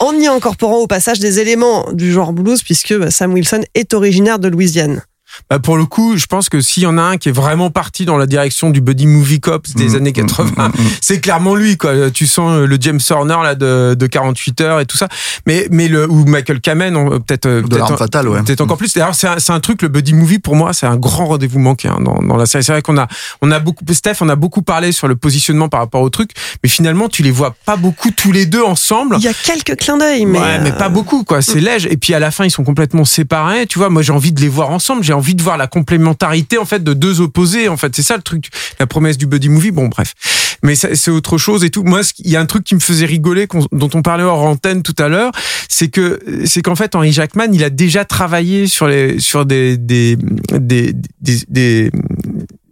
En 0.00 0.12
y 0.14 0.26
incorporant 0.26 0.78
au 0.78 0.88
passage 0.88 1.20
des 1.20 1.38
éléments 1.38 1.92
du 1.92 2.10
genre 2.10 2.32
blues, 2.32 2.62
puisque 2.64 2.94
bah, 2.98 3.12
Sam 3.12 3.32
Wilson 3.32 3.62
est 3.76 3.94
originaire 3.94 4.40
de 4.40 4.48
Louisiane. 4.48 5.02
Bah, 5.50 5.58
pour 5.58 5.76
le 5.76 5.86
coup, 5.86 6.16
je 6.16 6.26
pense 6.26 6.48
que 6.48 6.60
s'il 6.60 6.82
y 6.82 6.86
en 6.86 6.98
a 6.98 7.02
un 7.02 7.16
qui 7.16 7.28
est 7.28 7.32
vraiment 7.32 7.70
parti 7.70 8.04
dans 8.04 8.16
la 8.16 8.26
direction 8.26 8.70
du 8.70 8.80
buddy 8.80 9.06
movie 9.06 9.40
cops 9.40 9.74
des 9.74 9.90
Mm, 9.90 9.96
années 9.96 10.10
mm, 10.10 10.26
80, 10.26 10.44
mm, 10.56 10.62
mm, 10.62 10.66
mm. 10.84 10.88
c'est 11.00 11.20
clairement 11.20 11.54
lui 11.54 11.76
quoi. 11.76 12.10
Tu 12.10 12.26
sens 12.26 12.50
euh, 12.52 12.66
le 12.66 12.76
James 12.80 13.00
Horner 13.10 13.36
là 13.42 13.54
de, 13.54 13.94
de 13.98 14.06
48 14.06 14.60
heures 14.62 14.80
et 14.80 14.86
tout 14.86 14.96
ça. 14.96 15.08
Mais 15.46 15.66
mais 15.70 15.88
le 15.88 16.08
ou 16.10 16.24
Michael 16.24 16.60
Kamen 16.60 16.96
on- 16.96 17.20
peut-être 17.20 17.46
euh, 17.46 17.62
De 17.62 17.68
peut-être 17.68 17.96
fatale, 17.96 18.28
ouais. 18.28 18.42
Peut-être 18.42 18.60
encore 18.60 18.76
plus. 18.76 18.92
D'ailleurs, 18.94 19.14
c'est 19.14 19.28
un, 19.28 19.38
c'est 19.38 19.52
un 19.52 19.60
truc 19.60 19.82
le 19.82 19.88
buddy 19.88 20.12
movie 20.14 20.38
pour 20.38 20.56
moi, 20.56 20.72
c'est 20.72 20.86
un 20.86 20.96
grand 20.96 21.26
rendez-vous 21.26 21.58
manqué 21.58 21.88
hein, 21.88 21.98
dans, 22.00 22.20
dans 22.22 22.36
la 22.36 22.46
série. 22.46 22.64
C'est 22.64 22.72
vrai 22.72 22.82
qu'on 22.82 22.98
a 22.98 23.06
on 23.42 23.50
a 23.50 23.58
beaucoup 23.58 23.84
Steph, 23.92 24.16
on 24.20 24.28
a 24.28 24.36
beaucoup 24.36 24.62
parlé 24.62 24.92
sur 24.92 25.08
le 25.08 25.16
positionnement 25.16 25.68
par 25.68 25.80
rapport 25.80 26.02
au 26.02 26.10
truc, 26.10 26.30
mais 26.62 26.68
finalement 26.68 27.08
tu 27.08 27.22
les 27.22 27.30
vois 27.30 27.54
pas 27.64 27.76
beaucoup 27.76 28.10
tous 28.10 28.32
les 28.32 28.46
deux 28.46 28.62
ensemble. 28.62 29.16
Il 29.18 29.24
y 29.24 29.28
a 29.28 29.32
quelques 29.34 29.76
clins 29.76 29.96
d'œil, 29.96 30.26
mais, 30.26 30.38
ouais, 30.38 30.58
mais 30.60 30.70
euh, 30.70 30.78
pas 30.78 30.88
beaucoup, 30.88 31.24
quoi. 31.24 31.42
C'est 31.42 31.60
léger. 31.60 31.92
Et 31.92 31.96
puis 31.96 32.14
à 32.14 32.18
la 32.18 32.30
fin, 32.30 32.44
ils 32.44 32.50
sont 32.50 32.64
complètement 32.64 33.04
séparés. 33.04 33.66
Tu 33.66 33.78
vois, 33.78 33.88
moi, 33.88 34.02
j'ai 34.02 34.12
envie 34.12 34.32
de 34.32 34.40
les 34.40 34.48
voir 34.48 34.70
ensemble. 34.70 35.02
J'ai 35.02 35.12
envie 35.12 35.25
de 35.34 35.42
voir 35.42 35.56
la 35.56 35.66
complémentarité, 35.66 36.58
en 36.58 36.64
fait, 36.64 36.82
de 36.82 36.94
deux 36.94 37.20
opposés. 37.20 37.68
En 37.68 37.76
fait, 37.76 37.94
c'est 37.94 38.02
ça 38.02 38.16
le 38.16 38.22
truc, 38.22 38.48
la 38.78 38.86
promesse 38.86 39.18
du 39.18 39.26
buddy 39.26 39.48
movie. 39.48 39.70
Bon, 39.70 39.88
bref. 39.88 40.14
Mais 40.62 40.74
c'est 40.74 41.10
autre 41.10 41.38
chose 41.38 41.64
et 41.64 41.70
tout. 41.70 41.82
Moi, 41.82 42.00
il 42.18 42.30
y 42.30 42.36
a 42.36 42.40
un 42.40 42.46
truc 42.46 42.64
qui 42.64 42.74
me 42.74 42.80
faisait 42.80 43.06
rigoler, 43.06 43.46
dont 43.72 43.90
on 43.94 44.02
parlait 44.02 44.24
hors 44.24 44.42
antenne 44.42 44.82
tout 44.82 44.94
à 44.98 45.08
l'heure, 45.08 45.32
c'est 45.68 45.88
que, 45.88 46.20
c'est 46.44 46.62
qu'en 46.62 46.74
fait, 46.74 46.94
Henry 46.94 47.12
Jackman, 47.12 47.48
il 47.52 47.62
a 47.62 47.70
déjà 47.70 48.04
travaillé 48.04 48.66
sur 48.66 48.86
les, 48.86 49.18
sur 49.20 49.46
des, 49.46 49.76
des, 49.76 50.16
des, 50.52 50.92
des, 51.20 51.38
des 51.48 51.90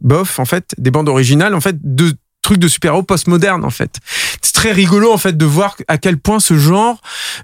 bof, 0.00 0.38
en 0.38 0.44
fait, 0.44 0.74
des 0.78 0.90
bandes 0.90 1.08
originales, 1.08 1.54
en 1.54 1.60
fait, 1.60 1.76
de 1.82 2.14
trucs 2.44 2.58
de 2.58 2.68
super-héros 2.68 3.02
postmodernes 3.02 3.64
en 3.64 3.70
fait. 3.70 3.96
C'est 4.40 4.52
très 4.52 4.70
rigolo 4.70 5.12
en 5.12 5.18
fait 5.18 5.36
de 5.36 5.44
voir 5.44 5.76
à 5.88 5.98
quel 5.98 6.18
point 6.18 6.38
ce 6.38 6.56
genre 6.56 7.00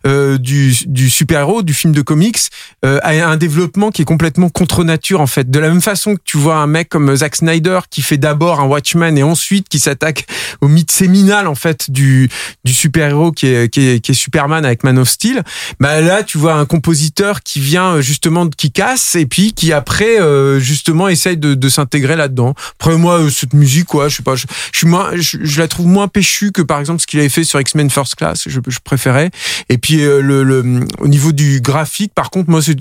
euh, 0.07 0.39
du, 0.39 0.75
du 0.87 1.11
super-héros, 1.11 1.63
du 1.63 1.75
film 1.75 1.93
de 1.93 2.03
comics, 2.03 2.39
euh, 2.85 3.01
a 3.03 3.11
un 3.27 3.37
développement 3.37 3.91
qui 3.91 4.03
est 4.03 4.05
complètement 4.05 4.51
contre 4.51 4.85
nature 4.85 5.21
en 5.21 5.27
fait. 5.27 5.51
De 5.51 5.59
la 5.59 5.69
même 5.69 5.81
façon 5.81 6.15
que 6.15 6.21
tu 6.23 6.37
vois 6.37 6.57
un 6.57 6.67
mec 6.67 6.89
comme 6.89 7.15
Zack 7.17 7.37
Snyder 7.37 7.81
qui 7.91 8.03
fait 8.03 8.19
d'abord 8.19 8.61
un 8.61 8.67
Watchman 8.67 9.17
et 9.17 9.23
ensuite 9.23 9.69
qui 9.69 9.79
s'attaque 9.79 10.27
au 10.61 10.69
mythe 10.69 10.91
séminal 10.91 11.47
en 11.47 11.55
fait 11.55 11.91
du, 11.91 12.29
du 12.65 12.75
super-héros 12.75 13.33
qui 13.33 13.47
est, 13.47 13.73
qui, 13.73 13.89
est, 13.89 14.01
qui 14.01 14.13
est 14.13 14.15
Superman 14.15 14.65
avec 14.65 14.85
Man 14.85 14.99
of 14.99 15.09
Steel. 15.09 15.43
Bah 15.81 16.01
là 16.03 16.23
tu 16.23 16.37
vois 16.37 16.55
un 16.55 16.67
compositeur 16.67 17.43
qui 17.43 17.59
vient 17.59 17.95
euh, 17.95 18.01
justement 18.03 18.49
qui 18.49 18.71
casse 18.71 19.15
et 19.15 19.25
puis 19.25 19.55
qui 19.55 19.73
après 19.73 20.21
euh, 20.21 20.61
justement 20.61 21.09
essaye 21.09 21.39
de, 21.39 21.55
de 21.55 21.69
s'intégrer 21.71 22.17
là-dedans. 22.17 22.55
Après 22.79 22.97
moi 22.99 23.21
euh, 23.21 23.31
cette 23.31 23.55
musique 23.55 23.87
quoi, 23.87 24.09
je 24.09 24.17
sais 24.17 24.23
pas, 24.23 24.37
je 24.37 24.47
suis 24.75 24.87
moins, 24.91 25.11
je, 25.15 25.39
je 25.41 25.59
la 25.61 25.69
trouve 25.69 25.87
moins 25.87 26.09
péchue 26.09 26.53
que 26.53 26.63
par 26.63 26.79
exemple 26.79 27.01
ce 27.01 27.07
qu'il 27.07 27.19
avait 27.21 27.29
fait 27.29 27.45
sur 27.45 27.61
X-Men 27.61 27.89
First 27.89 28.17
Class, 28.17 28.45
je, 28.47 28.61
je 28.67 28.79
préférais. 28.83 29.31
Et 29.69 29.79
puis 29.79 30.03
euh, 30.05 30.21
le, 30.21 30.43
le 30.43 30.81
au 30.99 31.09
niveau 31.09 31.33
du 31.33 31.61
graphique, 31.61 32.13
par 32.15 32.31
contre 32.31 32.51
moi 32.51 32.61
c'est 32.61 32.77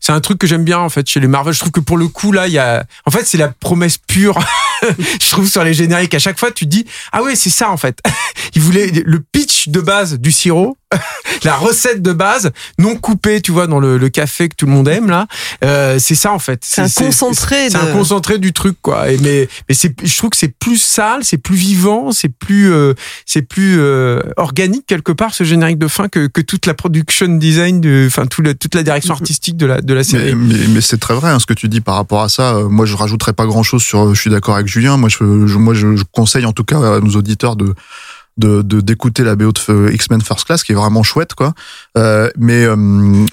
c'est 0.00 0.12
un 0.12 0.20
truc 0.20 0.38
que 0.38 0.46
j'aime 0.46 0.64
bien 0.64 0.78
en 0.78 0.88
fait 0.88 1.06
chez 1.06 1.20
les 1.20 1.28
Marvel. 1.28 1.52
Je 1.52 1.58
trouve 1.58 1.72
que 1.72 1.80
pour 1.80 1.98
le 1.98 2.08
coup 2.08 2.32
là 2.32 2.46
il 2.46 2.54
y 2.54 2.58
a, 2.58 2.84
en 3.04 3.10
fait 3.10 3.26
c'est 3.26 3.38
la 3.38 3.48
promesse 3.48 3.98
pure. 3.98 4.38
je 4.82 5.30
trouve 5.30 5.48
sur 5.48 5.64
les 5.64 5.74
génériques 5.74 6.14
à 6.14 6.18
chaque 6.18 6.38
fois 6.38 6.50
tu 6.50 6.64
te 6.64 6.70
dis 6.70 6.86
ah 7.12 7.22
ouais 7.22 7.36
c'est 7.36 7.50
ça 7.50 7.70
en 7.70 7.76
fait. 7.76 8.00
Il 8.54 8.62
voulait 8.62 8.90
le 9.04 9.20
pitch 9.20 9.68
de 9.68 9.80
base 9.80 10.18
du 10.18 10.32
sirop, 10.32 10.76
la 11.44 11.54
recette 11.56 12.00
de 12.02 12.12
base 12.12 12.50
non 12.78 12.96
coupée 12.96 13.40
tu 13.42 13.52
vois 13.52 13.66
dans 13.66 13.78
le, 13.78 13.98
le 13.98 14.08
café 14.08 14.48
que 14.48 14.54
tout 14.56 14.66
le 14.66 14.72
monde 14.72 14.88
aime 14.88 15.10
là. 15.10 15.26
Euh, 15.64 15.98
c'est 15.98 16.14
ça 16.14 16.32
en 16.32 16.38
fait. 16.38 16.60
C'est 16.64 16.80
un 16.80 16.88
concentré 16.88 17.68
C'est 17.70 17.78
de- 17.78 17.82
un 17.82 17.92
concentré 17.92 18.38
du 18.38 18.52
truc 18.52 18.76
quoi. 18.80 19.10
Et 19.10 19.18
mais 19.18 19.48
mais 19.68 19.74
c'est 19.74 19.94
je 20.02 20.16
trouve 20.16 20.30
que 20.30 20.36
c'est 20.36 20.56
plus 20.58 20.80
sale, 20.80 21.24
c'est 21.24 21.36
plus 21.38 21.56
vivant, 21.56 22.10
c'est 22.12 22.30
plus 22.30 22.72
euh, 22.72 22.94
c'est 23.26 23.42
plus 23.42 23.76
euh, 23.78 24.20
organique 24.36 24.86
quelque 24.86 25.12
part 25.12 25.34
ce 25.34 25.44
générique 25.44 25.78
de 25.78 25.88
fin 25.88 26.08
que, 26.08 26.26
que 26.26 26.40
toute 26.40 26.64
la 26.66 26.74
production 26.74 27.28
design 27.28 27.80
de 27.80 28.04
enfin 28.06 28.26
tout 28.26 28.40
le- 28.42 28.54
toute 28.54 28.74
la 28.74 28.82
direction 28.82 29.12
artistique 29.14 29.56
de 29.56 29.66
la 29.66 29.80
de 29.82 29.92
la 29.92 30.00
Mais, 30.00 30.04
série. 30.04 30.34
mais, 30.34 30.54
mais 30.68 30.80
c'est 30.80 30.98
très 30.98 31.14
vrai 31.14 31.30
hein, 31.30 31.38
ce 31.38 31.46
que 31.46 31.54
tu 31.54 31.68
dis 31.68 31.80
par 31.82 31.96
rapport 31.96 32.22
à 32.22 32.28
ça. 32.28 32.54
Euh, 32.56 32.68
Moi, 32.68 32.86
je 32.86 32.96
rajouterais 32.96 33.32
pas 33.34 33.46
grand 33.46 33.62
chose 33.62 33.82
sur. 33.82 34.14
Je 34.14 34.20
suis 34.20 34.30
d'accord 34.30 34.54
avec 34.54 34.68
Julien. 34.68 34.96
Moi, 34.96 35.08
je, 35.08 35.16
je- 35.18 35.58
moi, 35.58 35.74
je, 35.74 35.96
je 35.96 36.04
conseille 36.10 36.46
en 36.46 36.52
tout 36.52 36.64
cas 36.64 36.78
à 36.78 37.00
nos 37.00 37.12
auditeurs 37.16 37.56
de 37.56 37.74
de 38.38 38.62
d'écouter 38.80 39.24
la 39.24 39.36
BO 39.36 39.52
de 39.52 39.60
euh, 39.70 39.92
X-Men 39.92 40.20
First 40.20 40.46
Class 40.46 40.62
qui 40.62 40.72
est 40.72 40.74
vraiment 40.74 41.02
chouette 41.02 41.34
quoi. 41.34 41.52
Euh, 41.96 42.30
mais 42.38 42.64
euh, 42.64 42.76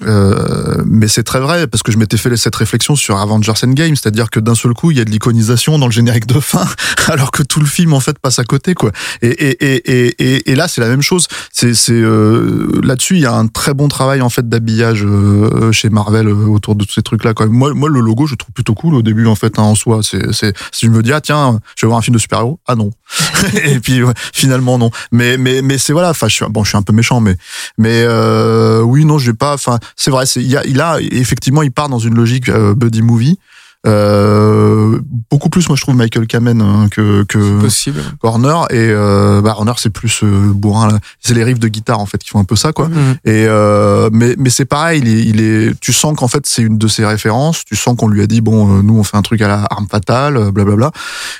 euh, 0.02 0.82
mais 0.84 1.08
c'est 1.08 1.22
très 1.22 1.40
vrai 1.40 1.66
parce 1.66 1.82
que 1.82 1.92
je 1.92 1.98
m'étais 1.98 2.16
fait 2.16 2.36
cette 2.36 2.56
réflexion 2.56 2.96
sur 2.96 3.18
Avengers 3.18 3.52
Endgame 3.62 3.94
c'est-à-dire 3.96 4.30
que 4.30 4.40
d'un 4.40 4.54
seul 4.54 4.74
coup 4.74 4.90
il 4.90 4.98
y 4.98 5.00
a 5.00 5.04
de 5.04 5.10
l'iconisation 5.10 5.78
dans 5.78 5.86
le 5.86 5.92
générique 5.92 6.26
de 6.26 6.40
fin 6.40 6.66
alors 7.08 7.30
que 7.30 7.42
tout 7.42 7.60
le 7.60 7.66
film 7.66 7.92
en 7.94 8.00
fait 8.00 8.18
passe 8.18 8.38
à 8.38 8.44
côté 8.44 8.74
quoi. 8.74 8.90
Et 9.22 9.28
et 9.28 9.74
et 9.74 10.14
et, 10.18 10.50
et, 10.50 10.54
là 10.54 10.68
c'est 10.68 10.80
la 10.80 10.88
même 10.88 11.02
chose. 11.02 11.28
C'est 11.52 11.74
c'est 11.74 11.92
euh, 11.92 12.80
là-dessus 12.82 13.16
il 13.16 13.22
y 13.22 13.26
a 13.26 13.32
un 13.32 13.46
très 13.46 13.74
bon 13.74 13.88
travail 13.88 14.22
en 14.22 14.28
fait 14.28 14.48
d'habillage 14.48 15.04
euh, 15.04 15.72
chez 15.72 15.88
Marvel 15.88 16.28
euh, 16.28 16.46
autour 16.46 16.74
de 16.74 16.84
tous 16.84 16.94
ces 16.94 17.02
trucs 17.02 17.24
là 17.24 17.32
même 17.38 17.50
moi 17.50 17.72
moi 17.74 17.88
le 17.88 18.00
logo 18.00 18.26
je 18.26 18.34
trouve 18.34 18.52
plutôt 18.52 18.74
cool 18.74 18.94
au 18.94 19.02
début 19.02 19.26
en 19.26 19.36
fait 19.36 19.58
hein, 19.58 19.62
en 19.62 19.74
soi. 19.74 20.00
C'est 20.02 20.32
c'est 20.32 20.56
si 20.72 20.86
je 20.86 20.90
me 20.90 21.02
dis 21.02 21.12
ah 21.12 21.20
tiens 21.20 21.60
je 21.76 21.86
vais 21.86 21.88
voir 21.88 21.98
un 21.98 22.02
film 22.02 22.14
de 22.14 22.20
super-héros 22.20 22.58
ah 22.66 22.74
non. 22.74 22.90
Et 23.64 23.78
puis 23.80 24.02
finalement 24.32 24.78
non 24.78 24.90
mais 25.12 25.36
mais 25.36 25.62
mais 25.62 25.78
c'est 25.78 25.92
voilà 25.92 26.10
enfin 26.10 26.28
je 26.28 26.34
suis 26.34 26.46
bon 26.48 26.64
je 26.64 26.70
suis 26.70 26.78
un 26.78 26.82
peu 26.82 26.92
méchant 26.92 27.20
mais 27.20 27.36
mais 27.78 28.02
euh, 28.02 28.80
oui 28.80 29.04
non 29.04 29.18
je 29.18 29.30
vais 29.30 29.36
pas 29.36 29.54
enfin 29.54 29.78
c'est 29.96 30.10
vrai 30.10 30.24
il 30.36 30.56
a 30.56 30.64
il 30.66 30.80
a 30.80 31.00
effectivement 31.00 31.62
il 31.62 31.72
part 31.72 31.88
dans 31.88 31.98
une 31.98 32.14
logique 32.14 32.48
euh, 32.48 32.74
buddy 32.74 33.02
movie 33.02 33.38
euh, 33.86 34.98
beaucoup 35.30 35.48
plus 35.50 35.68
moi 35.68 35.76
je 35.76 35.82
trouve 35.82 35.94
Michael 35.96 36.26
Kamen 36.26 36.60
hein, 36.60 36.88
que 36.90 37.24
que 37.24 37.60
Possible. 37.60 38.00
Horner 38.22 38.56
et 38.70 38.76
euh, 38.90 39.40
bah 39.42 39.52
Horner 39.56 39.72
c'est 39.76 39.90
plus 39.90 40.20
euh, 40.22 40.52
bourrin 40.52 40.88
là. 40.88 40.98
c'est 41.20 41.34
les 41.34 41.44
riffs 41.44 41.58
de 41.58 41.68
guitare 41.68 42.00
en 42.00 42.06
fait 42.06 42.18
qui 42.18 42.30
font 42.30 42.38
un 42.40 42.44
peu 42.44 42.56
ça 42.56 42.72
quoi 42.72 42.88
Mhm. 42.88 43.14
et 43.24 43.46
euh, 43.48 44.10
mais 44.12 44.34
mais 44.38 44.50
c'est 44.50 44.64
pareil 44.64 45.00
il 45.04 45.08
est, 45.08 45.22
il 45.24 45.40
est 45.40 45.80
tu 45.80 45.92
sens 45.92 46.16
qu'en 46.16 46.28
fait 46.28 46.46
c'est 46.46 46.62
une 46.62 46.78
de 46.78 46.88
ses 46.88 47.04
références 47.04 47.64
tu 47.64 47.76
sens 47.76 47.96
qu'on 47.96 48.08
lui 48.08 48.22
a 48.22 48.26
dit 48.26 48.40
bon 48.40 48.78
euh, 48.78 48.82
nous 48.82 48.98
on 48.98 49.02
fait 49.04 49.16
un 49.16 49.22
truc 49.22 49.40
à 49.42 49.48
la 49.48 49.66
arme 49.70 49.86
fatale 49.88 50.36
euh, 50.36 50.50
blablabla 50.50 50.90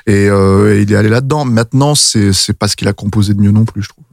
et, 0.07 0.28
euh, 0.28 0.76
et 0.78 0.82
il 0.82 0.92
est 0.92 0.97
allé 0.97 1.09
là 1.09 1.20
dedans 1.20 1.44
maintenant 1.44 1.94
c'est 1.94 2.32
c'est 2.32 2.53
pas 2.57 2.68
ce 2.68 2.76
qu'il 2.76 2.88
a 2.88 2.92
composé 2.92 3.34
de 3.34 3.40
mieux 3.40 3.51
non 3.53 3.64
plus 3.64 3.82
je 3.82 3.88
trouve 3.88 4.05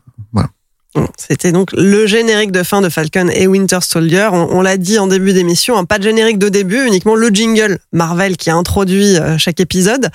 C'était 1.17 1.51
donc 1.51 1.71
le 1.73 2.05
générique 2.05 2.51
de 2.51 2.63
fin 2.63 2.81
de 2.81 2.89
Falcon 2.89 3.29
et 3.29 3.47
Winter 3.47 3.79
Soldier. 3.81 4.29
On, 4.31 4.57
on 4.57 4.61
l'a 4.61 4.77
dit 4.77 4.99
en 4.99 5.07
début 5.07 5.33
d'émission, 5.33 5.77
hein, 5.77 5.85
pas 5.85 5.97
de 5.97 6.03
générique 6.03 6.37
de 6.37 6.49
début, 6.49 6.85
uniquement 6.85 7.15
le 7.15 7.29
jingle 7.29 7.79
Marvel 7.91 8.37
qui 8.37 8.49
a 8.49 8.55
introduit 8.55 9.17
euh, 9.17 9.37
chaque 9.37 9.59
épisode. 9.59 10.09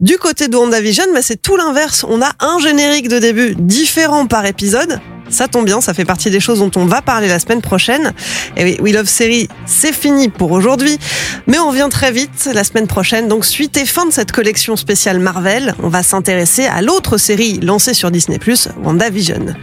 Du 0.00 0.18
côté 0.18 0.48
de 0.48 0.56
WandaVision, 0.56 1.04
bah, 1.14 1.22
c'est 1.22 1.40
tout 1.40 1.56
l'inverse. 1.56 2.04
On 2.08 2.20
a 2.20 2.32
un 2.40 2.58
générique 2.58 3.08
de 3.08 3.18
début 3.18 3.54
différent 3.54 4.26
par 4.26 4.44
épisode. 4.44 5.00
Ça 5.28 5.48
tombe 5.48 5.64
bien, 5.64 5.80
ça 5.80 5.94
fait 5.94 6.04
partie 6.04 6.30
des 6.30 6.40
choses 6.40 6.60
dont 6.60 6.70
on 6.76 6.86
va 6.86 7.02
parler 7.02 7.28
la 7.28 7.38
semaine 7.38 7.60
prochaine. 7.60 8.12
Et 8.56 8.64
oui, 8.64 8.76
We 8.80 8.94
Love 8.94 9.08
Série, 9.08 9.48
c'est 9.66 9.92
fini 9.92 10.28
pour 10.28 10.52
aujourd'hui. 10.52 10.98
Mais 11.46 11.58
on 11.58 11.68
revient 11.68 11.88
très 11.90 12.12
vite 12.12 12.48
la 12.52 12.64
semaine 12.64 12.86
prochaine. 12.86 13.28
Donc, 13.28 13.44
suite 13.44 13.76
et 13.76 13.86
fin 13.86 14.06
de 14.06 14.12
cette 14.12 14.32
collection 14.32 14.76
spéciale 14.76 15.18
Marvel, 15.18 15.74
on 15.82 15.88
va 15.88 16.02
s'intéresser 16.02 16.66
à 16.66 16.82
l'autre 16.82 17.18
série 17.18 17.60
lancée 17.60 17.94
sur 17.94 18.10
Disney+, 18.10 18.38
WandaVision. 18.82 19.54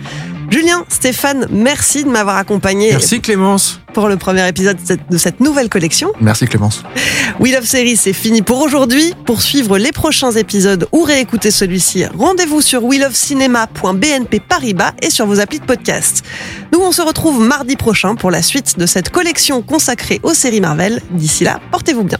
Julien, 0.53 0.85
Stéphane, 0.87 1.47
merci 1.49 2.03
de 2.03 2.09
m'avoir 2.09 2.37
accompagné 2.37 2.91
Merci 2.91 3.21
Clémence. 3.21 3.79
pour 3.91 4.07
le 4.07 4.17
premier 4.17 4.47
épisode 4.47 4.77
de 5.09 5.17
cette- 5.17 5.39
nouvelle 5.39 5.67
collection. 5.67 6.11
merci 6.21 6.45
Clémence 6.45 6.83
We 7.39 7.51
Love 7.55 7.65
Series, 7.65 7.97
c'est 7.97 8.13
fini 8.13 8.43
pour 8.43 8.61
aujourd'hui. 8.61 9.15
Pour 9.25 9.41
suivre 9.41 9.79
les 9.79 9.91
prochains 9.91 10.29
épisodes 10.33 10.87
ou 10.91 11.01
réécouter 11.01 11.49
celui-ci, 11.49 12.05
rendez-vous 12.05 12.61
sur 12.61 12.83
welovecinema.bnp 12.87 14.39
Paribas 14.47 14.91
et 15.01 15.09
sur 15.09 15.25
vos 15.25 15.39
applis 15.39 15.59
de 15.59 15.65
podcast. 15.65 16.21
Nous, 16.71 16.79
on 16.79 16.91
se 16.91 17.01
retrouve 17.01 17.39
mardi 17.41 17.75
prochain 17.75 18.13
pour 18.13 18.29
la 18.29 18.43
suite 18.43 18.77
de 18.77 18.85
cette 18.85 19.09
collection 19.09 19.63
consacrée 19.63 20.19
aux 20.21 20.35
séries 20.35 20.61
Marvel. 20.61 21.01
D'ici 21.09 21.43
là, 21.45 21.59
portez-vous 21.71 22.03
bien. 22.03 22.19